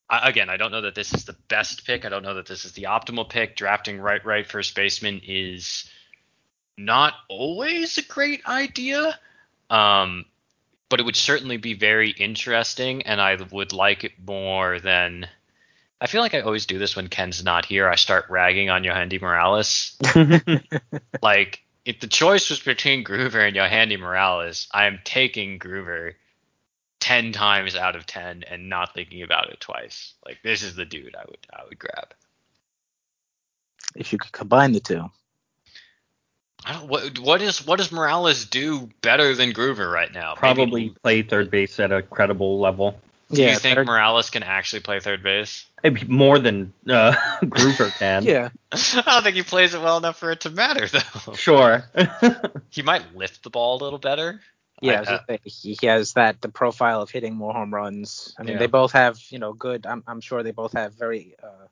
I, 0.10 0.30
again, 0.30 0.50
I 0.50 0.58
don't 0.58 0.72
know 0.72 0.82
that 0.82 0.96
this 0.96 1.14
is 1.14 1.26
the 1.26 1.36
best 1.48 1.86
pick. 1.86 2.06
I 2.06 2.10
don't 2.10 2.24
know 2.24 2.36
that 2.36 2.48
this 2.48 2.66
is 2.66 2.74
the 2.74 2.84
optimal 2.84 3.30
pick. 3.30 3.56
Drafting 3.56 4.00
right, 4.00 4.24
right 4.26 4.46
first 4.46 4.76
baseman 4.76 5.22
is 5.26 5.90
not 6.78 7.14
always 7.30 7.98
a 7.98 8.04
great 8.04 8.46
idea. 8.46 9.18
Um, 9.70 10.26
but 10.90 11.00
it 11.00 11.04
would 11.04 11.16
certainly 11.16 11.58
be 11.58 11.74
very 11.74 12.12
interesting, 12.12 13.04
and 13.04 13.20
I 13.20 13.38
would 13.52 13.74
like 13.74 14.04
it 14.04 14.14
more 14.26 14.80
than. 14.80 15.28
I 16.02 16.08
feel 16.08 16.22
like 16.22 16.34
I 16.34 16.42
always 16.42 16.66
do 16.66 16.78
this 16.78 16.96
when 16.96 17.08
Ken's 17.08 17.44
not 17.44 17.66
here. 17.66 17.90
I 17.90 17.96
start 17.96 18.26
ragging 18.30 18.70
on 18.70 18.84
Yohandy 18.84 19.22
Morales. 19.22 19.98
like, 21.22 21.64
if 21.86 22.00
the 22.00 22.08
choice 22.08 22.50
was 22.50 22.60
between 22.60 23.04
Groover 23.04 23.48
and 23.48 23.56
Yohandy 23.56 24.00
Morales, 24.00 24.68
I 24.74 24.86
am 24.88 25.00
taking 25.04 25.58
Groover 25.58 26.14
10 27.00 27.32
times 27.32 27.76
out 27.76 27.96
of 27.96 28.06
10 28.06 28.44
and 28.50 28.68
not 28.68 28.94
thinking 28.94 29.22
about 29.22 29.50
it 29.50 29.60
twice. 29.60 30.14
Like, 30.26 30.40
this 30.44 30.64
is 30.64 30.76
the 30.76 30.86
dude 30.86 31.16
I 31.16 31.24
would 31.28 31.48
I 31.54 31.64
would 31.70 31.80
grab. 31.80 32.14
If 33.96 34.12
you 34.12 34.20
could 34.20 34.32
combine 34.32 34.74
the 34.74 34.80
two. 34.82 35.10
I 36.66 36.74
don't 36.74 36.88
what 36.90 37.20
what 37.20 37.42
is 37.42 37.66
what 37.66 37.78
does 37.78 37.92
Morales 37.92 38.46
do 38.46 38.90
better 39.02 39.36
than 39.36 39.54
Groover 39.54 39.92
right 39.92 40.12
now? 40.12 40.34
Maybe- 40.42 40.56
Probably 40.56 40.90
play 41.04 41.22
third 41.22 41.52
base 41.52 41.80
at 41.80 41.92
a 41.92 42.02
credible 42.02 42.60
level. 42.60 43.00
Do 43.32 43.42
Yeah, 43.42 43.54
you 43.54 43.58
think 43.60 43.76
third- 43.76 43.88
Morales 43.88 44.30
can 44.30 44.44
actually 44.44 44.82
play 44.82 45.00
third 45.00 45.24
base? 45.24 45.66
Maybe 45.84 46.04
more 46.06 46.38
than 46.40 46.74
uh, 46.90 47.14
Groover 47.44 47.92
can. 47.98 48.24
yeah. 48.24 48.50
I 48.72 49.02
don't 49.06 49.24
think 49.24 49.36
he 49.36 49.42
plays 49.44 49.74
it 49.74 49.82
well 49.82 49.98
enough 49.98 50.18
for 50.18 50.32
it 50.32 50.42
to 50.42 50.50
matter, 50.50 50.88
though. 50.88 51.34
Sure. 51.34 51.84
He 52.70 52.82
might 52.82 53.16
lift 53.16 53.44
the 53.44 53.50
ball 53.50 53.82
a 53.82 53.84
little 53.84 54.00
better. 54.00 54.42
Yeah, 54.82 54.92
I- 54.92 54.96
I 54.96 55.00
was 55.00 55.08
gonna 55.10 55.24
say, 55.30 55.40
he 55.46 55.78
he 55.80 55.88
has 55.88 56.14
that 56.14 56.42
the 56.42 56.50
profile 56.50 57.02
of 57.02 57.10
hitting 57.10 57.36
more 57.36 57.54
home 57.54 57.74
runs. 57.74 58.36
I 58.38 58.44
mean, 58.44 58.54
Yeah. 58.54 58.60
they 58.60 58.68
both 58.68 58.92
have 58.92 59.18
you 59.30 59.40
know 59.40 59.54
good. 59.54 59.86
I'm 59.88 60.04
I'm 60.06 60.20
sure 60.22 60.44
they 60.44 60.52
both 60.52 60.74
have 60.74 60.94
very 60.96 61.36
uh, 61.42 61.68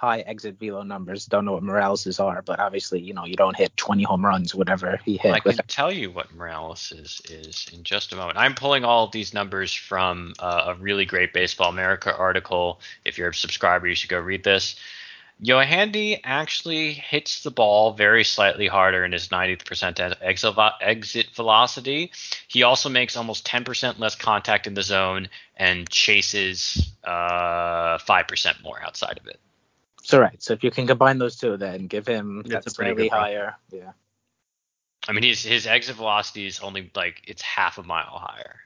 high 0.00 0.20
exit 0.20 0.58
velo 0.58 0.82
numbers. 0.82 1.26
Don't 1.26 1.44
know 1.44 1.52
what 1.52 1.62
Morales's 1.62 2.18
are, 2.18 2.40
but 2.40 2.58
obviously 2.58 3.00
you 3.00 3.12
know 3.12 3.26
you 3.26 3.36
don't 3.36 3.54
hit 3.54 3.76
20 3.76 4.02
home 4.04 4.24
runs, 4.24 4.54
whatever 4.54 4.98
he 5.04 5.18
hit. 5.18 5.32
I 5.32 5.40
can 5.40 5.56
with- 5.56 5.66
tell 5.66 5.92
you 5.92 6.10
what 6.10 6.34
Morales 6.34 6.90
is 6.90 7.20
is 7.28 7.66
in 7.70 7.82
just 7.84 8.14
a 8.14 8.16
moment. 8.16 8.38
I'm 8.38 8.54
pulling 8.54 8.82
all 8.82 9.04
of 9.04 9.12
these 9.12 9.34
numbers 9.34 9.74
from 9.74 10.32
uh, 10.38 10.68
a 10.68 10.74
really 10.74 11.04
great 11.04 11.34
Baseball 11.34 11.68
America 11.68 12.16
article. 12.16 12.80
If 13.04 13.18
you're 13.18 13.28
a 13.28 13.34
subscriber, 13.34 13.88
you 13.88 13.94
should 13.94 14.08
go 14.08 14.18
read 14.18 14.42
this. 14.42 14.76
Yohandy 15.44 16.20
actually 16.24 16.92
hits 16.92 17.42
the 17.42 17.50
ball 17.50 17.92
very 17.92 18.24
slightly 18.24 18.68
harder 18.68 19.04
in 19.04 19.12
his 19.12 19.28
90th 19.28 19.66
percent 19.66 20.00
exit 20.00 20.56
exit 20.80 21.26
velocity. 21.34 22.10
He 22.48 22.62
also 22.62 22.88
makes 22.88 23.18
almost 23.18 23.46
10% 23.46 23.98
less 23.98 24.14
contact 24.14 24.66
in 24.66 24.72
the 24.72 24.82
zone 24.82 25.28
and 25.58 25.88
chases 25.90 26.90
uh, 27.04 27.98
5% 27.98 28.62
more 28.62 28.82
outside 28.82 29.18
of 29.18 29.26
it. 29.26 29.38
So 30.10 30.20
right. 30.20 30.42
So 30.42 30.52
if 30.52 30.64
you 30.64 30.70
can 30.70 30.86
combine 30.86 31.18
those 31.18 31.36
two, 31.36 31.56
then 31.56 31.86
give 31.86 32.06
him 32.06 32.42
That's 32.46 32.64
that 32.66 32.72
a 32.72 32.76
pretty 32.76 32.90
slightly 32.90 32.94
good 33.04 33.10
pick. 33.10 33.12
higher. 33.12 33.54
Yeah. 33.70 33.92
I 35.08 35.12
mean, 35.12 35.22
his 35.22 35.42
his 35.42 35.66
exit 35.66 35.96
velocity 35.96 36.46
is 36.46 36.60
only 36.60 36.90
like 36.94 37.22
it's 37.26 37.42
half 37.42 37.78
a 37.78 37.82
mile 37.82 38.18
higher, 38.18 38.56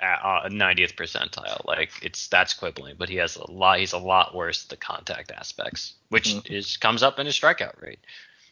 at 0.00 0.18
uh, 0.24 0.48
90th 0.48 0.94
percentile. 0.94 1.64
Like 1.66 1.90
it's 2.02 2.26
that's 2.28 2.54
quibbling, 2.54 2.96
but 2.98 3.08
he 3.08 3.16
has 3.16 3.36
a 3.36 3.50
lot. 3.50 3.78
He's 3.78 3.92
a 3.92 3.98
lot 3.98 4.34
worse 4.34 4.64
at 4.64 4.70
the 4.70 4.76
contact 4.76 5.30
aspects, 5.30 5.94
which 6.08 6.30
Mhm. 6.34 6.50
is 6.50 6.76
comes 6.78 7.02
up 7.02 7.18
in 7.18 7.26
his 7.26 7.38
strikeout 7.38 7.80
rate. 7.80 8.00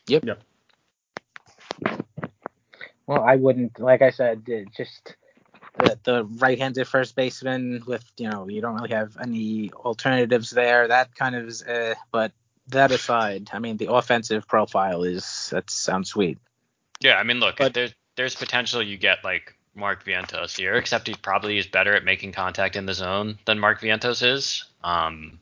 Yep. 0.06 0.24
yep. 0.24 0.42
Well, 3.06 3.22
I 3.24 3.36
wouldn't. 3.36 3.80
Like 3.80 4.02
I 4.02 4.10
said, 4.10 4.46
just 4.76 5.16
the 5.78 5.98
the 6.04 6.24
right-handed 6.24 6.86
first 6.86 7.14
baseman 7.16 7.82
with 7.86 8.04
you 8.16 8.28
know 8.28 8.48
you 8.48 8.60
don't 8.60 8.74
really 8.74 8.90
have 8.90 9.16
any 9.20 9.70
alternatives 9.72 10.50
there. 10.50 10.88
That 10.88 11.14
kind 11.14 11.34
of 11.36 11.48
is. 11.48 11.62
Uh, 11.62 11.94
but 12.12 12.32
that 12.68 12.90
aside, 12.92 13.50
I 13.52 13.58
mean 13.58 13.76
the 13.76 13.92
offensive 13.92 14.46
profile 14.46 15.02
is 15.04 15.48
that 15.50 15.70
sounds 15.70 16.10
sweet. 16.10 16.38
Yeah, 17.00 17.14
I 17.14 17.22
mean, 17.22 17.40
look, 17.40 17.56
But- 17.58 17.74
there's 17.74 17.94
there's 18.16 18.34
potential 18.34 18.82
you 18.82 18.96
get 18.98 19.22
like 19.24 19.54
Mark 19.74 20.04
Vientos 20.04 20.56
here, 20.56 20.74
except 20.74 21.06
he 21.06 21.14
probably 21.14 21.56
is 21.58 21.66
better 21.68 21.94
at 21.94 22.04
making 22.04 22.32
contact 22.32 22.74
in 22.74 22.84
the 22.84 22.94
zone 22.94 23.38
than 23.44 23.58
Mark 23.60 23.80
Vientos 23.80 24.22
is. 24.26 24.64
Um, 24.82 25.38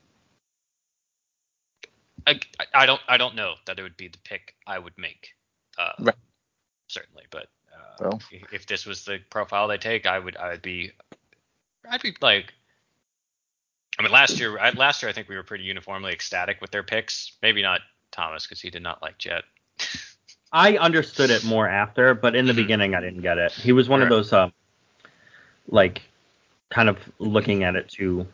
I, 2.27 2.39
I 2.73 2.85
don't 2.85 3.01
I 3.07 3.17
don't 3.17 3.35
know 3.35 3.55
that 3.65 3.79
it 3.79 3.81
would 3.83 3.97
be 3.97 4.09
the 4.09 4.17
pick 4.23 4.53
I 4.67 4.77
would 4.77 4.97
make. 4.97 5.33
Uh, 5.77 5.93
Right. 5.99 6.15
Certainly, 6.87 7.25
but 7.31 7.47
Well. 7.99 8.21
if, 8.31 8.53
if 8.53 8.65
this 8.67 8.85
was 8.85 9.05
the 9.05 9.19
profile 9.29 9.67
they 9.67 9.77
take, 9.77 10.05
I 10.05 10.19
would 10.19 10.37
I 10.37 10.49
would 10.49 10.61
be 10.61 10.91
I'd 11.89 12.01
be 12.01 12.15
like. 12.21 12.53
I 13.99 14.03
mean, 14.03 14.11
last 14.11 14.39
year, 14.39 14.59
I, 14.59 14.69
last 14.71 15.01
year 15.01 15.09
I 15.09 15.13
think 15.13 15.27
we 15.27 15.35
were 15.35 15.43
pretty 15.43 15.63
uniformly 15.63 16.13
ecstatic 16.13 16.61
with 16.61 16.69
their 16.69 16.83
picks. 16.83 17.31
Maybe 17.41 17.63
not 17.63 17.81
Thomas 18.11 18.45
because 18.45 18.61
he 18.61 18.69
did 18.69 18.83
not 18.83 19.01
like 19.01 19.17
Jett. 19.17 19.43
I 20.51 20.77
understood 20.77 21.31
it 21.31 21.43
more 21.43 21.67
after, 21.67 22.13
but 22.13 22.35
in 22.35 22.45
the 22.45 22.53
Mhm. 22.53 22.57
beginning 22.57 22.95
I 22.95 23.01
didn't 23.01 23.21
get 23.21 23.37
it. 23.37 23.51
He 23.53 23.71
was 23.71 23.89
one 23.89 24.01
of 24.03 24.09
those 24.09 24.31
um 24.33 24.53
like 25.69 26.01
kind 26.69 26.89
of 26.89 26.97
looking 27.19 27.63
at 27.63 27.75
it 27.75 27.89
too 27.89 28.27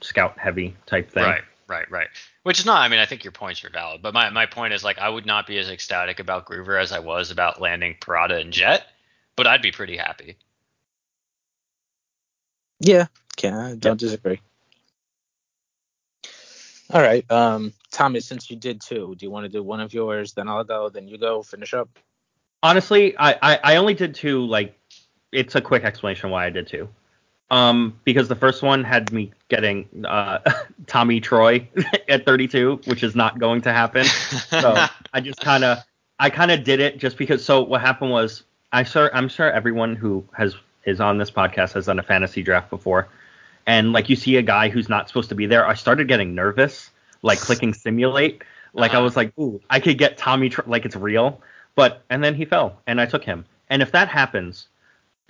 scout 0.00 0.38
heavy 0.38 0.76
type 0.86 1.10
thing. 1.10 1.24
Right, 1.24 1.42
right, 1.70 1.90
right. 1.90 2.08
Which 2.42 2.58
is 2.58 2.66
not. 2.66 2.82
I 2.82 2.88
mean, 2.88 2.98
I 2.98 3.06
think 3.06 3.24
your 3.24 3.32
points 3.32 3.64
are 3.64 3.70
valid, 3.70 4.02
but 4.02 4.12
my 4.12 4.28
my 4.30 4.46
point 4.46 4.74
is 4.74 4.84
like 4.84 4.98
I 4.98 5.08
would 5.08 5.24
not 5.24 5.46
be 5.46 5.58
as 5.58 5.70
ecstatic 5.70 6.18
about 6.18 6.46
Groover 6.46 6.80
as 6.80 6.92
I 6.92 6.98
was 6.98 7.30
about 7.30 7.60
landing 7.60 7.96
Parada 8.00 8.40
and 8.40 8.52
Jett, 8.52 8.86
but 9.36 9.46
I'd 9.46 9.62
be 9.62 9.72
pretty 9.72 9.96
happy. 9.96 10.36
Yeah, 12.80 13.06
can 13.36 13.54
I 13.54 13.74
don't 13.76 14.00
disagree. 14.00 14.40
All 16.92 17.00
right, 17.00 17.30
um, 17.30 17.72
Thomas, 17.92 18.26
since 18.26 18.50
you 18.50 18.56
did 18.56 18.80
two, 18.80 19.14
do 19.16 19.24
you 19.24 19.30
want 19.30 19.44
to 19.44 19.48
do 19.48 19.62
one 19.62 19.80
of 19.80 19.94
yours? 19.94 20.32
Then 20.32 20.48
I'll 20.48 20.64
go. 20.64 20.88
Then 20.88 21.06
you 21.06 21.18
go. 21.18 21.40
Finish 21.42 21.72
up. 21.72 21.88
Honestly, 22.62 23.16
I, 23.16 23.38
I, 23.40 23.60
I 23.62 23.76
only 23.76 23.94
did 23.94 24.14
two 24.14 24.44
like 24.44 24.76
it's 25.32 25.54
a 25.54 25.60
quick 25.60 25.84
explanation 25.84 26.30
why 26.30 26.46
I 26.46 26.50
did 26.50 26.66
two. 26.66 26.88
Um, 27.50 27.98
because 28.04 28.28
the 28.28 28.36
first 28.36 28.62
one 28.62 28.84
had 28.84 29.12
me 29.12 29.32
getting 29.48 29.88
uh, 30.06 30.38
Tommy 30.86 31.20
Troy 31.20 31.68
at 32.08 32.24
32, 32.24 32.80
which 32.84 33.02
is 33.02 33.16
not 33.16 33.38
going 33.38 33.60
to 33.62 33.72
happen. 33.72 34.04
so 34.06 34.74
I 35.12 35.20
just 35.20 35.40
kind 35.40 35.64
of 35.64 35.78
I 36.20 36.30
kind 36.30 36.50
of 36.52 36.62
did 36.64 36.80
it 36.80 36.98
just 36.98 37.16
because. 37.16 37.44
So 37.44 37.62
what 37.62 37.80
happened 37.80 38.10
was 38.12 38.44
I 38.72 38.84
sure 38.84 39.10
I'm 39.14 39.28
sure 39.28 39.50
everyone 39.50 39.96
who 39.96 40.24
has 40.32 40.54
is 40.84 41.00
on 41.00 41.18
this 41.18 41.30
podcast 41.30 41.72
has 41.72 41.86
done 41.86 41.98
a 41.98 42.02
fantasy 42.04 42.42
draft 42.42 42.70
before, 42.70 43.08
and 43.66 43.92
like 43.92 44.08
you 44.08 44.16
see 44.16 44.36
a 44.36 44.42
guy 44.42 44.68
who's 44.68 44.88
not 44.88 45.08
supposed 45.08 45.28
to 45.30 45.34
be 45.34 45.46
there. 45.46 45.66
I 45.66 45.74
started 45.74 46.06
getting 46.08 46.34
nervous, 46.36 46.90
like 47.22 47.40
clicking 47.40 47.74
simulate. 47.74 48.42
Like 48.74 48.94
I 48.94 48.98
Uh-huh. 48.98 49.04
was 49.04 49.16
like, 49.16 49.36
ooh, 49.38 49.60
I 49.68 49.80
could 49.80 49.98
get 49.98 50.16
Tommy 50.18 50.50
Tr- 50.50 50.62
like 50.66 50.84
it's 50.84 50.94
real, 50.96 51.40
but 51.74 52.02
and 52.10 52.22
then 52.22 52.34
he 52.36 52.44
fell, 52.44 52.78
and 52.86 53.00
I 53.00 53.06
took 53.06 53.24
him. 53.24 53.44
And 53.68 53.82
if 53.82 53.90
that 53.92 54.08
happens, 54.08 54.68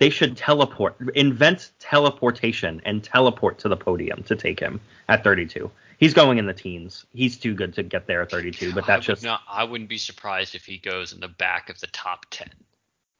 they 0.01 0.09
should 0.09 0.35
teleport, 0.35 0.95
invent 1.13 1.69
teleportation, 1.79 2.81
and 2.85 3.03
teleport 3.03 3.59
to 3.59 3.69
the 3.69 3.77
podium 3.77 4.23
to 4.23 4.35
take 4.35 4.59
him 4.59 4.81
at 5.07 5.23
32. 5.23 5.69
He's 5.99 6.15
going 6.15 6.39
in 6.39 6.47
the 6.47 6.55
teens. 6.55 7.05
He's 7.13 7.37
too 7.37 7.53
good 7.53 7.75
to 7.75 7.83
get 7.83 8.07
there 8.07 8.23
at 8.23 8.31
32, 8.31 8.73
but 8.73 8.87
that's 8.87 9.07
would 9.07 9.13
just 9.13 9.23
not, 9.23 9.41
I 9.47 9.63
wouldn't 9.63 9.91
be 9.91 9.99
surprised 9.99 10.55
if 10.55 10.65
he 10.65 10.79
goes 10.79 11.13
in 11.13 11.19
the 11.19 11.27
back 11.27 11.69
of 11.69 11.79
the 11.79 11.85
top 11.85 12.25
ten. 12.31 12.49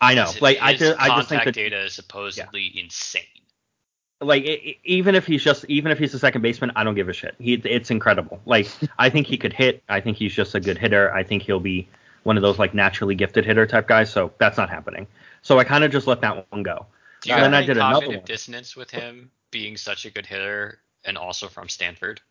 I 0.02 0.16
know. 0.16 0.26
His- 0.26 0.42
Like 0.42 0.58
I 0.60 0.74
just 0.74 1.00
I 1.00 1.10
just 1.10 1.30
think 1.30 1.44
that 1.44 1.54
data 1.54 1.84
is 1.84 1.94
supposedly 1.94 2.72
insane. 2.76 3.22
like 4.20 4.44
even 4.84 5.14
if 5.14 5.28
he's 5.28 5.44
just 5.44 5.66
even 5.66 5.92
if 5.92 6.00
he's 6.00 6.16
a 6.16 6.20
second 6.20 6.42
baseman, 6.42 6.72
I 6.76 6.84
don't 6.84 6.96
give 6.96 7.10
a 7.10 7.14
shit. 7.14 7.36
He 7.38 7.54
it's 7.54 7.92
incredible. 7.92 8.42
Like 8.48 8.68
I 8.98 9.12
think 9.12 9.28
he 9.28 9.38
could 9.38 9.54
hit. 9.54 9.84
I 9.88 10.02
think 10.02 10.18
he's 10.18 10.34
just 10.34 10.56
a 10.56 10.60
good 10.60 10.80
hitter. 10.80 11.14
I 11.14 11.22
think 11.22 11.44
he'll 11.44 11.60
be 11.60 11.88
one 12.24 12.38
of 12.38 12.42
those 12.42 12.58
like 12.58 12.74
naturally 12.74 13.14
gifted 13.14 13.46
hitter 13.46 13.68
type 13.68 13.88
guys. 13.88 14.12
So 14.12 14.32
that's 14.40 14.58
not 14.58 14.72
happening. 14.72 15.06
So 15.42 15.58
I 15.60 15.64
kind 15.64 15.84
of 15.84 15.92
just 15.92 16.08
let 16.08 16.22
that 16.22 16.46
one 16.52 16.64
go. 16.64 16.86
Do 17.22 17.30
you 17.30 17.36
And 17.36 17.44
have 17.44 17.52
then 17.52 17.54
I 17.54 17.58
any 17.60 17.68
did 17.68 17.78
another 17.78 17.94
cognitive 17.96 18.18
one. 18.22 18.26
dissonance 18.26 18.76
with 18.76 18.90
him 18.92 19.32
being 19.52 19.78
such 19.78 20.06
a 20.06 20.10
good 20.12 20.26
hitter 20.26 20.80
and 21.06 21.18
also 21.18 21.48
from 21.48 21.68
Stanford? 21.70 22.22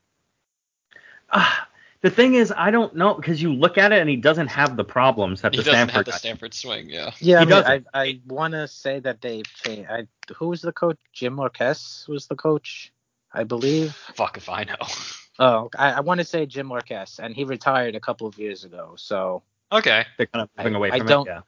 Ah, 1.32 1.68
the 2.00 2.10
thing 2.10 2.34
is, 2.34 2.52
I 2.56 2.70
don't 2.70 2.94
know 2.96 3.14
because 3.14 3.40
you 3.40 3.52
look 3.52 3.78
at 3.78 3.92
it 3.92 4.00
and 4.00 4.08
he 4.10 4.16
doesn't 4.16 4.48
have 4.48 4.76
the 4.76 4.84
problems 4.84 5.42
that 5.42 5.52
He 5.52 5.58
the 5.58 5.64
doesn't 5.64 5.74
Stanford 5.74 5.94
have 5.96 6.04
the 6.06 6.12
Stanford 6.12 6.54
swing, 6.54 6.88
yeah. 6.88 7.10
Yeah, 7.20 7.40
I, 7.40 7.44
mean, 7.44 7.52
I. 7.54 7.82
I 7.94 8.20
want 8.26 8.52
to 8.52 8.66
say 8.66 9.00
that 9.00 9.20
they've 9.20 9.44
changed. 9.64 9.88
I, 9.90 10.06
who 10.34 10.48
was 10.48 10.62
the 10.62 10.72
coach? 10.72 10.98
Jim 11.12 11.34
Marquess 11.34 12.06
was 12.08 12.26
the 12.26 12.36
coach, 12.36 12.92
I 13.32 13.44
believe. 13.44 13.94
Fuck 14.14 14.36
if 14.36 14.48
I 14.48 14.64
know. 14.64 14.76
Oh, 15.42 15.70
I, 15.78 15.92
I 15.92 16.00
want 16.00 16.18
to 16.18 16.24
say 16.26 16.44
Jim 16.44 16.66
Marquess, 16.66 17.18
and 17.18 17.34
he 17.34 17.44
retired 17.44 17.94
a 17.94 18.00
couple 18.00 18.26
of 18.26 18.38
years 18.38 18.64
ago. 18.64 18.92
So 18.98 19.42
Okay. 19.72 20.04
They're 20.18 20.26
kind 20.26 20.42
of 20.42 20.50
moving 20.58 20.74
I- 20.74 20.76
away 20.76 20.90
I 20.92 20.98
from 20.98 21.06
don't- 21.06 21.26
it. 21.28 21.30
Yeah. 21.30 21.40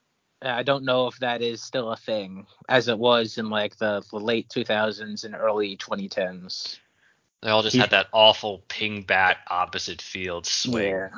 I 0.43 0.63
don't 0.63 0.85
know 0.85 1.07
if 1.07 1.19
that 1.21 1.41
is 1.43 1.63
still 1.63 1.93
a 1.93 1.97
thing 1.97 2.47
as 2.69 2.89
it 2.89 2.99
was 2.99 3.39
in 3.39 3.49
like 3.51 3.77
the, 3.77 4.03
the 4.11 4.19
late 4.19 4.49
2000s 4.49 5.25
and 5.25 5.35
early 5.35 5.77
2010s. 5.77 6.79
They 7.43 7.51
all 7.51 7.63
just 7.63 7.75
He's- 7.75 7.83
had 7.85 7.91
that 7.91 8.09
awful 8.13 8.63
ping 8.69 9.03
bat 9.03 9.39
opposite 9.51 10.01
field 10.03 10.47
swing. 10.47 10.91
Yeah. 10.91 11.09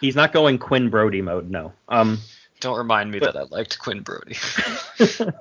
He's 0.00 0.14
not 0.16 0.32
going 0.32 0.58
Quinn 0.58 0.90
Brodey 0.90 1.22
mode. 1.22 1.50
No. 1.50 1.72
Um, 1.88 2.18
Don't 2.60 2.76
remind 2.78 3.10
me 3.10 3.18
But- 3.18 3.34
that 3.34 3.40
I 3.40 3.44
liked 3.44 3.78
Quinn 3.78 4.02
Brodey. 4.02 4.36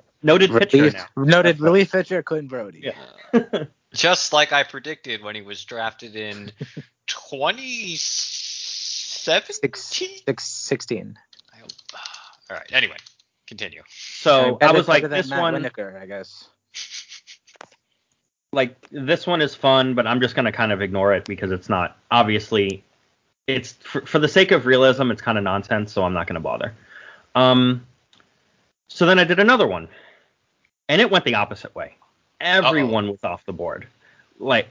noted 0.24 0.51
pitcher 0.51 0.91
now. 0.91 1.05
noted 1.17 1.59
relief 1.59 1.91
pitcher 1.91 2.24
Quinn 2.24 2.47
Brodey. 2.47 2.93
Yeah. 3.34 3.65
just 3.93 4.32
like 4.34 4.51
I 4.53 4.63
predicted 4.63 5.21
when 5.24 5.36
he 5.36 5.41
was 5.41 5.63
drafted 5.65 6.15
in 6.15 6.51
2017. 7.07 7.97
Six, 9.55 9.59
six, 10.26 10.43
16. 10.43 11.17
I 11.53 11.57
hope- 11.57 11.69
All 12.49 12.57
right. 12.57 12.69
Anyway, 12.74 12.97
continue. 13.58 13.84
So 13.89 14.56
I 14.56 14.68
Better- 14.68 14.78
was 14.78 14.88
like, 14.88 15.08
this 15.10 15.30
Matt 15.30 15.41
one, 15.41 15.54
Winokur, 15.56 16.01
I 16.01 16.06
guess. 16.06 16.49
like 18.51 18.76
this 18.89 19.28
one 19.28 19.41
is 19.41 19.54
fun, 19.56 19.93
but 19.93 20.08
I'm 20.08 20.22
just 20.22 20.36
gonna 20.36 20.51
kind 20.51 20.72
of 20.72 20.82
ignore 20.82 21.14
it 21.14 21.26
because 21.26 21.51
it's 21.51 21.70
not 21.70 21.97
obviously. 22.12 22.84
It's 23.45 23.74
for, 23.74 24.06
for 24.06 24.20
the 24.20 24.28
sake 24.28 24.51
of 24.51 24.66
realism, 24.66 25.12
it's 25.12 25.22
kind 25.22 25.38
of 25.38 25.43
nonsense, 25.43 25.91
so 25.91 26.04
I'm 26.04 26.14
not 26.14 26.28
gonna 26.28 26.39
bother. 26.39 26.74
Um, 27.36 27.86
so 28.88 29.06
then 29.06 29.20
I 29.20 29.26
did 29.26 29.39
another 29.39 29.68
one, 29.68 29.88
and 30.88 31.01
it 31.01 31.12
went 31.12 31.26
the 31.26 31.36
opposite 31.36 31.76
way. 31.76 31.95
Everyone 32.39 33.10
was 33.10 33.24
off 33.24 33.45
the 33.45 33.54
board. 33.54 33.88
Like 34.39 34.68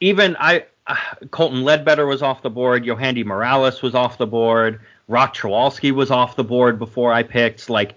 even 0.00 0.36
I, 0.38 0.66
uh, 0.86 0.96
Colton 1.30 1.62
Ledbetter 1.62 2.06
was 2.06 2.22
off 2.22 2.42
the 2.42 2.50
board. 2.50 2.84
Yohandy 2.84 3.24
Morales 3.24 3.80
was 3.80 3.94
off 3.94 4.18
the 4.18 4.26
board. 4.26 4.80
Roch 5.08 5.34
Cholowsky 5.34 5.92
was 5.92 6.10
off 6.10 6.36
the 6.36 6.44
board 6.44 6.78
before 6.78 7.12
I 7.12 7.22
picked. 7.22 7.68
Like 7.68 7.94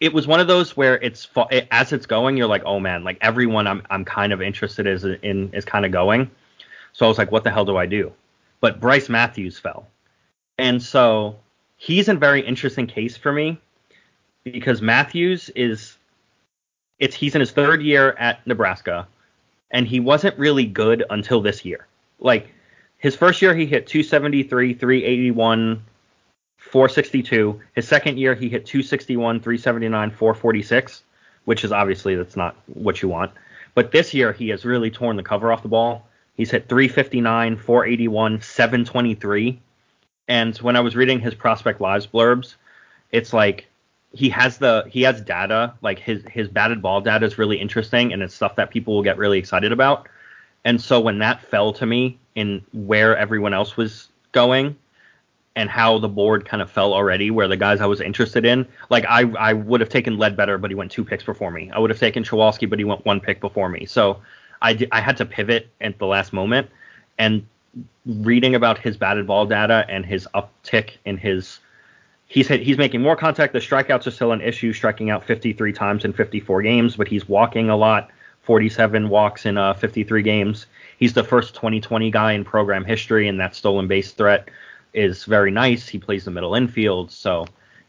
it 0.00 0.12
was 0.12 0.26
one 0.26 0.40
of 0.40 0.46
those 0.46 0.76
where 0.76 0.96
it's 0.96 1.28
as 1.70 1.92
it's 1.92 2.06
going, 2.06 2.36
you're 2.36 2.46
like, 2.46 2.64
oh 2.64 2.80
man, 2.80 3.04
like 3.04 3.18
everyone 3.20 3.66
I'm 3.66 3.82
I'm 3.90 4.04
kind 4.04 4.32
of 4.32 4.42
interested 4.42 4.86
is 4.86 5.04
in 5.04 5.52
is 5.52 5.64
kind 5.64 5.84
of 5.84 5.92
going. 5.92 6.30
So 6.92 7.06
I 7.06 7.08
was 7.08 7.18
like, 7.18 7.30
what 7.30 7.44
the 7.44 7.50
hell 7.50 7.64
do 7.64 7.76
I 7.76 7.86
do? 7.86 8.12
But 8.60 8.80
Brice 8.80 9.08
Matthews 9.08 9.58
fell, 9.58 9.86
and 10.58 10.82
so 10.82 11.36
he's 11.76 12.08
a 12.08 12.14
very 12.14 12.40
interesting 12.40 12.86
case 12.86 13.16
for 13.16 13.32
me 13.32 13.58
because 14.44 14.82
Matthews 14.82 15.48
is 15.50 15.96
it's 16.98 17.14
he's 17.14 17.34
in 17.34 17.40
his 17.40 17.52
third 17.52 17.82
year 17.82 18.12
at 18.18 18.46
Nebraska, 18.46 19.08
and 19.70 19.86
he 19.86 20.00
wasn't 20.00 20.38
really 20.38 20.66
good 20.66 21.04
until 21.10 21.40
this 21.40 21.64
year. 21.64 21.86
Like 22.18 22.48
his 22.98 23.16
first 23.16 23.40
year, 23.40 23.54
he 23.54 23.64
hit 23.64 23.86
273, 23.86 24.74
381, 24.74 25.82
462. 26.60 27.60
His 27.74 27.88
second 27.88 28.18
year, 28.18 28.34
he 28.34 28.48
hit 28.48 28.66
261, 28.66 29.40
379, 29.40 30.10
446, 30.10 31.02
which 31.46 31.64
is 31.64 31.72
obviously 31.72 32.14
that's 32.14 32.36
not 32.36 32.54
what 32.66 33.02
you 33.02 33.08
want. 33.08 33.32
But 33.74 33.90
this 33.92 34.14
year, 34.14 34.32
he 34.32 34.50
has 34.50 34.64
really 34.64 34.90
torn 34.90 35.16
the 35.16 35.22
cover 35.22 35.52
off 35.52 35.62
the 35.62 35.68
ball. 35.68 36.06
He's 36.36 36.50
hit 36.50 36.68
359, 36.68 37.56
481, 37.56 38.40
723. 38.42 39.60
And 40.28 40.56
when 40.58 40.76
I 40.76 40.80
was 40.80 40.94
reading 40.94 41.18
his 41.18 41.34
prospect 41.34 41.80
lives 41.80 42.06
blurbs, 42.06 42.54
it's 43.10 43.32
like 43.32 43.66
he 44.12 44.28
has 44.28 44.58
the 44.58 44.84
he 44.88 45.02
has 45.02 45.20
data 45.20 45.74
like 45.82 45.98
his 45.98 46.22
his 46.30 46.48
batted 46.48 46.82
ball 46.82 47.00
data 47.00 47.24
is 47.26 47.38
really 47.38 47.56
interesting 47.56 48.12
and 48.12 48.22
it's 48.22 48.34
stuff 48.34 48.56
that 48.56 48.70
people 48.70 48.94
will 48.94 49.02
get 49.02 49.18
really 49.18 49.38
excited 49.38 49.72
about. 49.72 50.08
And 50.64 50.80
so 50.80 51.00
when 51.00 51.18
that 51.18 51.40
fell 51.42 51.72
to 51.74 51.86
me 51.86 52.18
in 52.34 52.64
where 52.72 53.16
everyone 53.16 53.54
else 53.54 53.76
was 53.76 54.08
going 54.32 54.76
and 55.60 55.68
how 55.68 55.98
the 55.98 56.08
board 56.08 56.46
kind 56.46 56.62
of 56.62 56.70
fell 56.70 56.94
already, 56.94 57.30
where 57.30 57.46
the 57.46 57.56
guys 57.56 57.82
I 57.82 57.86
was 57.86 58.00
interested 58.00 58.46
in, 58.46 58.66
like 58.88 59.04
I 59.06 59.30
I 59.38 59.52
would 59.52 59.82
have 59.82 59.90
taken 59.90 60.16
Ledbetter, 60.16 60.56
but 60.56 60.70
he 60.70 60.74
went 60.74 60.90
two 60.90 61.04
picks 61.04 61.22
before 61.22 61.50
me. 61.50 61.70
I 61.70 61.78
would 61.78 61.90
have 61.90 62.00
taken 62.00 62.24
Cholowsky, 62.24 62.68
but 62.68 62.78
he 62.78 62.86
went 62.86 63.04
one 63.04 63.20
pick 63.20 63.40
before 63.40 63.68
me. 63.68 63.84
So 63.84 64.22
I 64.62 64.88
I 64.90 65.02
had 65.02 65.18
to 65.18 65.26
pivot 65.26 65.68
at 65.82 65.98
the 65.98 66.06
last 66.06 66.32
moment, 66.32 66.70
and 67.18 67.46
reading 68.06 68.54
about 68.54 68.78
his 68.78 68.96
batted 68.96 69.26
ball 69.26 69.44
data 69.44 69.84
and 69.90 70.06
his 70.06 70.26
uptick 70.34 70.92
in 71.04 71.18
his 71.18 71.60
he's 72.26 72.48
hit, 72.48 72.62
he's 72.62 72.78
making 72.78 73.02
more 73.02 73.14
contact. 73.14 73.52
The 73.52 73.58
strikeouts 73.58 74.06
are 74.06 74.12
still 74.12 74.32
an 74.32 74.40
issue, 74.40 74.72
striking 74.72 75.10
out 75.10 75.24
53 75.24 75.74
times 75.74 76.06
in 76.06 76.14
54 76.14 76.62
games, 76.62 76.96
but 76.96 77.06
he's 77.06 77.28
walking 77.28 77.68
a 77.68 77.76
lot. 77.76 78.08
47 78.44 79.10
walks 79.10 79.44
in 79.44 79.58
uh, 79.58 79.74
53 79.74 80.22
games. 80.22 80.64
He's 80.96 81.12
the 81.12 81.22
first 81.22 81.54
2020 81.54 82.10
guy 82.10 82.32
in 82.32 82.44
program 82.44 82.86
history, 82.86 83.28
and 83.28 83.38
that 83.40 83.54
stolen 83.54 83.86
base 83.88 84.12
threat 84.12 84.48
is 84.92 85.24
very 85.24 85.50
nice. 85.50 85.88
He 85.88 85.98
plays 85.98 86.24
the 86.24 86.30
middle 86.30 86.54
infield, 86.54 87.10
so 87.10 87.46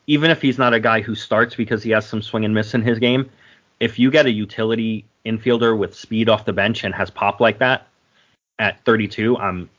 even 0.08 0.32
if 0.32 0.42
he's 0.42 0.58
not 0.58 0.74
a 0.74 0.80
guy 0.80 1.02
who 1.02 1.16
starts 1.16 1.56
because 1.56 1.84
he 1.84 1.92
has 1.92 2.08
some 2.08 2.22
swing 2.22 2.46
and 2.46 2.54
miss 2.54 2.74
in 2.74 2.82
his 2.82 3.00
game, 3.00 3.30
if 3.80 3.98
you 3.98 4.12
get 4.12 4.26
a 4.26 4.32
utility 4.32 5.06
infielder 5.26 5.78
with 5.78 5.96
speed 5.96 6.30
off 6.30 6.46
the 6.46 6.54
bench 6.54 6.84
and 6.84 6.94
has 6.94 7.10
pop 7.10 7.40
like 7.40 7.60
that 7.60 7.88
at 8.60 8.84
32, 8.86 9.38
I'm 9.38 9.70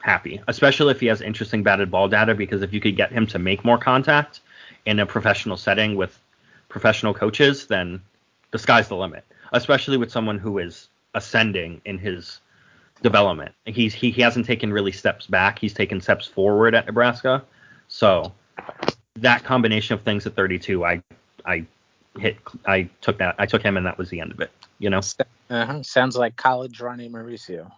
happy, 0.00 0.40
especially 0.48 0.90
if 0.92 1.00
he 1.00 1.06
has 1.06 1.20
interesting 1.20 1.62
batted 1.62 1.90
ball 1.90 2.08
data. 2.08 2.34
Because 2.34 2.62
if 2.62 2.72
you 2.72 2.80
could 2.80 2.96
get 2.96 3.12
him 3.12 3.26
to 3.28 3.38
make 3.38 3.64
more 3.64 3.78
contact 3.78 4.40
in 4.86 5.00
a 5.00 5.06
professional 5.06 5.56
setting 5.56 5.96
with 5.96 6.18
professional 6.68 7.14
coaches, 7.14 7.66
then 7.66 8.00
the 8.50 8.58
sky's 8.58 8.88
the 8.88 8.96
limit. 8.96 9.24
Especially 9.52 9.96
with 9.96 10.10
someone 10.10 10.38
who 10.38 10.58
is 10.58 10.88
ascending 11.14 11.80
in 11.84 11.98
his 11.98 12.40
development. 13.02 13.54
He's 13.66 13.94
he, 13.94 14.10
he 14.10 14.22
hasn't 14.22 14.46
taken 14.46 14.72
really 14.72 14.92
steps 14.92 15.26
back. 15.26 15.58
He's 15.58 15.74
taken 15.74 16.00
steps 16.00 16.26
forward 16.26 16.74
at 16.74 16.86
Nebraska. 16.86 17.42
So 17.88 18.32
that 19.16 19.44
combination 19.44 19.94
of 19.94 20.02
things 20.02 20.26
at 20.26 20.34
32, 20.34 20.84
I 20.84 21.02
I 21.44 21.64
hit 22.18 22.36
I 22.66 22.88
took 23.00 23.18
that 23.18 23.34
I 23.38 23.46
took 23.46 23.62
him 23.62 23.76
and 23.76 23.86
that 23.86 23.98
was 23.98 24.10
the 24.10 24.20
end 24.20 24.32
of 24.32 24.40
it. 24.40 24.50
You 24.78 24.90
know. 24.90 25.00
Uh-huh. 25.50 25.82
Sounds 25.82 26.16
like 26.16 26.36
college 26.36 26.80
Ronnie 26.80 27.08
Mauricio. 27.08 27.70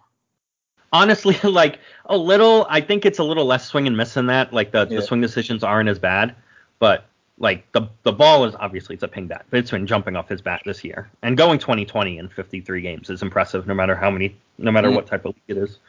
honestly 0.93 1.37
like 1.49 1.79
a 2.05 2.17
little 2.17 2.65
i 2.69 2.81
think 2.81 3.05
it's 3.05 3.19
a 3.19 3.23
little 3.23 3.45
less 3.45 3.65
swing 3.65 3.87
and 3.87 3.95
miss 3.95 4.13
than 4.15 4.25
that 4.25 4.51
like 4.51 4.71
the, 4.71 4.85
Yeah. 4.89 4.97
the 4.97 5.01
swing 5.01 5.21
decisions 5.21 5.63
aren't 5.63 5.87
as 5.87 5.97
bad 5.99 6.35
but 6.79 7.05
like 7.37 7.69
the 7.71 7.87
the 8.03 8.11
ball 8.11 8.45
is 8.45 8.53
obviously 8.55 8.93
it's 8.93 9.03
a 9.03 9.07
ping 9.07 9.27
bat 9.27 9.45
but 9.49 9.59
it's 9.59 9.71
been 9.71 9.87
jumping 9.87 10.15
off 10.15 10.29
his 10.29 10.41
bat 10.41 10.61
this 10.65 10.83
year 10.83 11.09
and 11.23 11.37
going 11.37 11.57
2020 11.59 12.17
in 12.17 12.27
53 12.29 12.81
games 12.81 13.09
is 13.09 13.21
impressive 13.21 13.65
no 13.67 13.73
matter 13.73 13.95
how 13.95 14.11
many 14.11 14.35
no 14.57 14.71
matter 14.71 14.89
Mm. 14.89 14.95
what 14.95 15.07
type 15.07 15.25
of 15.25 15.33
league 15.35 15.57
it 15.57 15.57
is 15.57 15.79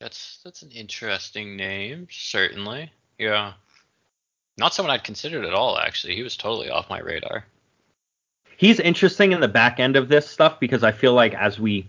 That's 0.00 0.38
that's 0.44 0.62
an 0.62 0.70
interesting 0.70 1.56
name, 1.56 2.08
certainly. 2.10 2.90
Yeah. 3.18 3.52
Not 4.58 4.72
someone 4.74 4.94
I'd 4.94 5.04
considered 5.04 5.44
at 5.44 5.54
all, 5.54 5.78
actually. 5.78 6.14
He 6.16 6.22
was 6.22 6.36
totally 6.36 6.70
off 6.70 6.88
my 6.90 7.00
radar. 7.00 7.44
he's 8.56 8.80
interesting 8.80 9.32
in 9.32 9.40
the 9.40 9.48
back 9.48 9.78
end 9.80 9.96
of 9.96 10.08
this 10.08 10.26
stuff 10.28 10.60
because 10.60 10.82
i 10.84 10.92
feel 10.92 11.14
like 11.14 11.34
as 11.34 11.58
we 11.58 11.86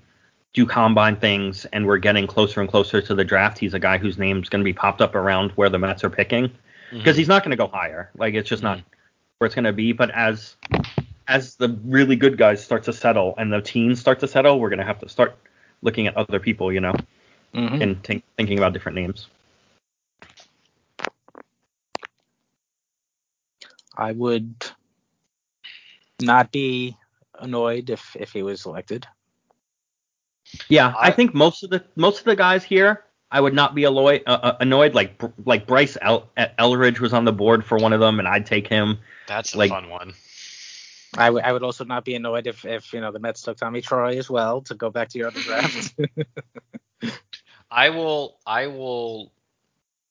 do 0.53 0.65
combine 0.65 1.15
things 1.15 1.65
and 1.73 1.85
we're 1.85 1.97
getting 1.97 2.27
closer 2.27 2.59
and 2.61 2.69
closer 2.69 3.01
to 3.01 3.13
the 3.15 3.23
draft 3.25 3.57
he's 3.57 3.73
a 3.73 3.79
guy 3.79 3.97
whose 3.97 4.17
name's 4.17 4.49
going 4.49 4.59
to 4.61 4.65
be 4.65 4.73
popped 4.73 5.01
up 5.01 5.15
around 5.15 5.51
where 5.51 5.69
the 5.69 5.77
mets 5.79 6.03
are 6.03 6.09
picking 6.09 6.49
because 6.91 7.17
he's 7.17 7.27
not 7.27 7.43
going 7.43 7.51
to 7.51 7.57
go 7.57 7.67
higher. 7.67 8.09
Like 8.17 8.33
it's 8.33 8.49
just 8.49 8.63
not 8.63 8.79
where 9.37 9.45
it's 9.45 9.55
going 9.55 9.65
to 9.65 9.73
be. 9.73 9.91
But 9.93 10.11
as 10.11 10.55
as 11.27 11.55
the 11.55 11.69
really 11.85 12.15
good 12.15 12.37
guys 12.37 12.63
start 12.63 12.83
to 12.83 12.93
settle 12.93 13.33
and 13.37 13.51
the 13.51 13.61
teens 13.61 13.99
start 13.99 14.19
to 14.19 14.27
settle, 14.27 14.59
we're 14.59 14.69
going 14.69 14.79
to 14.79 14.85
have 14.85 14.99
to 14.99 15.09
start 15.09 15.35
looking 15.81 16.07
at 16.07 16.17
other 16.17 16.39
people, 16.39 16.71
you 16.71 16.79
know, 16.81 16.93
Mhm. 17.53 17.81
and 17.81 18.03
think 18.03 18.23
thinking 18.37 18.57
about 18.57 18.73
different 18.73 18.95
names. 18.97 19.27
I 23.95 24.11
would 24.11 24.55
not 26.21 26.51
be 26.51 26.97
annoyed 27.39 27.89
if 27.89 28.15
if 28.19 28.31
he 28.31 28.43
was 28.43 28.65
elected. 28.65 29.07
Yeah, 30.69 30.93
I, 30.97 31.07
I- 31.07 31.11
think 31.11 31.33
most 31.33 31.63
of 31.63 31.69
the 31.69 31.83
most 31.95 32.19
of 32.19 32.25
the 32.25 32.35
guys 32.35 32.63
here, 32.63 33.03
I 33.31 33.39
would 33.39 33.53
not 33.53 33.73
be 33.73 33.85
annoyed. 33.85 34.23
Uh, 34.27 34.39
uh, 34.43 34.57
annoyed 34.59 34.93
like 34.93 35.21
like 35.45 35.65
Bryce 35.65 35.97
El- 36.01 36.29
Elridge 36.59 36.99
was 36.99 37.13
on 37.13 37.25
the 37.25 37.31
board 37.31 37.65
for 37.65 37.77
one 37.77 37.93
of 37.93 37.99
them, 37.99 38.19
and 38.19 38.27
I'd 38.27 38.45
take 38.45 38.67
him. 38.67 38.99
That's 39.27 39.53
a 39.55 39.57
like- 39.57 39.69
fun 39.69 39.89
one. 39.89 40.13
I 41.17 41.29
would 41.29 41.43
I 41.43 41.51
would 41.51 41.63
also 41.63 41.83
not 41.83 42.05
be 42.05 42.15
annoyed 42.15 42.47
if 42.47 42.63
if 42.65 42.93
you 42.93 43.01
know 43.01 43.11
the 43.11 43.19
Mets 43.19 43.41
took 43.41 43.57
Tommy 43.57 43.81
Troy 43.81 44.17
as 44.17 44.29
well 44.29 44.61
to 44.61 44.75
go 44.75 44.89
back 44.89 45.09
to 45.09 45.17
your 45.17 45.27
other 45.27 45.41
draft. 45.41 45.93
I 47.71 47.89
will 47.89 48.37
I 48.45 48.67
will 48.67 49.31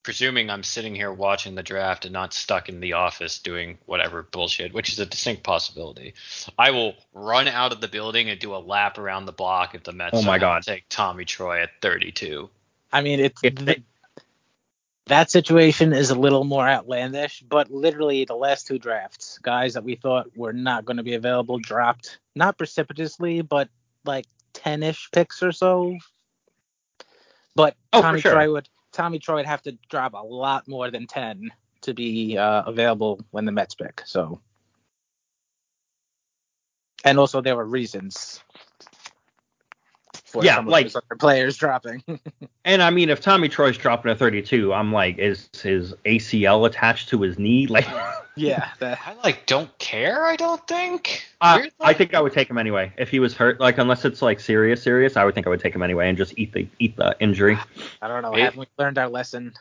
presuming 0.03 0.51
I'm 0.51 0.62
sitting 0.62 0.95
here 0.95 1.12
watching 1.12 1.55
the 1.55 1.62
draft 1.62 2.05
and 2.05 2.12
not 2.12 2.33
stuck 2.33 2.68
in 2.68 2.81
the 2.81 2.95
office 2.95 3.39
doing 3.39 3.79
whatever 3.87 4.23
bullshit, 4.23 4.73
which 4.73 4.93
is 4.93 4.99
a 4.99 5.07
distinct 5.07 5.43
possibility. 5.43 6.14
I 6.59 6.71
will 6.71 6.95
run 7.12 7.49
out 7.49 7.73
of 7.73 7.81
the 7.81 7.89
building 7.89 8.31
and 8.31 8.41
do 8.41 8.55
a 8.55 8.59
lap 8.59 8.99
around 8.99 9.27
the 9.27 9.33
block 9.33 9.75
if 9.75 9.85
the 9.85 9.93
Mets 9.93 10.12
Oh 10.14 10.23
my 10.23 10.39
God. 10.39 10.62
take 10.62 10.85
Tommy 10.89 11.25
Troy 11.25 11.62
at 11.62 11.71
32. 11.83 12.49
I 12.93 13.03
mean, 13.03 13.20
it's 13.20 13.43
If 13.43 13.55
th- 13.57 13.66
they- 13.66 13.84
that 15.07 15.30
situation 15.30 15.93
is 15.93 16.11
a 16.11 16.14
little 16.18 16.45
more 16.45 16.68
outlandish, 16.68 17.43
but 17.49 17.70
literally 17.70 18.24
the 18.24 18.36
last 18.36 18.66
two 18.66 18.78
drafts, 18.78 19.38
guys 19.38 19.74
that 19.74 19.84
we 19.84 19.97
thought 19.97 20.36
were 20.36 20.53
not 20.53 20.84
going 20.84 20.99
to 20.99 21.03
be 21.03 21.14
available 21.14 21.59
dropped, 21.59 22.18
not 22.36 22.59
precipitously, 22.59 23.43
but 23.43 23.68
like 24.05 24.26
10-ish 24.55 25.11
picks 25.12 25.43
or 25.43 25.53
so. 25.53 25.97
But 27.57 27.76
Oh, 27.93 28.03
Tommy 28.03 28.20
sure. 28.20 28.32
Troy 28.32 28.53
would 28.53 28.68
Tommy 28.93 29.18
Troy 29.20 29.36
would 29.36 29.47
have 29.47 29.62
to 29.62 29.78
drop 29.88 30.14
a 30.14 30.18
lot 30.24 30.68
more 30.68 30.91
than 30.91 31.07
10 31.07 31.51
to 31.82 31.95
be 31.95 32.38
uh, 32.38 32.62
available 32.66 33.20
when 33.30 33.45
the 33.45 33.53
Mets 33.53 33.74
pick. 33.74 34.03
So, 34.07 34.41
and 37.05 37.18
also 37.18 37.41
there 37.41 37.57
were 37.57 37.64
reasons. 37.64 38.43
For 40.31 40.45
Yeah, 40.45 40.57
some 40.57 40.66
of 40.68 40.72
like- 40.72 40.87
other 40.95 41.16
players 41.18 41.57
dropping. 41.57 42.03
And 42.66 42.83
I 42.83 42.91
mean, 42.91 43.09
if 43.09 43.20
Tommy 43.22 43.49
Troy's 43.49 43.78
dropping 43.78 44.12
a 44.12 44.14
32, 44.14 44.72
I'm 44.74 44.93
like, 44.93 45.16
is 45.18 45.49
his 45.61 45.95
ACL 46.05 46.66
attached 46.66 47.09
to 47.09 47.22
his 47.22 47.39
knee? 47.39 47.66
Like, 47.70 47.87
yeah, 48.37 48.68
that, 48.81 48.99
I 49.07 49.14
like 49.24 49.47
don't 49.47 49.76
care. 49.78 50.26
I 50.26 50.37
don't 50.37 50.64
think. 50.68 51.24
uh, 51.41 51.62
I 51.81 51.95
think 51.95 52.14
I 52.14 52.20
would 52.20 52.33
take 52.35 52.49
him 52.51 52.59
anyway 52.59 52.93
if 52.99 53.09
he 53.09 53.18
was 53.18 53.35
hurt. 53.35 53.59
Like, 53.59 53.78
unless 53.78 54.05
it's 54.05 54.20
like 54.22 54.39
serious, 54.41 54.83
serious, 54.83 55.16
I 55.16 55.24
would 55.24 55.35
think 55.35 55.47
I 55.47 55.51
would 55.51 55.61
take 55.61 55.74
him 55.74 55.83
anyway 55.83 56.09
and 56.11 56.18
just 56.18 56.39
eat 56.39 56.53
the 56.53 56.68
eat 56.78 56.97
the 56.97 57.16
injury. 57.18 57.59
I 58.03 58.09
don't 58.09 58.22
know. 58.22 58.35
It- 58.35 58.43
Haven't 58.43 58.61
we 58.61 58.66
learned 58.78 58.99
our 58.99 59.09
lesson? 59.09 59.55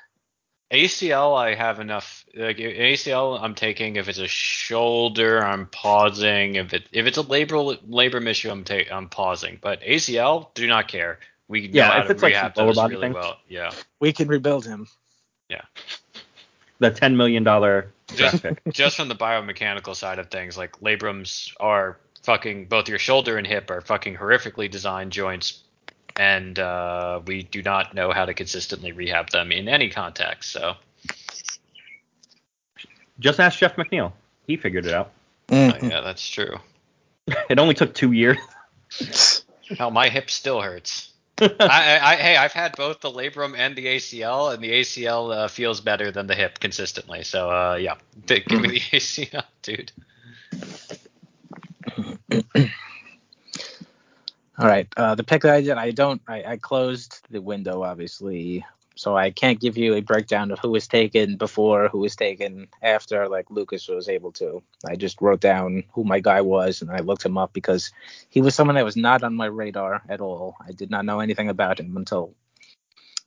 ACL, 0.72 1.36
I 1.38 1.56
have 1.56 1.80
enough. 1.80 2.26
Like 2.36 2.58
ACL, 2.58 3.40
I'm 3.42 3.56
taking. 3.56 3.96
If 3.96 4.08
it's 4.08 4.20
a 4.20 4.28
shoulder, 4.28 5.44
I'm 5.44 5.66
pausing. 5.66 6.56
If 6.56 6.74
it 6.74 6.84
if 6.92 7.08
it's 7.08 7.18
a 7.18 7.24
labor 7.24 7.56
labrum 7.56 8.28
issue, 8.28 8.50
I'm 8.52 8.64
ta- 8.64 8.90
I'm 8.92 9.10
pausing. 9.10 9.58
But 9.62 9.82
ACL, 9.82 10.54
do 10.54 10.68
not 10.68 10.88
care. 10.88 11.20
We 11.48 11.62
know 11.68 11.70
Yeah, 11.74 11.92
how 11.92 12.00
if 12.02 12.06
to 12.08 12.12
it's 12.14 12.22
like 12.22 12.34
rehab 12.34 12.56
lower 12.58 12.68
those 12.68 12.76
body 12.76 12.94
really 12.96 13.08
thing. 13.08 13.14
well. 13.14 13.38
Yeah. 13.50 13.72
We 14.00 14.14
can 14.14 14.28
rebuild 14.28 14.66
him. 14.66 14.88
Yeah, 15.50 15.62
the 16.78 16.92
10 16.92 17.18
million 17.18 17.44
dollar 17.44 17.92
Just, 18.16 18.46
just 18.70 18.98
from 18.98 19.08
the 19.08 19.16
biomechanical 19.16 19.96
side 19.96 20.20
of 20.20 20.30
things, 20.30 20.56
like 20.56 20.80
labrums 20.82 21.52
are 21.60 21.98
fucking 22.22 22.66
both 22.66 22.88
your 22.88 23.00
shoulder 23.00 23.38
and 23.40 23.48
hip 23.48 23.72
are 23.72 23.82
fucking 23.82 24.16
horrifically 24.18 24.70
designed 24.70 25.12
joints, 25.12 25.64
and 26.20 26.60
uh, 26.60 27.22
we 27.26 27.44
do 27.44 27.64
not 27.64 27.96
know 27.96 28.12
how 28.12 28.26
to 28.26 28.34
consistently 28.34 28.92
rehab 28.92 29.30
them 29.30 29.54
in 29.54 29.70
any 29.70 29.90
context. 29.90 30.52
So 30.52 30.76
Just 33.20 33.40
ask 33.40 33.58
Jeff 33.58 33.78
McNeil. 33.78 34.12
He 34.46 34.58
figured 34.58 34.86
it 34.86 34.94
out. 34.94 35.12
uh, 35.50 35.74
yeah, 35.82 36.02
that's 36.02 36.30
true. 36.30 36.58
It 37.50 37.60
only 37.60 37.76
took 37.76 37.94
two 37.94 38.12
years. 38.12 38.38
Hell, 39.78 39.92
my 39.92 40.10
hip 40.10 40.32
still 40.32 40.62
hurts. 40.62 41.14
I, 41.42 41.48
I, 41.60 42.12
I, 42.12 42.16
hey, 42.16 42.36
I've 42.36 42.54
had 42.54 42.76
both 42.76 43.02
the 43.02 43.12
labrum 43.12 43.56
and 43.56 43.76
the 43.76 43.86
ACL, 43.86 44.52
and 44.52 44.64
the 44.64 44.72
ACL 44.72 45.32
uh, 45.32 45.48
feels 45.48 45.80
better 45.80 46.12
than 46.12 46.26
the 46.26 46.34
hip 46.34 46.60
consistently. 46.60 47.24
So, 47.24 47.52
uh, 47.52 47.76
yeah, 47.76 47.96
give 48.26 48.62
me 48.62 48.68
the 48.68 48.80
ACL, 48.92 49.46
dude. 49.62 49.92
All 54.60 54.68
right. 54.68 54.88
Uh, 54.98 55.16
the 55.16 55.24
pick 55.24 55.44
that 55.44 55.56
I 55.56 55.62
did, 55.62 55.78
I 55.78 55.92
don't. 55.92 56.22
I, 56.28 56.44
I 56.44 56.58
closed 56.58 57.22
the 57.30 57.42
window, 57.42 57.82
obviously, 57.84 58.66
so 58.96 59.16
I 59.16 59.32
can't 59.32 59.58
give 59.62 59.78
you 59.78 59.94
a 59.94 60.02
breakdown 60.02 60.52
of 60.52 60.60
who 60.60 60.72
was 60.72 60.86
taken 60.86 61.38
before, 61.38 61.88
who 61.88 62.00
was 62.00 62.18
taken 62.18 62.68
after, 62.82 63.30
like 63.30 63.50
Lukas 63.50 63.88
was 63.88 64.10
able 64.10 64.34
to. 64.34 64.62
I 64.86 64.98
just 64.98 65.22
wrote 65.22 65.40
down 65.40 65.86
who 65.94 66.04
my 66.04 66.20
guy 66.20 66.42
was, 66.42 66.82
and 66.82 66.92
I 66.92 67.00
looked 67.00 67.26
him 67.26 67.38
up 67.38 67.54
because 67.54 67.94
he 68.30 68.42
was 68.42 68.54
someone 68.54 68.76
that 68.76 68.84
was 68.84 68.98
not 68.98 69.24
on 69.24 69.34
my 69.34 69.46
radar 69.46 70.02
at 70.10 70.20
all. 70.20 70.58
I 70.68 70.74
did 70.74 70.92
not 70.92 71.06
know 71.06 71.22
anything 71.22 71.48
about 71.48 71.80
him 71.80 71.96
until 71.96 72.34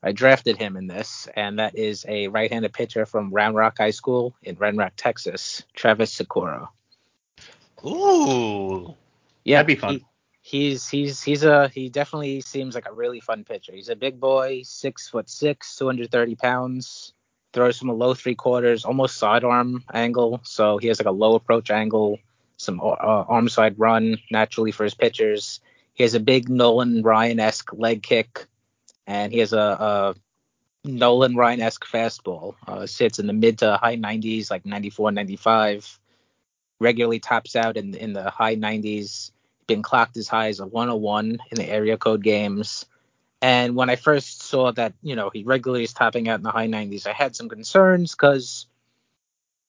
I 0.02 0.12
drafted 0.12 0.58
him 0.58 0.76
in 0.76 0.86
this, 0.86 1.28
and 1.34 1.60
that 1.60 1.78
is 1.78 2.04
a 2.06 2.28
right-handed 2.28 2.74
pitcher 2.74 3.06
from 3.06 3.30
Round 3.30 3.56
Rock 3.56 3.78
High 3.78 3.92
School 3.92 4.34
in 4.42 4.56
Round 4.56 4.76
Rock, 4.76 4.92
Texas, 4.98 5.62
Travis 5.74 6.14
Sykora. 6.14 6.68
Ooh. 7.86 8.94
Yeah, 9.44 9.62
That'd 9.62 9.66
be 9.68 9.76
fun. 9.76 9.94
he- 9.94 10.04
he's 10.42 10.88
he's 10.88 11.22
he's 11.22 11.44
a 11.44 11.68
he 11.68 11.88
definitely 11.88 12.40
seems 12.40 12.74
like 12.74 12.88
a 12.88 12.92
really 12.92 13.20
fun 13.20 13.44
pitcher. 13.44 13.72
He's 13.72 13.88
a 13.88 13.96
big 13.96 14.20
boy, 14.20 14.62
six 14.64 15.08
foot 15.08 15.30
six, 15.30 15.76
230 15.76 16.34
pounds. 16.34 17.14
Throws 17.52 17.78
from 17.78 17.90
a 17.90 17.94
low 17.94 18.14
three 18.14 18.34
quarters, 18.34 18.84
almost 18.84 19.16
sidearm 19.16 19.84
angle. 19.92 20.40
So 20.42 20.78
he 20.78 20.88
has 20.88 20.98
like 20.98 21.06
a 21.06 21.12
low 21.12 21.34
approach 21.34 21.70
angle, 21.70 22.18
some 22.56 22.80
uh, 22.80 22.84
arm 22.84 23.48
side 23.48 23.78
run 23.78 24.18
naturally 24.30 24.72
for 24.72 24.84
his 24.84 24.94
pitchers. 24.94 25.60
He 25.94 26.02
has 26.02 26.14
a 26.14 26.20
big 26.20 26.48
Nolan 26.48 27.02
Ryan 27.02 27.38
esque 27.40 27.74
leg 27.74 28.02
kick, 28.02 28.46
and 29.06 29.30
he 29.30 29.40
has 29.40 29.52
a, 29.52 29.58
a 29.58 30.14
Nolan 30.82 31.36
Ryan 31.36 31.60
esque 31.60 31.84
fastball. 31.84 32.54
Uh, 32.66 32.86
sits 32.86 33.18
in 33.18 33.26
the 33.26 33.34
mid 33.34 33.58
to 33.58 33.76
high 33.76 33.96
90s, 33.96 34.50
like 34.50 34.64
94, 34.64 35.12
95. 35.12 36.00
Regularly 36.80 37.20
tops 37.20 37.54
out 37.54 37.76
in 37.76 37.94
in 37.94 38.14
the 38.14 38.30
high 38.30 38.56
90s 38.56 39.30
been 39.72 39.82
clocked 39.82 40.16
as 40.18 40.28
high 40.28 40.48
as 40.48 40.60
a 40.60 40.66
101 40.66 41.38
in 41.50 41.56
the 41.56 41.68
area 41.68 41.96
code 41.96 42.22
games. 42.22 42.84
And 43.40 43.74
when 43.74 43.90
I 43.90 43.96
first 43.96 44.42
saw 44.42 44.70
that, 44.72 44.92
you 45.02 45.16
know, 45.16 45.30
he 45.30 45.42
regularly 45.44 45.84
is 45.84 45.92
topping 45.92 46.28
out 46.28 46.38
in 46.38 46.44
the 46.44 46.50
high 46.50 46.68
90s, 46.68 47.06
I 47.06 47.12
had 47.12 47.34
some 47.34 47.48
concerns 47.48 48.12
because 48.12 48.66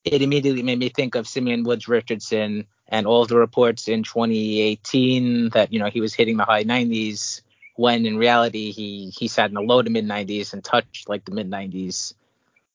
it 0.03 0.21
immediately 0.21 0.61
made 0.61 0.79
me 0.79 0.89
think 0.89 1.15
of 1.15 1.27
Simeon 1.27 1.63
Woods 1.63 1.87
Richardson 1.87 2.67
and 2.87 3.07
all 3.07 3.25
the 3.25 3.37
reports 3.37 3.87
in 3.87 4.03
2018 4.03 5.49
that, 5.49 5.71
you 5.71 5.79
know, 5.79 5.89
he 5.89 6.01
was 6.01 6.13
hitting 6.13 6.37
the 6.37 6.43
high 6.43 6.65
90s 6.65 7.41
when 7.75 8.05
in 8.05 8.17
reality 8.17 8.71
he 8.71 9.11
he 9.17 9.27
sat 9.27 9.49
in 9.49 9.55
the 9.55 9.61
low 9.61 9.81
to 9.81 9.89
mid 9.89 10.05
90s 10.05 10.53
and 10.53 10.63
touched 10.63 11.09
like 11.09 11.25
the 11.25 11.31
mid 11.31 11.49
90s. 11.49 12.13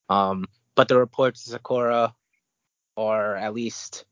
Um, 0.08 0.46
but 0.74 0.88
the 0.88 0.96
reports 0.96 1.52
of 1.52 1.62
Sykora 1.62 2.14
are 2.96 3.36
at 3.36 3.54
least 3.54 4.04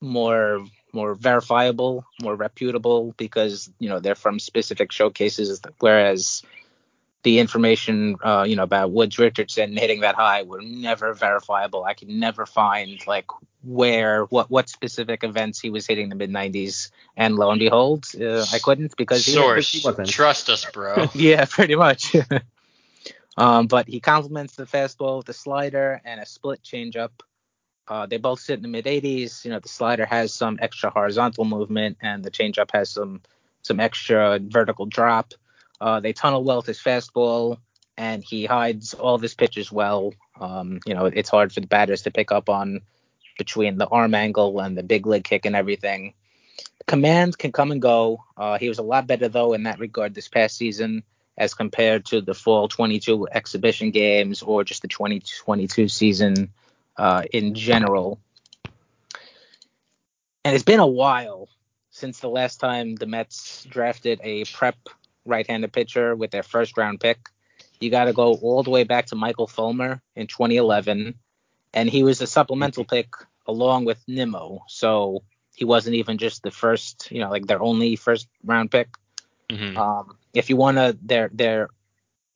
more 0.00 0.66
more 0.94 1.14
verifiable, 1.14 2.06
more 2.22 2.36
reputable 2.36 3.14
because 3.16 3.70
you 3.78 3.88
know 3.88 4.00
they're 4.00 4.14
from 4.14 4.38
specific 4.38 4.92
showcases, 4.92 5.60
whereas 5.80 6.42
the 7.24 7.38
information 7.38 8.16
uh, 8.22 8.44
you 8.46 8.54
know 8.54 8.62
about 8.62 8.92
Woods 8.92 9.18
Richardson 9.18 9.76
hitting 9.76 10.00
that 10.00 10.14
high 10.14 10.42
were 10.42 10.60
never 10.62 11.12
verifiable. 11.12 11.82
I 11.82 11.94
could 11.94 12.08
never 12.08 12.46
find 12.46 13.04
like 13.06 13.26
where 13.64 14.24
what 14.26 14.50
what 14.50 14.68
specific 14.68 15.24
events 15.24 15.58
he 15.58 15.70
was 15.70 15.86
hitting 15.86 16.10
the 16.10 16.14
mid 16.14 16.30
90s, 16.30 16.90
and 17.16 17.36
lo 17.36 17.50
and 17.50 17.58
behold, 17.58 18.06
uh, 18.20 18.44
I 18.52 18.58
couldn't 18.58 18.96
because 18.96 19.24
he 19.24 19.32
Source. 19.32 19.72
he 19.72 19.80
wasn't. 19.84 20.08
Trust 20.08 20.50
us, 20.50 20.64
bro. 20.70 21.08
yeah, 21.14 21.46
pretty 21.46 21.74
much. 21.74 22.14
um, 23.36 23.66
but 23.66 23.88
he 23.88 24.00
complements 24.00 24.54
the 24.54 24.64
fastball 24.64 25.18
with 25.18 25.28
a 25.30 25.32
slider 25.32 26.00
and 26.04 26.20
a 26.20 26.26
split 26.26 26.62
changeup. 26.62 27.10
Uh, 27.86 28.06
they 28.06 28.16
both 28.16 28.40
sit 28.40 28.56
in 28.56 28.62
the 28.62 28.68
mid 28.68 28.86
80s. 28.86 29.44
You 29.44 29.50
know, 29.50 29.60
the 29.60 29.68
slider 29.68 30.06
has 30.06 30.32
some 30.32 30.58
extra 30.60 30.90
horizontal 30.90 31.44
movement, 31.44 31.98
and 32.00 32.24
the 32.24 32.30
changeup 32.30 32.70
has 32.72 32.90
some 32.90 33.22
some 33.62 33.80
extra 33.80 34.38
vertical 34.40 34.86
drop. 34.86 35.34
Uh, 35.80 36.00
they 36.00 36.12
tunnel 36.12 36.44
well 36.44 36.58
with 36.58 36.66
his 36.66 36.80
fastball, 36.80 37.58
and 37.96 38.24
he 38.24 38.46
hides 38.46 38.94
all 38.94 39.14
of 39.14 39.22
his 39.22 39.34
pitches 39.34 39.70
well. 39.70 40.14
Um, 40.40 40.80
you 40.86 40.94
know, 40.94 41.06
it's 41.06 41.28
hard 41.28 41.52
for 41.52 41.60
the 41.60 41.66
batters 41.66 42.02
to 42.02 42.10
pick 42.10 42.32
up 42.32 42.48
on 42.48 42.80
between 43.38 43.78
the 43.78 43.86
arm 43.86 44.14
angle 44.14 44.60
and 44.60 44.76
the 44.76 44.82
big 44.82 45.06
leg 45.06 45.24
kick 45.24 45.46
and 45.46 45.56
everything. 45.56 46.14
Command 46.86 47.36
can 47.36 47.52
come 47.52 47.72
and 47.72 47.82
go. 47.82 48.24
Uh, 48.36 48.58
he 48.58 48.68
was 48.68 48.78
a 48.78 48.82
lot 48.82 49.06
better 49.06 49.28
though 49.28 49.52
in 49.54 49.64
that 49.64 49.78
regard 49.78 50.14
this 50.14 50.28
past 50.28 50.56
season 50.56 51.02
as 51.36 51.54
compared 51.54 52.04
to 52.06 52.20
the 52.20 52.34
fall 52.34 52.68
22 52.68 53.26
exhibition 53.30 53.90
games 53.90 54.42
or 54.42 54.62
just 54.62 54.82
the 54.82 54.88
2022 54.88 55.88
season 55.88 56.52
uh, 56.96 57.24
in 57.32 57.54
general. 57.54 58.18
And 60.44 60.54
it's 60.54 60.64
been 60.64 60.80
a 60.80 60.86
while 60.86 61.48
since 61.90 62.20
the 62.20 62.28
last 62.28 62.58
time 62.60 62.96
the 62.96 63.06
Mets 63.06 63.64
drafted 63.64 64.20
a 64.22 64.44
prep 64.44 64.76
right-handed 65.24 65.72
pitcher 65.72 66.14
with 66.14 66.30
their 66.30 66.42
first 66.42 66.76
round 66.76 67.00
pick. 67.00 67.28
You 67.80 67.90
got 67.90 68.04
to 68.04 68.12
go 68.12 68.34
all 68.34 68.62
the 68.62 68.70
way 68.70 68.84
back 68.84 69.06
to 69.06 69.16
Michael 69.16 69.46
Fulmer 69.46 70.02
in 70.16 70.26
2011, 70.26 71.14
and 71.72 71.88
he 71.88 72.02
was 72.02 72.20
a 72.20 72.26
supplemental 72.26 72.84
pick 72.84 73.08
along 73.46 73.84
with 73.84 74.02
Nimmo. 74.06 74.64
So 74.68 75.22
he 75.54 75.64
wasn't 75.64 75.96
even 75.96 76.18
just 76.18 76.42
the 76.42 76.50
first, 76.50 77.10
you 77.10 77.20
know, 77.20 77.30
like 77.30 77.46
their 77.46 77.62
only 77.62 77.96
first 77.96 78.28
round 78.44 78.70
pick. 78.70 78.88
Mhm. 79.48 79.76
Um, 79.76 80.18
if 80.32 80.50
you 80.50 80.56
want 80.56 80.78
to, 80.78 80.98
their 81.00 81.30
their, 81.32 81.68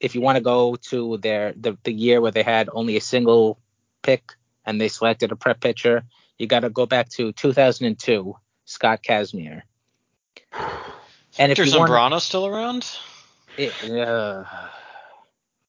if 0.00 0.14
you 0.14 0.20
want 0.20 0.36
to 0.36 0.42
go 0.42 0.76
to 0.76 1.18
their 1.18 1.52
the, 1.52 1.76
the 1.82 1.92
year 1.92 2.20
where 2.20 2.30
they 2.32 2.42
had 2.42 2.68
only 2.72 2.96
a 2.96 3.00
single 3.00 3.59
pick 4.02 4.38
and 4.69 4.79
they 4.79 4.89
selected 4.89 5.33
a 5.33 5.37
prep 5.37 5.61
pitcher, 5.61 6.05
you 6.37 6.47
got 6.47 6.61
to 6.61 6.69
go 6.69 6.85
back 6.85 7.09
to 7.09 7.33
2002, 7.33 8.37
Scott 8.66 9.03
Kazmir. 9.03 9.62
And 11.39 11.51
if 11.51 11.59
you 11.59 11.79
want, 11.79 12.23
still 12.23 12.47
around? 12.47 12.87
it, 13.57 13.73
uh, 13.91 14.45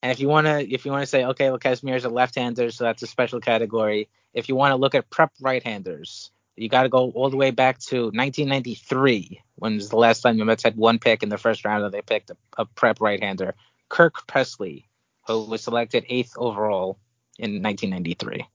and 0.04 0.12
if 0.12 0.20
you 0.20 0.28
want 0.28 0.48
to, 0.48 0.70
if 0.70 0.86
you 0.86 0.92
want 0.92 1.04
to 1.04 1.08
say, 1.08 1.24
okay, 1.24 1.50
well, 1.50 1.60
Kazmir 1.60 1.96
is 1.96 2.04
a 2.04 2.10
left-hander, 2.10 2.72
so 2.72 2.84
that's 2.84 3.02
a 3.02 3.08
special 3.08 3.40
category. 3.40 4.10
If 4.34 4.50
you 4.50 4.58
want 4.58 4.74
to 4.74 4.76
look 4.76 4.96
at 4.96 5.10
prep 5.10 5.32
right-handers, 5.40 6.30
you 6.58 6.68
got 6.68 6.84
to 6.84 6.90
go 6.90 7.10
all 7.12 7.30
the 7.30 7.38
way 7.38 7.52
back 7.52 7.80
to 7.88 8.08
1993, 8.08 9.42
when 9.56 9.76
was 9.76 9.88
the 9.88 9.96
last 9.96 10.22
time 10.22 10.38
the 10.38 10.44
Mets 10.44 10.64
had 10.64 10.76
one 10.76 11.00
pick 11.00 11.24
in 11.24 11.30
the 11.30 11.38
first 11.38 11.64
round 11.64 11.86
and 11.86 11.94
they 11.94 12.02
picked 12.02 12.32
a, 12.32 12.38
a 12.58 12.66
prep 12.66 13.00
right-hander. 13.00 13.56
Kirk 13.88 14.28
Presley, 14.28 14.90
who 15.26 15.46
was 15.46 15.64
selected 15.64 16.04
eighth 16.10 16.34
overall 16.36 17.00
in 17.38 17.64
1993. 17.64 18.46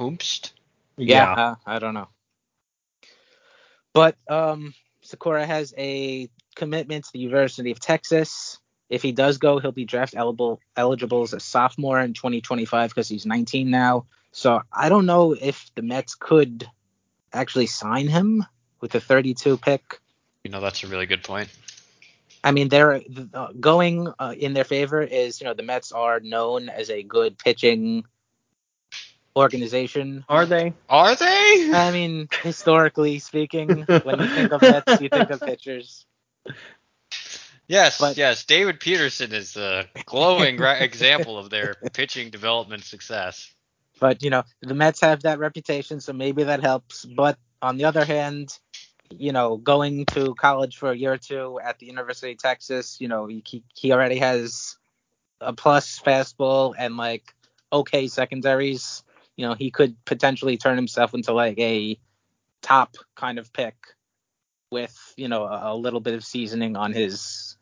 Oops. 0.00 0.52
Yeah, 0.96 1.32
uh, 1.32 1.54
I 1.66 1.78
don't 1.78 1.94
know. 1.94 2.08
But 3.92 4.16
um, 4.28 4.74
Sykora 5.04 5.46
has 5.46 5.72
a 5.78 6.28
commitment 6.56 7.04
to 7.04 7.12
the 7.12 7.20
University 7.20 7.70
of 7.70 7.80
Texas. 7.80 8.58
If 8.88 9.02
he 9.02 9.12
does 9.12 9.38
go, 9.38 9.58
he'll 9.58 9.72
be 9.72 9.84
draft 9.84 10.14
eligible 10.16 10.60
eligible 10.76 11.22
as 11.22 11.32
a 11.32 11.40
sophomore 11.40 12.00
in 12.00 12.12
2025 12.12 12.90
because 12.90 13.08
he's 13.08 13.24
19 13.24 13.70
now. 13.70 14.06
So 14.32 14.60
I 14.72 14.88
don't 14.88 15.06
know 15.06 15.32
if 15.32 15.70
the 15.74 15.82
Mets 15.82 16.16
could 16.16 16.68
actually 17.32 17.66
sign 17.66 18.08
him 18.08 18.44
with 18.80 18.94
a 18.94 19.00
32 19.00 19.56
pick. 19.58 20.00
You 20.42 20.50
know, 20.50 20.60
that's 20.60 20.84
a 20.84 20.88
really 20.88 21.06
good 21.06 21.22
point. 21.22 21.48
I 22.42 22.50
mean, 22.50 22.68
they're 22.68 23.00
uh, 23.32 23.52
going 23.58 24.12
uh, 24.18 24.34
in 24.36 24.52
their 24.52 24.64
favor 24.64 25.02
is 25.02 25.40
you 25.40 25.46
know 25.46 25.54
the 25.54 25.62
Mets 25.62 25.92
are 25.92 26.20
known 26.20 26.68
as 26.68 26.90
a 26.90 27.02
good 27.02 27.38
pitching 27.38 28.04
organization. 29.36 30.24
Are 30.28 30.46
they? 30.46 30.72
Are 30.88 31.14
they? 31.14 31.70
I 31.72 31.90
mean, 31.92 32.28
historically 32.42 33.18
speaking, 33.18 33.82
when 33.82 34.20
you 34.20 34.28
think 34.28 34.52
of 34.52 34.62
Mets, 34.62 35.00
you 35.00 35.08
think 35.08 35.30
of 35.30 35.40
pitchers. 35.40 36.06
Yes, 37.66 37.98
But- 37.98 38.16
yes. 38.16 38.44
David 38.44 38.80
Peterson 38.80 39.32
is 39.32 39.56
a 39.56 39.88
glowing 40.04 40.56
gra- 40.58 40.80
example 40.82 41.38
of 41.38 41.50
their 41.50 41.74
pitching 41.92 42.30
development 42.30 42.84
success. 42.84 43.50
But 44.00 44.22
you 44.22 44.30
know, 44.30 44.42
the 44.60 44.74
Mets 44.74 45.00
have 45.02 45.22
that 45.22 45.38
reputation, 45.38 46.00
so 46.00 46.12
maybe 46.12 46.42
that 46.44 46.60
helps. 46.60 47.04
But 47.04 47.38
on 47.62 47.76
the 47.76 47.84
other 47.84 48.04
hand, 48.04 48.58
you 49.10 49.30
know, 49.30 49.56
going 49.56 50.04
to 50.06 50.34
college 50.34 50.76
for 50.76 50.90
a 50.90 50.96
year 50.96 51.12
or 51.12 51.16
two 51.18 51.60
at 51.62 51.78
the 51.78 51.86
University 51.86 52.32
of 52.32 52.38
Texas, 52.38 53.00
you 53.00 53.06
know, 53.06 53.26
he 53.26 53.62
he 53.72 53.92
already 53.92 54.18
has 54.18 54.76
a 55.40 55.52
plus 55.52 56.00
fastball 56.00 56.74
and 56.76 56.96
like 56.96 57.32
okay 57.72 58.08
secondaries. 58.08 59.03
You 59.36 59.46
know, 59.46 59.54
he 59.54 59.70
could 59.70 60.02
potentially 60.04 60.56
turn 60.56 60.76
himself 60.76 61.14
into 61.14 61.32
like 61.32 61.58
a 61.58 61.98
top 62.62 62.96
kind 63.14 63.38
of 63.38 63.52
pick 63.52 63.74
with 64.70 65.14
you 65.16 65.28
know 65.28 65.44
a, 65.44 65.72
a 65.72 65.76
little 65.76 66.00
bit 66.00 66.14
of 66.14 66.24
seasoning 66.24 66.76
on 66.76 66.92
his 66.92 67.56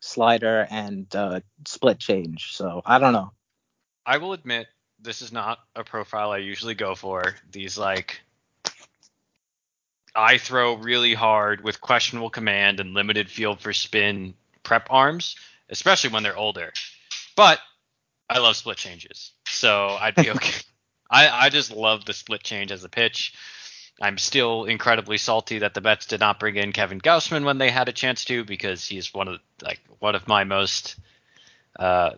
slider 0.00 0.66
and 0.70 1.14
uh, 1.14 1.40
split 1.66 1.98
change. 1.98 2.52
So 2.52 2.82
I 2.84 2.98
don't 2.98 3.12
know. 3.12 3.32
I 4.04 4.18
will 4.18 4.32
admit 4.32 4.66
this 5.00 5.22
is 5.22 5.32
not 5.32 5.58
a 5.74 5.84
profile 5.84 6.32
I 6.32 6.38
usually 6.38 6.74
go 6.74 6.94
for. 6.94 7.36
These 7.50 7.78
like 7.78 8.20
I 10.14 10.38
throw 10.38 10.74
really 10.74 11.14
hard 11.14 11.62
with 11.62 11.80
questionable 11.80 12.30
command 12.30 12.80
and 12.80 12.94
limited 12.94 13.30
field 13.30 13.60
for 13.60 13.72
spin 13.72 14.34
prep 14.62 14.88
arms, 14.90 15.36
especially 15.68 16.10
when 16.10 16.22
they're 16.22 16.36
older. 16.36 16.72
But 17.36 17.60
I 18.28 18.38
love 18.38 18.56
split 18.56 18.76
changes, 18.76 19.32
so 19.46 19.96
I'd 20.00 20.14
be 20.14 20.30
okay. 20.30 20.60
I 21.10 21.46
I 21.46 21.48
just 21.48 21.72
love 21.72 22.04
the 22.04 22.12
split 22.12 22.42
change 22.42 22.72
as 22.72 22.84
a 22.84 22.88
pitch. 22.88 23.34
I'm 24.00 24.16
still 24.16 24.64
incredibly 24.64 25.18
salty 25.18 25.58
that 25.58 25.74
the 25.74 25.82
Mets 25.82 26.06
did 26.06 26.20
not 26.20 26.40
bring 26.40 26.56
in 26.56 26.72
Kevin 26.72 27.00
Gausman 27.00 27.44
when 27.44 27.58
they 27.58 27.70
had 27.70 27.88
a 27.88 27.92
chance 27.92 28.24
to 28.26 28.44
because 28.44 28.86
he's 28.86 29.12
one 29.12 29.28
of 29.28 29.40
like 29.62 29.80
one 29.98 30.14
of 30.14 30.26
my 30.26 30.44
most 30.44 30.96
uh, 31.78 32.12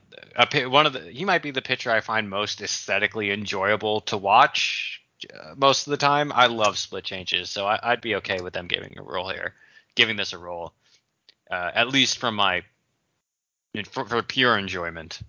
one 0.67 0.87
of 0.87 0.93
the 0.93 1.01
he 1.11 1.25
might 1.25 1.43
be 1.43 1.51
the 1.51 1.63
pitcher 1.63 1.91
I 1.91 2.01
find 2.01 2.31
most 2.31 2.61
aesthetically 2.61 3.31
enjoyable 3.31 4.03
to 4.03 4.17
watch 4.17 5.03
uh, 5.33 5.55
most 5.57 5.87
of 5.87 5.91
the 5.91 5.97
time. 5.97 6.33
I 6.33 6.47
love 6.47 6.79
split 6.79 7.05
changes, 7.05 7.51
so 7.51 7.67
I, 7.67 7.79
I'd 7.83 8.01
be 8.01 8.17
okay 8.17 8.41
with 8.41 8.53
them 8.53 8.69
giving 8.69 8.97
a 8.97 9.03
role 9.03 9.29
here, 9.29 9.55
giving 9.95 10.17
this 10.17 10.33
a 10.33 10.39
role, 10.39 10.73
uh, 11.51 11.71
at 11.75 11.89
least 11.89 12.19
from 12.19 12.37
my 12.37 12.63
for, 13.91 14.07
for 14.07 14.23
pure 14.23 14.57
enjoyment. 14.57 15.21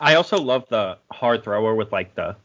I 0.00 0.14
also 0.14 0.38
love 0.38 0.68
the 0.68 0.98
hard 1.10 1.44
thrower 1.44 1.74
with 1.74 1.92
like 1.92 2.14
the 2.14 2.36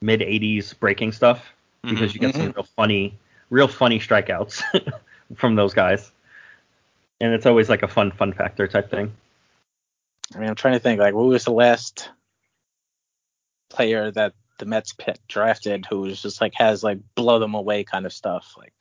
mid 0.00 0.20
80s 0.20 0.78
breaking 0.78 1.12
stuff 1.12 1.52
because 1.82 2.14
you 2.14 2.20
get 2.20 2.34
some 2.34 2.52
real 2.52 2.62
funny, 2.76 3.18
real 3.50 3.68
funny 3.68 3.98
strikeouts 3.98 4.62
from 5.36 5.54
those 5.54 5.74
guys, 5.74 6.10
and 7.20 7.32
it's 7.32 7.46
always 7.46 7.68
like 7.68 7.82
a 7.82 7.88
fun 7.88 8.10
fun 8.10 8.32
factor 8.32 8.66
type 8.66 8.90
thing. 8.90 9.12
I 10.34 10.38
mean, 10.38 10.48
I'm 10.48 10.54
trying 10.54 10.74
to 10.74 10.80
think 10.80 11.00
like, 11.00 11.14
what 11.14 11.26
was 11.26 11.44
the 11.44 11.52
last 11.52 12.10
player 13.68 14.10
that 14.10 14.34
the 14.58 14.66
Mets 14.66 14.92
picked, 14.92 15.26
drafted 15.26 15.86
who 15.86 16.02
was 16.02 16.22
just 16.22 16.40
like 16.40 16.54
has 16.54 16.84
like 16.84 16.98
blow 17.14 17.38
them 17.38 17.54
away 17.54 17.84
kind 17.84 18.06
of 18.06 18.12
stuff, 18.12 18.54
like 18.58 18.72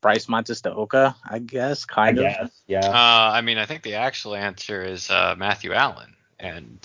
Bryce 0.00 0.28
Montes 0.28 0.60
de 0.60 0.72
Oca, 0.72 1.16
I 1.28 1.38
guess, 1.40 1.86
I 1.88 1.92
kind 1.92 2.18
of. 2.18 2.24
guess, 2.24 2.50
yeah. 2.66 2.86
Uh, 2.86 3.32
I 3.32 3.40
mean, 3.40 3.58
I 3.58 3.66
think 3.66 3.82
the 3.82 3.94
actual 3.94 4.34
answer 4.34 4.82
is 4.84 5.10
uh, 5.10 5.34
Matthew 5.36 5.72
Allan 5.72 6.14
and 6.38 6.80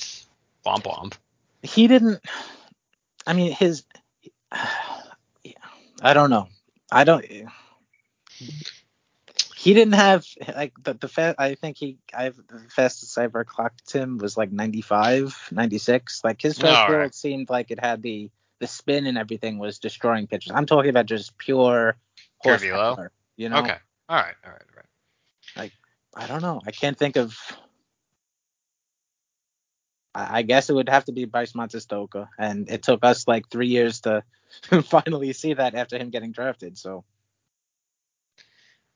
Womp 0.66 0.84
Womp. 0.84 1.14
He 1.62 1.88
didn't. 1.88 2.22
I 3.30 3.34
mean, 3.34 3.52
his. 3.52 3.84
I 6.02 6.14
don't 6.14 6.30
know. 6.32 6.48
I 6.92 7.04
don't. 7.04 7.24
He 9.56 9.74
didn't 9.74 9.94
have 9.94 10.26
like 10.56 10.74
the 10.82 10.94
the 10.96 11.08
fa- 11.08 11.36
I 11.38 11.56
think 11.56 11.78
he 11.78 11.98
I 12.18 12.24
have 12.24 12.38
the 12.38 12.60
fastest 12.70 13.18
I 13.18 13.26
ever 13.26 13.44
clocked 13.44 13.92
him 13.92 14.18
was 14.18 14.38
like 14.38 14.52
95, 14.52 15.50
96. 15.52 16.24
Like 16.24 16.42
his 16.42 16.58
All 16.58 16.64
fastball 16.64 17.00
right. 17.00 17.06
it 17.08 17.16
seemed 17.16 17.50
like 17.50 17.70
it 17.70 17.80
had 17.80 18.02
the 18.02 18.32
the 18.60 18.68
spin 18.68 19.06
and 19.06 19.18
everything 19.18 19.60
was 19.60 19.80
destroying 19.80 20.26
pitchers. 20.26 20.54
I'm 20.56 20.66
talking 20.66 20.90
about 20.90 21.06
just 21.06 21.38
pure 21.38 21.98
Pure 22.42 22.58
horsepower. 22.58 23.12
You 23.38 23.50
know. 23.50 23.60
Okay. 23.60 23.78
All 24.08 24.16
right. 24.16 24.36
All 24.44 24.52
right. 24.52 24.62
All 24.62 24.78
right. 24.78 24.86
Like 25.56 25.74
I 26.16 26.26
don't 26.26 26.42
know. 26.42 26.62
I 26.66 26.72
can't 26.72 26.98
think 26.98 27.16
of. 27.18 27.38
I 30.16 30.40
I 30.40 30.42
guess 30.44 30.70
it 30.70 30.74
would 30.74 30.90
have 30.90 31.06
to 31.06 31.12
be 31.12 31.26
Bryce 31.26 31.56
Montes 31.56 31.86
de 31.86 31.96
Oca, 31.96 32.30
and 32.38 32.70
it 32.70 32.84
took 32.84 33.04
us 33.04 33.28
like 33.28 33.50
three 33.50 33.68
years 33.68 34.02
to 34.02 34.24
finally 34.84 35.34
see 35.34 35.54
that 35.54 35.76
after 35.76 35.98
him 35.98 36.10
getting 36.10 36.32
drafted. 36.32 36.78
So 36.78 37.04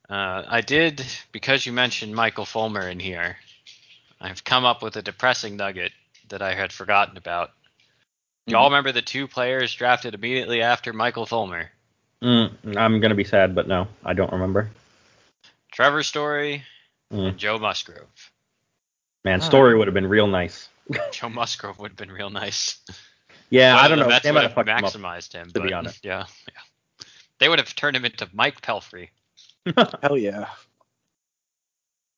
Uh, 0.09 0.43
I 0.47 0.61
did 0.61 1.01
because 1.31 1.65
you 1.65 1.71
mentioned 1.71 2.13
Michael 2.13 2.45
Fulmer 2.45 2.87
in 2.89 2.99
here. 2.99 3.37
I've 4.19 4.43
come 4.43 4.65
up 4.65 4.81
with 4.83 4.95
a 4.97 5.01
depressing 5.01 5.55
nugget 5.57 5.91
that 6.29 6.41
I 6.41 6.53
had 6.53 6.71
forgotten 6.73 7.17
about. 7.17 7.51
Y'all 8.47 8.65
remember 8.65 8.91
the 8.91 9.01
two 9.01 9.27
players 9.27 9.73
drafted 9.73 10.13
immediately 10.13 10.61
after 10.61 10.91
Michael 10.93 11.25
Fulmer? 11.25 11.71
Mm, 12.21 12.77
I'm 12.77 12.99
gonna 12.99 13.15
be 13.15 13.23
sad, 13.23 13.55
but 13.55 13.67
no, 13.67 13.87
I 14.03 14.13
don't 14.13 14.31
remember. 14.31 14.69
Trevor 15.71 16.03
Story 16.03 16.63
Mm. 17.11 17.29
and 17.29 17.37
Joe 17.37 17.57
Musgrove. 17.57 18.31
Man, 19.23 19.39
Huh. 19.39 19.45
story 19.47 19.77
would 19.77 19.87
have 19.87 19.93
been 19.93 20.07
real 20.09 20.27
nice. 20.27 20.67
Joe 21.11 21.29
Musgrove 21.29 21.79
would 21.79 21.91
have 21.91 21.97
been 21.97 22.11
real 22.11 22.29
nice. 22.29 22.79
Yeah, 23.49 23.77
I 23.77 23.87
don't 23.87 23.99
the 23.99 24.05
know. 24.05 24.09
Mets 24.09 24.23
They 24.23 24.31
would 24.31 24.35
might 24.35 24.41
have 24.43 24.53
have 24.53 24.65
fucked 24.65 24.69
him 24.69 25.03
up. 25.03 25.17
maximized 25.17 25.33
him, 25.33 25.47
to 25.51 25.53
be 25.61 25.69
but 25.69 25.73
honest. 25.73 26.03
yeah, 26.03 26.25
yeah. 26.47 27.05
They 27.37 27.47
would 27.49 27.59
have 27.59 27.75
turned 27.75 27.95
him 27.95 28.03
into 28.03 28.27
Mike 28.33 28.61
Pelfrey. 28.61 29.09
hell 30.01 30.17
yeah, 30.17 30.47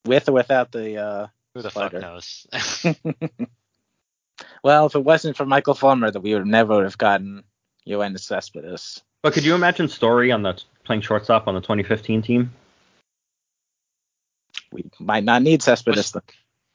with 0.05 0.29
or 0.29 0.31
without 0.31 0.71
the. 0.71 0.95
uh 0.97 1.27
Who 1.53 1.61
the 1.61 1.71
Slider. 1.71 1.99
fuck 1.99 2.01
knows? 2.01 2.47
Well, 4.63 4.85
if 4.85 4.95
it 4.95 5.03
wasn't 5.03 5.35
for 5.35 5.45
Michael 5.45 5.73
Fulmer, 5.73 6.09
that 6.11 6.21
we 6.21 6.33
would 6.33 6.47
never 6.47 6.83
have 6.83 6.97
gotten 6.97 7.43
Yoenis 7.85 8.21
Cespedes. 8.21 9.01
But 9.21 9.33
could 9.33 9.43
you 9.43 9.55
imagine 9.55 9.89
Story 9.89 10.31
on 10.31 10.41
the 10.43 10.61
playing 10.85 11.01
shortstop 11.01 11.47
on 11.47 11.55
the 11.55 11.61
2015 11.61 12.21
team? 12.21 12.53
We 14.71 14.85
might 14.99 15.23
not 15.25 15.41
need 15.41 15.61
Cespedes. 15.63 16.13
Was- 16.13 16.23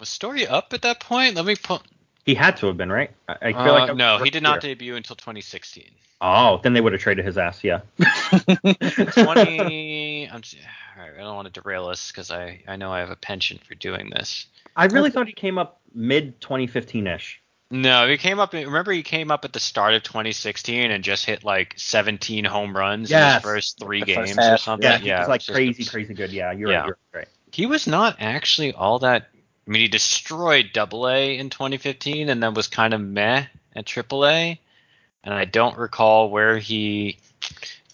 Was 0.01 0.09
Story 0.09 0.47
up 0.47 0.73
at 0.73 0.83
that 0.83 1.01
point? 1.01 1.35
Let 1.37 1.45
me 1.45 1.55
put. 1.57 1.83
He 2.25 2.35
had 2.35 2.57
to 2.59 2.67
have 2.67 2.77
been, 2.77 2.91
right? 2.91 3.11
I, 3.29 3.37
I 3.41 3.53
feel 3.53 3.61
Uh, 3.61 3.73
like 3.73 3.87
that 3.87 3.93
was 3.95 3.99
no, 3.99 4.19
he 4.25 4.31
did 4.31 4.43
not 4.43 4.63
year. 4.65 4.75
debut 4.75 4.97
until 4.97 5.17
2016. 5.17 5.85
Oh, 6.23 6.61
then 6.63 6.75
they 6.75 6.81
would 6.81 6.93
have 6.93 7.01
traded 7.01 7.25
his 7.25 7.39
ass. 7.39 7.65
Yeah. 7.65 7.81
20. 7.99 10.29
I'm, 10.33 10.39
s- 10.39 10.55
all 10.97 11.03
right, 11.03 11.13
I 11.15 11.19
don't 11.19 11.35
want 11.35 11.53
to 11.53 11.61
derail 11.61 11.87
us 11.89 12.11
because 12.11 12.31
I, 12.31 12.63
I 12.69 12.77
know 12.77 12.93
I 12.93 13.01
have 13.01 13.11
a 13.11 13.17
penchant 13.17 13.65
for 13.65 13.75
doing 13.75 14.11
this. 14.11 14.47
I 14.77 14.87
really 14.87 15.11
thought 15.11 15.27
he 15.27 15.33
came 15.33 15.59
up 15.59 15.81
mid 15.95 16.41
2015 16.41 17.07
ish. 17.07 17.41
No, 17.71 18.09
he 18.09 18.17
came 18.17 18.41
up. 18.41 18.53
Remember, 18.53 18.93
he 18.93 19.03
came 19.03 19.31
up 19.31 19.45
at 19.45 19.53
the 19.53 19.61
start 19.61 19.95
of 19.95 20.03
2016 20.03 20.91
and 20.91 21.05
just 21.05 21.25
hit 21.25 21.45
like 21.45 21.75
17 21.77 22.45
home 22.45 22.77
runs 22.77 23.11
in 23.13 23.33
his 23.35 23.43
first 23.43 23.79
three 23.79 24.03
The 24.05 24.15
first 24.15 24.35
games 24.37 24.49
or 24.49 24.57
something. 24.57 24.91
Yeah, 24.91 24.99
he 24.99 25.11
was 25.13 25.29
like 25.29 25.39
it's 25.39 25.47
just- 25.47 25.57
crazy, 25.57 25.85
crazy 25.85 26.15
good. 26.15 26.33
Yeah, 26.33 26.53
you're 26.53 26.71
Yeah. 26.71 26.79
right. 26.81 26.87
You're 26.87 26.99
right. 27.15 27.29
He 27.53 27.67
was 27.67 27.87
not 27.87 28.17
actually 28.21 28.73
all 28.73 29.01
that. 29.01 29.30
I 29.71 29.73
mean, 29.73 29.83
he 29.83 29.89
destroyed 29.89 30.71
Double 30.73 31.09
A 31.09 31.39
in 31.39 31.49
2015 31.49 32.29
and 32.29 32.43
then 32.43 32.55
was 32.55 32.67
kind 32.67 32.93
of 32.93 33.01
meh 33.01 33.45
at 33.77 33.87
Triple 33.87 34.27
A. 34.27 34.59
And 35.23 35.33
I 35.33 35.45
don't 35.45 35.79
recall 35.79 36.29
where 36.29 36.59
he. 36.59 37.19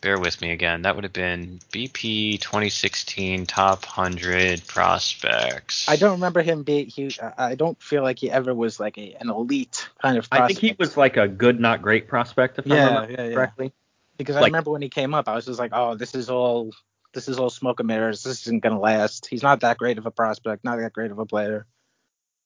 Bear 0.01 0.18
with 0.18 0.41
me 0.41 0.53
again. 0.53 0.83
That 0.83 0.95
would 0.95 1.05
have 1.05 1.12
been 1.12 1.61
BP 1.72 2.41
2016 2.41 3.45
top 3.45 3.85
100 3.85 4.66
prospects. 4.66 5.87
I 5.87 5.97
don't 5.97 6.12
remember 6.12 6.41
him 6.41 6.62
being. 6.62 6.87
He, 6.87 7.14
uh, 7.20 7.33
I 7.37 7.57
don't 7.57 7.81
feel 7.83 8.03
like 8.03 8.20
he 8.20 8.31
ever 8.31 8.55
was 8.55 8.81
like 8.81 8.97
a, 8.97 9.14
an 9.20 9.29
elite 9.29 9.87
kind 10.01 10.16
of. 10.16 10.31
Prospect. 10.31 10.45
I 10.45 10.47
think 10.47 10.59
he 10.61 10.77
was 10.79 10.97
like 10.97 11.18
a 11.18 11.29
good, 11.29 11.61
not 11.61 11.83
great 11.83 12.09
prospect, 12.09 12.59
if 12.59 12.70
I 12.70 12.74
Yeah, 12.74 12.87
remember 12.87 13.12
yeah, 13.12 13.29
yeah. 13.29 13.35
correctly. 13.35 13.72
because 14.16 14.37
I 14.37 14.47
remember 14.47 14.70
when 14.70 14.81
he 14.83 14.89
came 14.89 15.12
up, 15.12 15.29
I 15.29 15.35
was 15.35 15.45
just 15.45 15.59
like, 15.59 15.72
oh, 15.74 15.95
this 15.95 16.14
is 16.14 16.31
all. 16.31 16.72
This 17.17 17.29
is 17.29 17.39
all 17.39 17.49
smoke 17.49 17.81
and 17.81 17.87
mirrors. 17.87 18.23
This 18.23 18.43
isn't 18.43 18.62
gonna 18.62 18.79
last. 18.79 19.25
He's 19.25 19.43
not 19.43 19.61
that 19.61 19.79
great 19.79 19.97
of 19.97 20.05
a 20.05 20.11
prospect. 20.11 20.64
Not 20.64 20.77
that 20.77 20.93
great 20.93 21.11
of 21.11 21.19
a 21.19 21.25
player. 21.25 21.64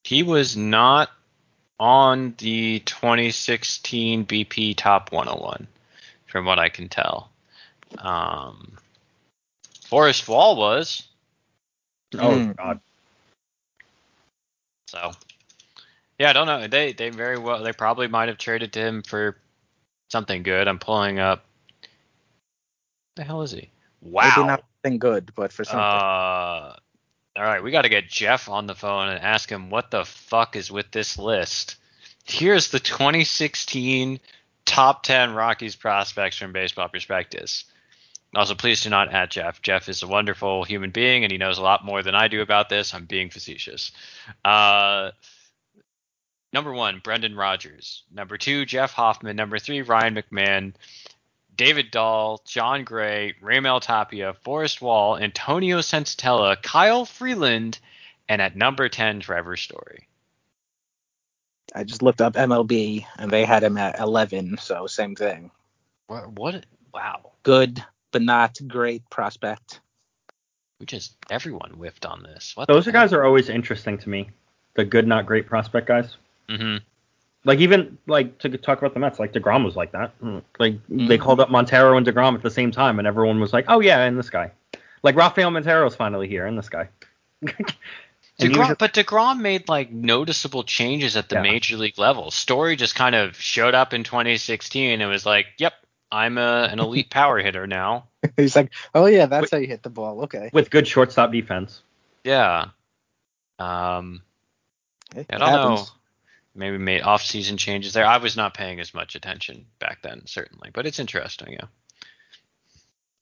He 0.05 0.23
was 0.23 0.57
not 0.57 1.11
on 1.81 2.37
the 2.39 2.79
2016 2.79 4.27
BP 4.27 4.77
Top 4.77 5.11
101, 5.11 5.67
from 6.29 6.45
what 6.45 6.61
I 6.61 6.69
can 6.69 6.89
tell. 6.89 7.33
Um, 7.99 8.79
Forrest 9.87 10.29
Wall 10.29 10.55
was. 10.55 11.03
Oh 12.17 12.31
Mm. 12.31 12.57
God. 12.57 12.81
So, 14.87 15.11
yeah, 16.17 16.31
I 16.31 16.33
don't 16.33 16.47
know. 16.47 16.69
They 16.69 16.93
they 16.93 17.11
very 17.11 17.39
well. 17.39 17.65
They 17.65 17.73
probably 17.73 18.07
might 18.07 18.29
have 18.29 18.39
traded 18.39 18.73
to 18.75 18.81
him 18.81 19.03
for 19.03 19.37
something 20.13 20.45
good. 20.45 20.69
I'm 20.69 20.79
pulling 20.79 21.19
up. 21.19 21.45
The 23.17 23.25
hell 23.25 23.43
is 23.43 23.51
he? 23.51 23.69
Wow. 24.01 24.33
Maybe 24.37 24.47
not 24.47 24.65
something 24.83 24.99
good, 24.99 25.33
but 25.35 25.53
for 25.53 25.65
something. 25.65 25.81
Uh, 25.81 26.77
all 27.37 27.45
right, 27.45 27.63
we 27.63 27.71
got 27.71 27.83
to 27.83 27.89
get 27.89 28.09
Jeff 28.09 28.49
on 28.49 28.67
the 28.67 28.75
phone 28.75 29.09
and 29.09 29.23
ask 29.23 29.51
him 29.51 29.71
what 29.71 29.91
the 29.91 30.05
fuck 30.05 30.57
is 30.57 30.71
with 30.71 30.91
this 30.91 31.19
list. 31.19 31.77
Here's 32.25 32.71
the 32.71 32.81
2016 32.81 34.21
top 34.65 35.03
10 35.03 35.35
Rockies 35.35 35.77
prospects 35.77 36.37
from 36.37 36.53
Baseball 36.53 36.89
Prospectus. 36.89 37.65
Also, 38.35 38.55
please 38.55 38.83
do 38.83 38.91
not 38.91 39.13
at 39.13 39.31
Jeff. 39.31 39.61
Jeff 39.61 39.89
is 39.89 40.03
a 40.03 40.07
wonderful 40.07 40.63
human 40.63 40.91
being, 40.91 41.25
and 41.25 41.33
he 41.33 41.39
knows 41.39 41.59
a 41.59 41.63
lot 41.63 41.85
more 41.85 42.03
than 42.03 42.15
I 42.15 42.29
do 42.29 42.43
about 42.43 42.69
this. 42.69 42.95
I'm 42.95 43.05
being 43.05 43.31
facetious. 43.31 43.91
Uh, 44.45 45.11
number 46.53 46.73
one, 46.73 47.01
Brendan 47.03 47.35
Rodgers. 47.35 48.05
Number 48.13 48.39
two, 48.39 48.65
Jeff 48.65 48.93
Hoffman. 48.93 49.35
Number 49.35 49.59
three, 49.59 49.83
Ryan 49.83 50.15
McMahon. 50.15 50.75
David 51.57 51.91
Dahl, 51.91 52.43
Jon 52.47 52.85
Gray, 52.85 53.35
Raimel 53.43 53.81
Tapia, 53.81 54.35
Forrest 54.43 54.81
Wall, 54.81 55.19
Antonio 55.19 55.79
Senzatela, 55.79 56.61
Kyle 56.63 57.05
Freeland, 57.05 57.79
and 58.29 58.41
at 58.41 58.57
number 58.57 58.89
10, 58.89 59.21
Trevor 59.21 59.57
Story. 59.57 60.09
I 61.75 61.85
just 61.85 62.03
looked 62.03 62.21
up 62.21 62.35
MLB 62.35 63.05
and 63.17 63.31
they 63.31 63.45
had 63.45 63.63
him 63.63 63.77
at 63.77 63.99
11, 64.01 64.59
so 64.59 64.87
same 64.87 65.15
thing. 65.15 65.51
What? 66.07 66.33
what 66.33 66.67
wow. 66.93 67.33
Good, 67.43 67.85
but 68.11 68.23
not 68.23 68.59
great 68.67 69.09
prospect. 69.11 69.81
We 70.81 70.87
just, 70.87 71.15
everyone 71.31 71.73
whiffed 71.73 72.07
on 72.07 72.23
this. 72.23 72.53
What 72.57 72.69
Those 72.69 72.89
are 72.89 72.93
guys 72.93 73.13
are 73.13 73.25
always 73.25 73.49
interesting 73.49 73.99
to 73.99 74.09
me. 74.09 74.31
The 74.75 74.85
good, 74.85 75.07
not 75.07 75.27
great 75.27 75.47
prospect 75.47 75.87
guys. 75.87 76.17
hmm 76.49 76.79
Like 77.45 77.61
even 77.61 77.97
like 78.07 78.39
to 78.41 78.51
talk 78.59 78.79
about 78.79 78.93
the 78.95 79.01
Mets, 79.01 79.19
like 79.19 79.33
Degrom 79.33 79.65
was 79.65 79.75
like 79.77 79.93
that. 79.93 80.19
Mm, 80.21 80.43
Like 80.59 80.75
they 80.89 81.17
Mhm. 81.17 81.21
called 81.21 81.41
up 81.41 81.51
Montero 81.51 81.97
and 81.97 82.07
Degrom 82.07 82.35
at 82.35 82.43
the 82.43 82.51
same 82.51 82.71
time, 82.71 82.99
and 82.99 83.09
everyone 83.09 83.41
was 83.41 83.53
like, 83.53 83.65
"Oh 83.69 83.81
yeah, 83.81 84.01
and 84.05 84.19
this 84.19 84.29
guy." 84.31 84.51
Like 85.03 85.17
Rafael 85.17 85.51
Montero's 85.51 85.97
finally 85.97 86.29
here, 86.29 86.47
and 86.47 86.59
this 86.59 86.69
guy. 86.69 86.89
And 87.43 87.55
he 88.39 88.59
was 88.59 88.69
DeGrom, 88.69 88.79
but 88.79 88.93
DeGrom 88.95 89.41
made 89.41 89.69
like 89.69 89.91
noticeable 89.91 90.65
changes 90.65 91.17
at 91.17 91.29
the 91.31 91.37
Yeah. 91.37 91.43
major 91.43 91.77
league 91.79 91.99
level. 91.99 92.31
Story 92.31 92.77
just 92.77 92.95
kind 92.95 93.15
of 93.15 93.37
showed 93.41 93.75
up 93.75 93.93
in 93.95 94.05
2016 94.05 95.01
and 95.01 95.11
was 95.11 95.25
like, 95.27 95.47
"Yep, 95.59 95.73
I'm 96.13 96.37
a, 96.39 96.69
an 96.71 96.79
elite 96.79 97.09
power 97.11 97.39
hitter 97.39 97.67
now." 97.67 98.09
He's 98.37 98.55
like, 98.57 98.73
oh 98.95 99.07
yeah, 99.07 99.25
that's 99.27 99.51
how 99.51 99.57
you 99.57 99.67
hit 99.67 99.83
the 99.83 99.89
ball. 99.91 100.23
Okay. 100.25 100.51
with 100.53 100.69
good 100.71 100.87
shortstop 100.87 101.33
defense. 101.33 101.83
Yeah. 102.25 102.67
Um, 103.59 104.23
It 105.17 105.27
I 105.31 105.39
don't 105.39 105.51
know. 105.51 105.87
Maybe 106.55 106.79
made 106.79 107.03
off-season 107.03 107.57
changes 107.57 107.93
there. 107.93 108.07
I 108.07 108.19
was 108.19 108.37
not 108.37 108.55
paying 108.55 108.81
as 108.81 108.93
much 108.95 109.15
attention 109.15 109.67
back 109.79 110.03
then, 110.03 110.27
certainly, 110.27 110.71
but 110.73 110.87
it's 110.87 110.99
interesting. 110.99 111.53
Yeah. 111.53 111.67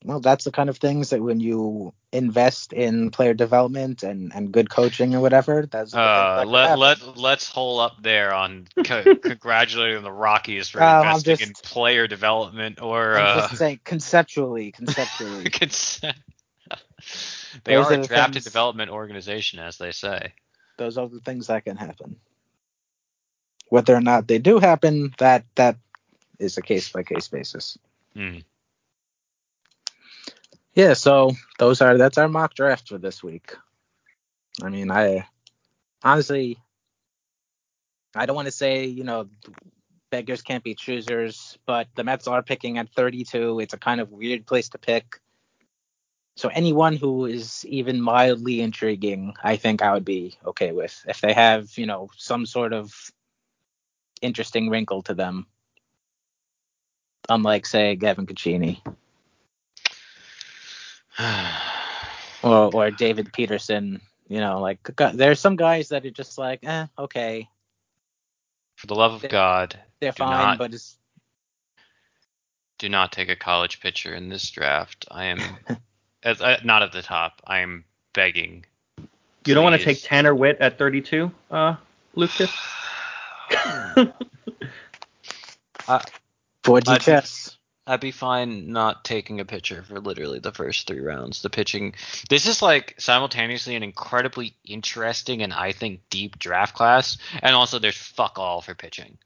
Well, 0.04 0.20
that's 0.20 0.44
the 0.44 0.52
kind 0.52 0.68
of 0.70 0.76
things 0.78 1.10
that 1.10 1.20
when 1.20 1.40
you 1.40 1.92
invest 2.12 2.72
in 2.72 3.10
player 3.10 3.34
development 3.34 4.04
and, 4.04 4.32
and 4.32 4.52
good 4.52 4.70
coaching 4.70 5.16
or 5.16 5.20
whatever, 5.20 5.66
that's 5.66 5.92
Uh, 5.92 6.44
let 6.46 6.78
let 6.78 7.16
let's 7.18 7.48
hole 7.50 7.80
up 7.80 8.00
there 8.00 8.32
on 8.32 8.68
co- 8.84 9.16
congratulating 9.22 10.04
the 10.04 10.12
Rockies 10.12 10.68
for 10.68 10.80
I'm 10.80 11.04
investing 11.16 11.48
in 11.48 11.52
player 11.64 12.06
development 12.06 12.80
or 12.80 13.16
I'm 13.18 13.38
uh, 13.38 13.40
just 13.48 13.56
saying 13.56 13.80
conceptually, 13.84 14.70
conceptually. 14.70 15.44
they 17.64 17.74
Those 17.74 17.86
are 17.90 17.94
are 17.94 18.00
a 18.00 18.06
drafted 18.06 18.34
things- 18.34 18.44
development 18.44 18.90
organization, 18.92 19.58
as 19.58 19.78
they 19.78 19.90
say. 19.90 20.32
those 20.76 20.96
are 20.96 21.08
the 21.08 21.18
things 21.20 21.48
that 21.48 21.64
can 21.64 21.76
happen. 21.76 22.16
Whether 23.68 23.94
or 23.94 24.00
not 24.00 24.28
they 24.28 24.38
do 24.38 24.58
happen, 24.58 25.14
that 25.18 25.44
that 25.54 25.76
is 26.38 26.56
a 26.56 26.62
case 26.62 26.90
by 26.90 27.02
case 27.02 27.28
basis. 27.28 27.78
Hmm. 28.14 28.38
Yeah, 30.74 30.94
so 30.94 31.32
those 31.58 31.80
are 31.80 31.98
that's 31.98 32.18
our 32.18 32.28
mock 32.28 32.54
draft 32.54 32.88
for 32.88 32.98
this 32.98 33.22
week. 33.22 33.54
I 34.62 34.68
mean, 34.68 34.90
I 34.90 35.26
honestly 36.02 36.58
I 38.14 38.26
don't 38.26 38.36
want 38.36 38.46
to 38.46 38.52
say, 38.52 38.86
you 38.86 39.04
know, 39.04 39.28
beggars 40.10 40.42
can't 40.42 40.64
be 40.64 40.74
choosers, 40.74 41.58
but 41.66 41.88
the 41.94 42.04
Mets 42.04 42.26
are 42.26 42.42
picking 42.42 42.78
at 42.78 42.92
32. 42.94 43.60
It's 43.60 43.74
a 43.74 43.78
kind 43.78 44.00
of 44.00 44.10
weird 44.10 44.46
place 44.46 44.70
to 44.70 44.78
pick. 44.78 45.20
So 46.36 46.48
anyone 46.48 46.96
who 46.96 47.26
is 47.26 47.64
even 47.66 48.00
mildly 48.00 48.60
intriguing, 48.60 49.34
I 49.42 49.56
think 49.56 49.82
I 49.82 49.92
would 49.92 50.04
be 50.04 50.38
okay 50.46 50.72
with 50.72 51.04
if 51.08 51.20
they 51.20 51.32
have, 51.32 51.76
you 51.76 51.86
know, 51.86 52.10
some 52.16 52.46
sort 52.46 52.72
of 52.72 52.92
interesting 54.22 54.70
wrinkle 54.70 55.02
to 55.02 55.14
them. 55.14 55.46
Unlike, 57.28 57.66
say, 57.66 57.94
Gavin 57.96 58.26
Cecchini 58.26 58.80
or 62.42 62.70
or 62.74 62.90
David 62.90 63.32
Peterson. 63.32 64.00
You 64.28 64.40
know, 64.40 64.60
like 64.60 64.82
gu- 64.82 65.12
there's 65.14 65.40
some 65.40 65.56
guys 65.56 65.88
that 65.88 66.04
are 66.04 66.10
just 66.10 66.36
like, 66.38 66.60
eh, 66.62 66.86
okay, 66.98 67.48
For 68.76 68.86
the 68.86 68.94
love 68.94 69.14
of 69.14 69.22
They- 69.22 69.28
God, 69.28 69.78
they're 70.00 70.12
Do 70.12 70.18
fine, 70.18 70.30
not- 70.30 70.58
but 70.58 70.74
it's 70.74 70.96
do 72.78 72.88
not 72.88 73.10
take 73.10 73.28
a 73.28 73.36
college 73.36 73.80
pitcher 73.80 74.14
in 74.14 74.28
this 74.28 74.48
draft. 74.50 75.06
I 75.10 75.24
am 75.24 75.38
as, 76.22 76.40
uh, 76.40 76.60
not 76.62 76.82
at 76.82 76.92
the 76.92 77.02
top. 77.02 77.42
I 77.46 77.58
am 77.60 77.84
begging. 78.12 78.64
You 79.46 79.54
don't 79.54 79.64
want 79.64 79.76
to 79.76 79.84
take 79.84 80.02
Tanner 80.02 80.34
Witt 80.34 80.58
at 80.60 80.78
32, 80.78 81.30
uh, 81.50 81.74
Lukas. 82.14 82.52
4G 86.64 86.88
I'd- 86.88 87.04
chess. 87.04 87.54
I'd 87.86 88.00
be 88.00 88.10
fine 88.10 88.70
not 88.70 89.02
taking 89.02 89.40
a 89.40 89.46
pitcher 89.46 89.82
for 89.82 89.98
literally 89.98 90.40
the 90.40 90.52
first 90.52 90.86
three 90.86 91.00
rounds. 91.00 91.40
The 91.40 91.48
pitching, 91.48 91.94
this 92.28 92.46
is 92.46 92.60
like 92.60 92.94
simultaneously 92.98 93.76
an 93.76 93.82
incredibly 93.82 94.54
interesting 94.62 95.42
and 95.42 95.54
I 95.54 95.72
think 95.72 96.02
deep 96.10 96.38
draft 96.38 96.74
class, 96.74 97.16
and 97.42 97.54
also 97.56 97.78
there's 97.78 97.96
fuck 97.96 98.38
all 98.38 98.60
for 98.60 98.74
pitching. 98.74 99.16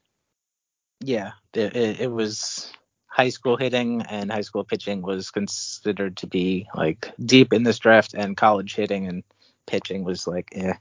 Yeah, 1.01 1.33
it, 1.53 1.75
it, 1.75 1.99
it 1.99 2.07
was 2.11 2.71
high 3.07 3.27
school 3.29 3.57
hitting 3.57 4.01
and 4.03 4.31
high 4.31 4.41
school 4.41 4.63
pitching 4.63 5.01
was 5.01 5.29
considered 5.29 6.15
to 6.17 6.27
be 6.27 6.69
like 6.73 7.11
deep 7.19 7.51
in 7.51 7.63
this 7.63 7.79
draft, 7.79 8.13
and 8.13 8.37
college 8.37 8.75
hitting 8.75 9.07
and 9.07 9.23
pitching 9.65 10.05
was 10.05 10.25
like, 10.25 10.47
eh. 10.53 10.75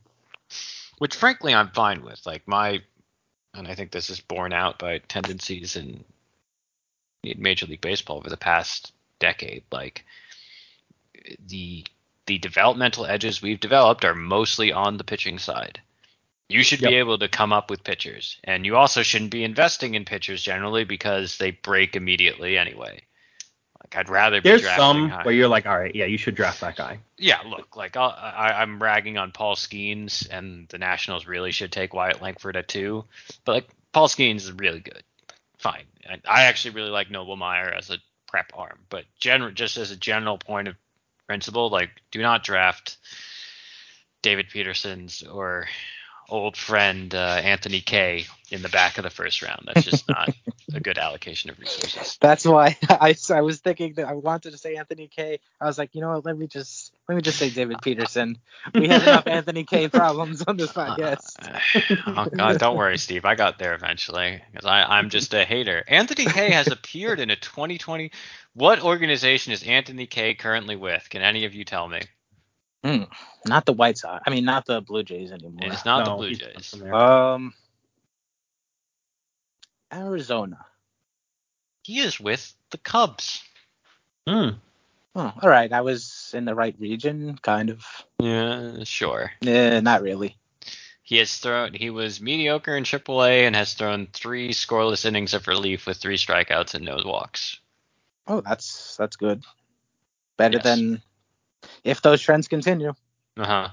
which 0.98 1.16
frankly 1.16 1.52
I'm 1.52 1.70
fine 1.70 2.04
with. 2.04 2.24
Like 2.26 2.46
my, 2.46 2.80
and 3.54 3.68
I 3.68 3.74
think 3.74 3.90
this 3.90 4.10
is 4.10 4.20
borne 4.20 4.52
out 4.52 4.78
by 4.78 4.98
tendencies 4.98 5.76
in 5.76 6.04
Major 7.22 7.66
League 7.66 7.80
Baseball 7.80 8.18
over 8.18 8.30
the 8.30 8.36
past 8.36 8.92
decade. 9.18 9.64
Like 9.70 10.04
the 11.46 11.84
the 12.26 12.38
developmental 12.38 13.06
edges 13.06 13.42
we've 13.42 13.60
developed 13.60 14.04
are 14.04 14.14
mostly 14.14 14.72
on 14.72 14.96
the 14.96 15.04
pitching 15.04 15.38
side. 15.38 15.80
You 16.48 16.62
should 16.62 16.80
be 16.80 16.96
able 16.96 17.18
to 17.18 17.28
come 17.28 17.52
up 17.52 17.70
with 17.70 17.84
pitchers, 17.84 18.38
and 18.44 18.66
you 18.66 18.76
also 18.76 19.02
shouldn't 19.02 19.30
be 19.30 19.42
investing 19.42 19.94
in 19.94 20.04
pitchers 20.04 20.42
generally 20.42 20.84
because 20.84 21.38
they 21.38 21.52
break 21.52 21.96
immediately 21.96 22.58
anyway. 22.58 23.02
Like 23.82 23.96
I'd 23.96 24.08
rather 24.08 24.40
be 24.40 24.48
There's 24.48 24.62
drafting 24.62 24.82
some 24.82 25.08
high. 25.08 25.22
where 25.24 25.34
you're 25.34 25.48
like, 25.48 25.66
all 25.66 25.78
right, 25.78 25.94
yeah, 25.94 26.06
you 26.06 26.18
should 26.18 26.34
draft 26.34 26.60
that 26.60 26.76
guy. 26.76 26.98
Yeah, 27.18 27.40
look, 27.46 27.76
like 27.76 27.96
I'll, 27.96 28.10
I, 28.10 28.52
I'm 28.60 28.82
ragging 28.82 29.18
on 29.18 29.32
Paul 29.32 29.54
Skenes, 29.54 30.28
and 30.30 30.68
the 30.68 30.78
Nationals 30.78 31.26
really 31.26 31.52
should 31.52 31.72
take 31.72 31.92
Wyatt 31.92 32.22
Langford 32.22 32.56
at 32.56 32.68
two, 32.68 33.04
but 33.44 33.52
like 33.52 33.68
Paul 33.92 34.08
Skenes 34.08 34.42
is 34.42 34.52
really 34.52 34.80
good. 34.80 35.02
Fine, 35.58 35.84
I, 36.08 36.20
I 36.26 36.42
actually 36.44 36.74
really 36.74 36.90
like 36.90 37.10
Noble 37.10 37.36
Meyer 37.36 37.72
as 37.72 37.90
a 37.90 37.98
prep 38.26 38.50
arm, 38.54 38.78
but 38.88 39.04
general, 39.18 39.52
just 39.52 39.76
as 39.76 39.90
a 39.90 39.96
general 39.96 40.38
point 40.38 40.68
of 40.68 40.76
principle, 41.26 41.70
like 41.70 41.90
do 42.10 42.22
not 42.22 42.44
draft 42.44 42.96
David 44.22 44.48
Peterson's 44.48 45.22
or 45.22 45.66
old 46.28 46.56
friend 46.56 47.14
uh, 47.14 47.40
Anthony 47.42 47.80
Kay 47.80 48.26
in 48.50 48.62
the 48.62 48.68
back 48.68 48.96
of 48.96 49.04
the 49.04 49.10
first 49.10 49.42
round. 49.42 49.64
That's 49.66 49.84
just 49.84 50.08
not 50.08 50.30
good 50.82 50.98
allocation 50.98 51.50
of 51.50 51.58
resources. 51.58 52.18
That's 52.20 52.44
why 52.44 52.76
I, 52.88 53.14
I 53.30 53.40
was 53.40 53.60
thinking 53.60 53.94
that 53.94 54.06
I 54.06 54.14
wanted 54.14 54.52
to 54.52 54.58
say 54.58 54.76
Anthony 54.76 55.08
Kay. 55.08 55.40
I 55.60 55.66
was 55.66 55.78
like, 55.78 55.94
you 55.94 56.00
know 56.00 56.10
what? 56.10 56.24
Let 56.24 56.36
me 56.36 56.46
just 56.46 56.92
let 57.08 57.14
me 57.14 57.22
just 57.22 57.38
say 57.38 57.50
David 57.50 57.78
Peterson. 57.82 58.38
We 58.74 58.88
have 58.88 59.02
enough 59.02 59.26
Anthony 59.26 59.64
Kay 59.64 59.88
problems 59.88 60.42
on 60.42 60.56
this 60.56 60.72
podcast. 60.74 61.34
oh 62.06 62.26
God, 62.26 62.58
don't 62.58 62.76
worry, 62.76 62.98
Steve. 62.98 63.24
I 63.24 63.34
got 63.34 63.58
there 63.58 63.74
eventually 63.74 64.42
because 64.52 64.66
I'm 64.66 65.10
just 65.10 65.32
a 65.34 65.44
hater. 65.44 65.84
Anthony 65.88 66.26
Kay 66.26 66.50
has 66.50 66.68
appeared 66.68 67.20
in 67.20 67.30
a 67.30 67.36
2020. 67.36 68.10
What 68.54 68.82
organization 68.82 69.52
is 69.52 69.62
Anthony 69.62 70.06
Kay 70.06 70.34
currently 70.34 70.76
with? 70.76 71.08
Can 71.08 71.22
any 71.22 71.44
of 71.44 71.54
you 71.54 71.64
tell 71.64 71.88
me? 71.88 72.00
Hmm. 72.84 73.04
Not 73.46 73.64
the 73.64 73.72
White 73.72 73.96
Sox. 73.98 74.22
I 74.26 74.30
mean, 74.30 74.44
not 74.44 74.66
the 74.66 74.80
Blue 74.80 75.04
Jays 75.04 75.30
anymore. 75.30 75.60
It's 75.62 75.84
not 75.84 76.04
the 76.04 76.14
Blue 76.14 76.34
Jays. 76.34 76.74
Um, 76.82 77.54
Arizona. 79.92 80.66
He 81.82 81.98
is 82.00 82.20
with 82.20 82.54
the 82.70 82.78
Cubs. 82.78 83.42
Hmm. 84.26 84.50
Oh, 85.14 85.32
all 85.42 85.48
right. 85.48 85.72
I 85.72 85.80
was 85.82 86.30
in 86.34 86.44
the 86.44 86.54
right 86.54 86.74
region, 86.78 87.38
kind 87.42 87.70
of. 87.70 87.84
Yeah, 88.18 88.84
sure. 88.84 89.32
Eh, 89.44 89.80
not 89.80 90.02
really. 90.02 90.36
He 91.02 91.18
has 91.18 91.36
thrown. 91.36 91.74
He 91.74 91.90
was 91.90 92.20
mediocre 92.20 92.76
in 92.76 92.84
AAA 92.84 93.46
and 93.46 93.54
has 93.56 93.74
thrown 93.74 94.06
three 94.12 94.50
scoreless 94.50 95.04
innings 95.04 95.34
of 95.34 95.48
relief 95.48 95.86
with 95.86 95.98
three 95.98 96.16
strikeouts 96.16 96.74
and 96.74 96.84
no 96.84 96.98
walks. 97.04 97.58
Oh, 98.26 98.40
that's 98.40 98.96
that's 98.96 99.16
good. 99.16 99.42
Better 100.38 100.56
Yes. 100.58 100.64
than 100.64 101.02
if 101.84 102.00
those 102.00 102.22
trends 102.22 102.48
continue. 102.48 102.94
Uh 103.36 103.44
huh. 103.44 103.68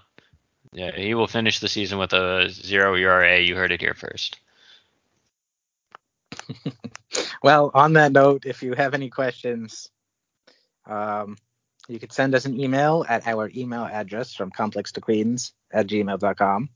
Yeah, 0.73 0.91
he 0.95 1.13
will 1.13 1.27
finish 1.27 1.59
the 1.59 1.67
season 1.67 1.99
with 1.99 2.13
a 2.13 2.49
zero 2.49 2.95
ERA. 2.95 3.39
You 3.39 3.55
heard 3.55 3.71
it 3.71 3.81
here 3.81 3.93
first. 3.93 4.39
Well, 7.41 7.71
on 7.73 7.93
that 7.93 8.11
note, 8.11 8.45
if 8.45 8.63
you 8.63 8.73
have 8.73 8.93
any 8.93 9.09
questions, 9.09 9.89
um, 10.85 11.37
you 11.87 11.99
could 11.99 12.11
send 12.11 12.35
us 12.35 12.45
an 12.45 12.59
email 12.59 13.05
at 13.07 13.27
our 13.27 13.49
email 13.55 13.83
address 13.85 14.33
from 14.33 14.51
complex 14.51 14.91
to 14.93 15.01
queens 15.01 15.53
at 15.71 15.87
gmail.com. 15.87 16.69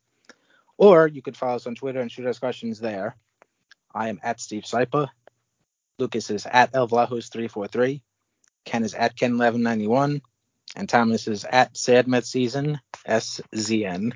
Or 0.78 1.08
you 1.08 1.22
could 1.22 1.38
follow 1.38 1.56
us 1.56 1.68
on 1.68 1.76
Twitter 1.76 2.00
and 2.00 2.12
shoot 2.12 2.26
us 2.26 2.40
questions 2.40 2.80
there. 2.80 3.16
I 3.94 4.10
am 4.10 4.20
at 4.24 4.40
Steve 4.40 4.64
Sypa. 4.64 5.10
Lukas 6.00 6.30
is 6.30 6.48
at 6.50 6.74
Elvlahus343. 6.74 8.02
Ken 8.66 8.84
is 8.84 8.94
at 8.94 9.16
Ken1191. 9.16 10.22
And 10.76 10.90
Thomas 10.90 11.28
is 11.28 11.46
at 11.46 11.76
Sadmet 11.76 12.26
Season, 12.26 12.80
SZN. 13.08 14.14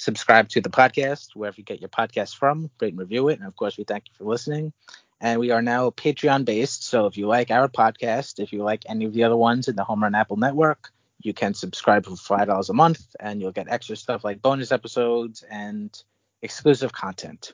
Subscribe 0.00 0.48
to 0.48 0.62
the 0.62 0.70
podcast 0.70 1.36
wherever 1.36 1.56
you 1.58 1.62
get 1.62 1.82
your 1.82 1.90
podcast 1.90 2.34
from. 2.34 2.70
Rate 2.80 2.94
and 2.94 2.98
review 2.98 3.28
it. 3.28 3.38
And 3.38 3.46
of 3.46 3.54
course, 3.54 3.76
we 3.76 3.84
thank 3.84 4.04
you 4.08 4.14
for 4.16 4.24
listening. 4.24 4.72
And 5.20 5.38
we 5.38 5.50
are 5.50 5.60
now 5.60 5.90
Patreon 5.90 6.46
based. 6.46 6.84
So 6.84 7.04
if 7.04 7.18
you 7.18 7.26
like 7.26 7.50
our 7.50 7.68
podcast, 7.68 8.38
if 8.38 8.50
you 8.50 8.62
like 8.62 8.84
any 8.88 9.04
of 9.04 9.12
the 9.12 9.24
other 9.24 9.36
ones 9.36 9.68
in 9.68 9.76
the 9.76 9.84
Home 9.84 10.02
Run 10.02 10.14
Apple 10.14 10.38
Network, 10.38 10.90
you 11.18 11.34
can 11.34 11.52
subscribe 11.52 12.06
for 12.06 12.16
five 12.16 12.46
dollars 12.46 12.70
a 12.70 12.72
month, 12.72 13.14
and 13.20 13.42
you'll 13.42 13.52
get 13.52 13.68
extra 13.68 13.94
stuff 13.94 14.24
like 14.24 14.40
bonus 14.40 14.72
episodes 14.72 15.42
and 15.42 16.02
exclusive 16.40 16.92
content. 16.94 17.52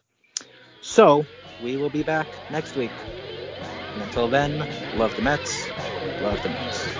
So 0.78 1.26
we 1.58 1.76
will 1.76 1.90
be 1.90 2.04
back 2.04 2.38
next 2.48 2.76
week. 2.76 2.94
And 3.92 4.04
until 4.04 4.28
then, 4.28 4.68
love 4.92 5.16
the 5.16 5.22
Mets, 5.22 5.72
love 6.20 6.42
the 6.42 6.50
Mets. 6.50 6.95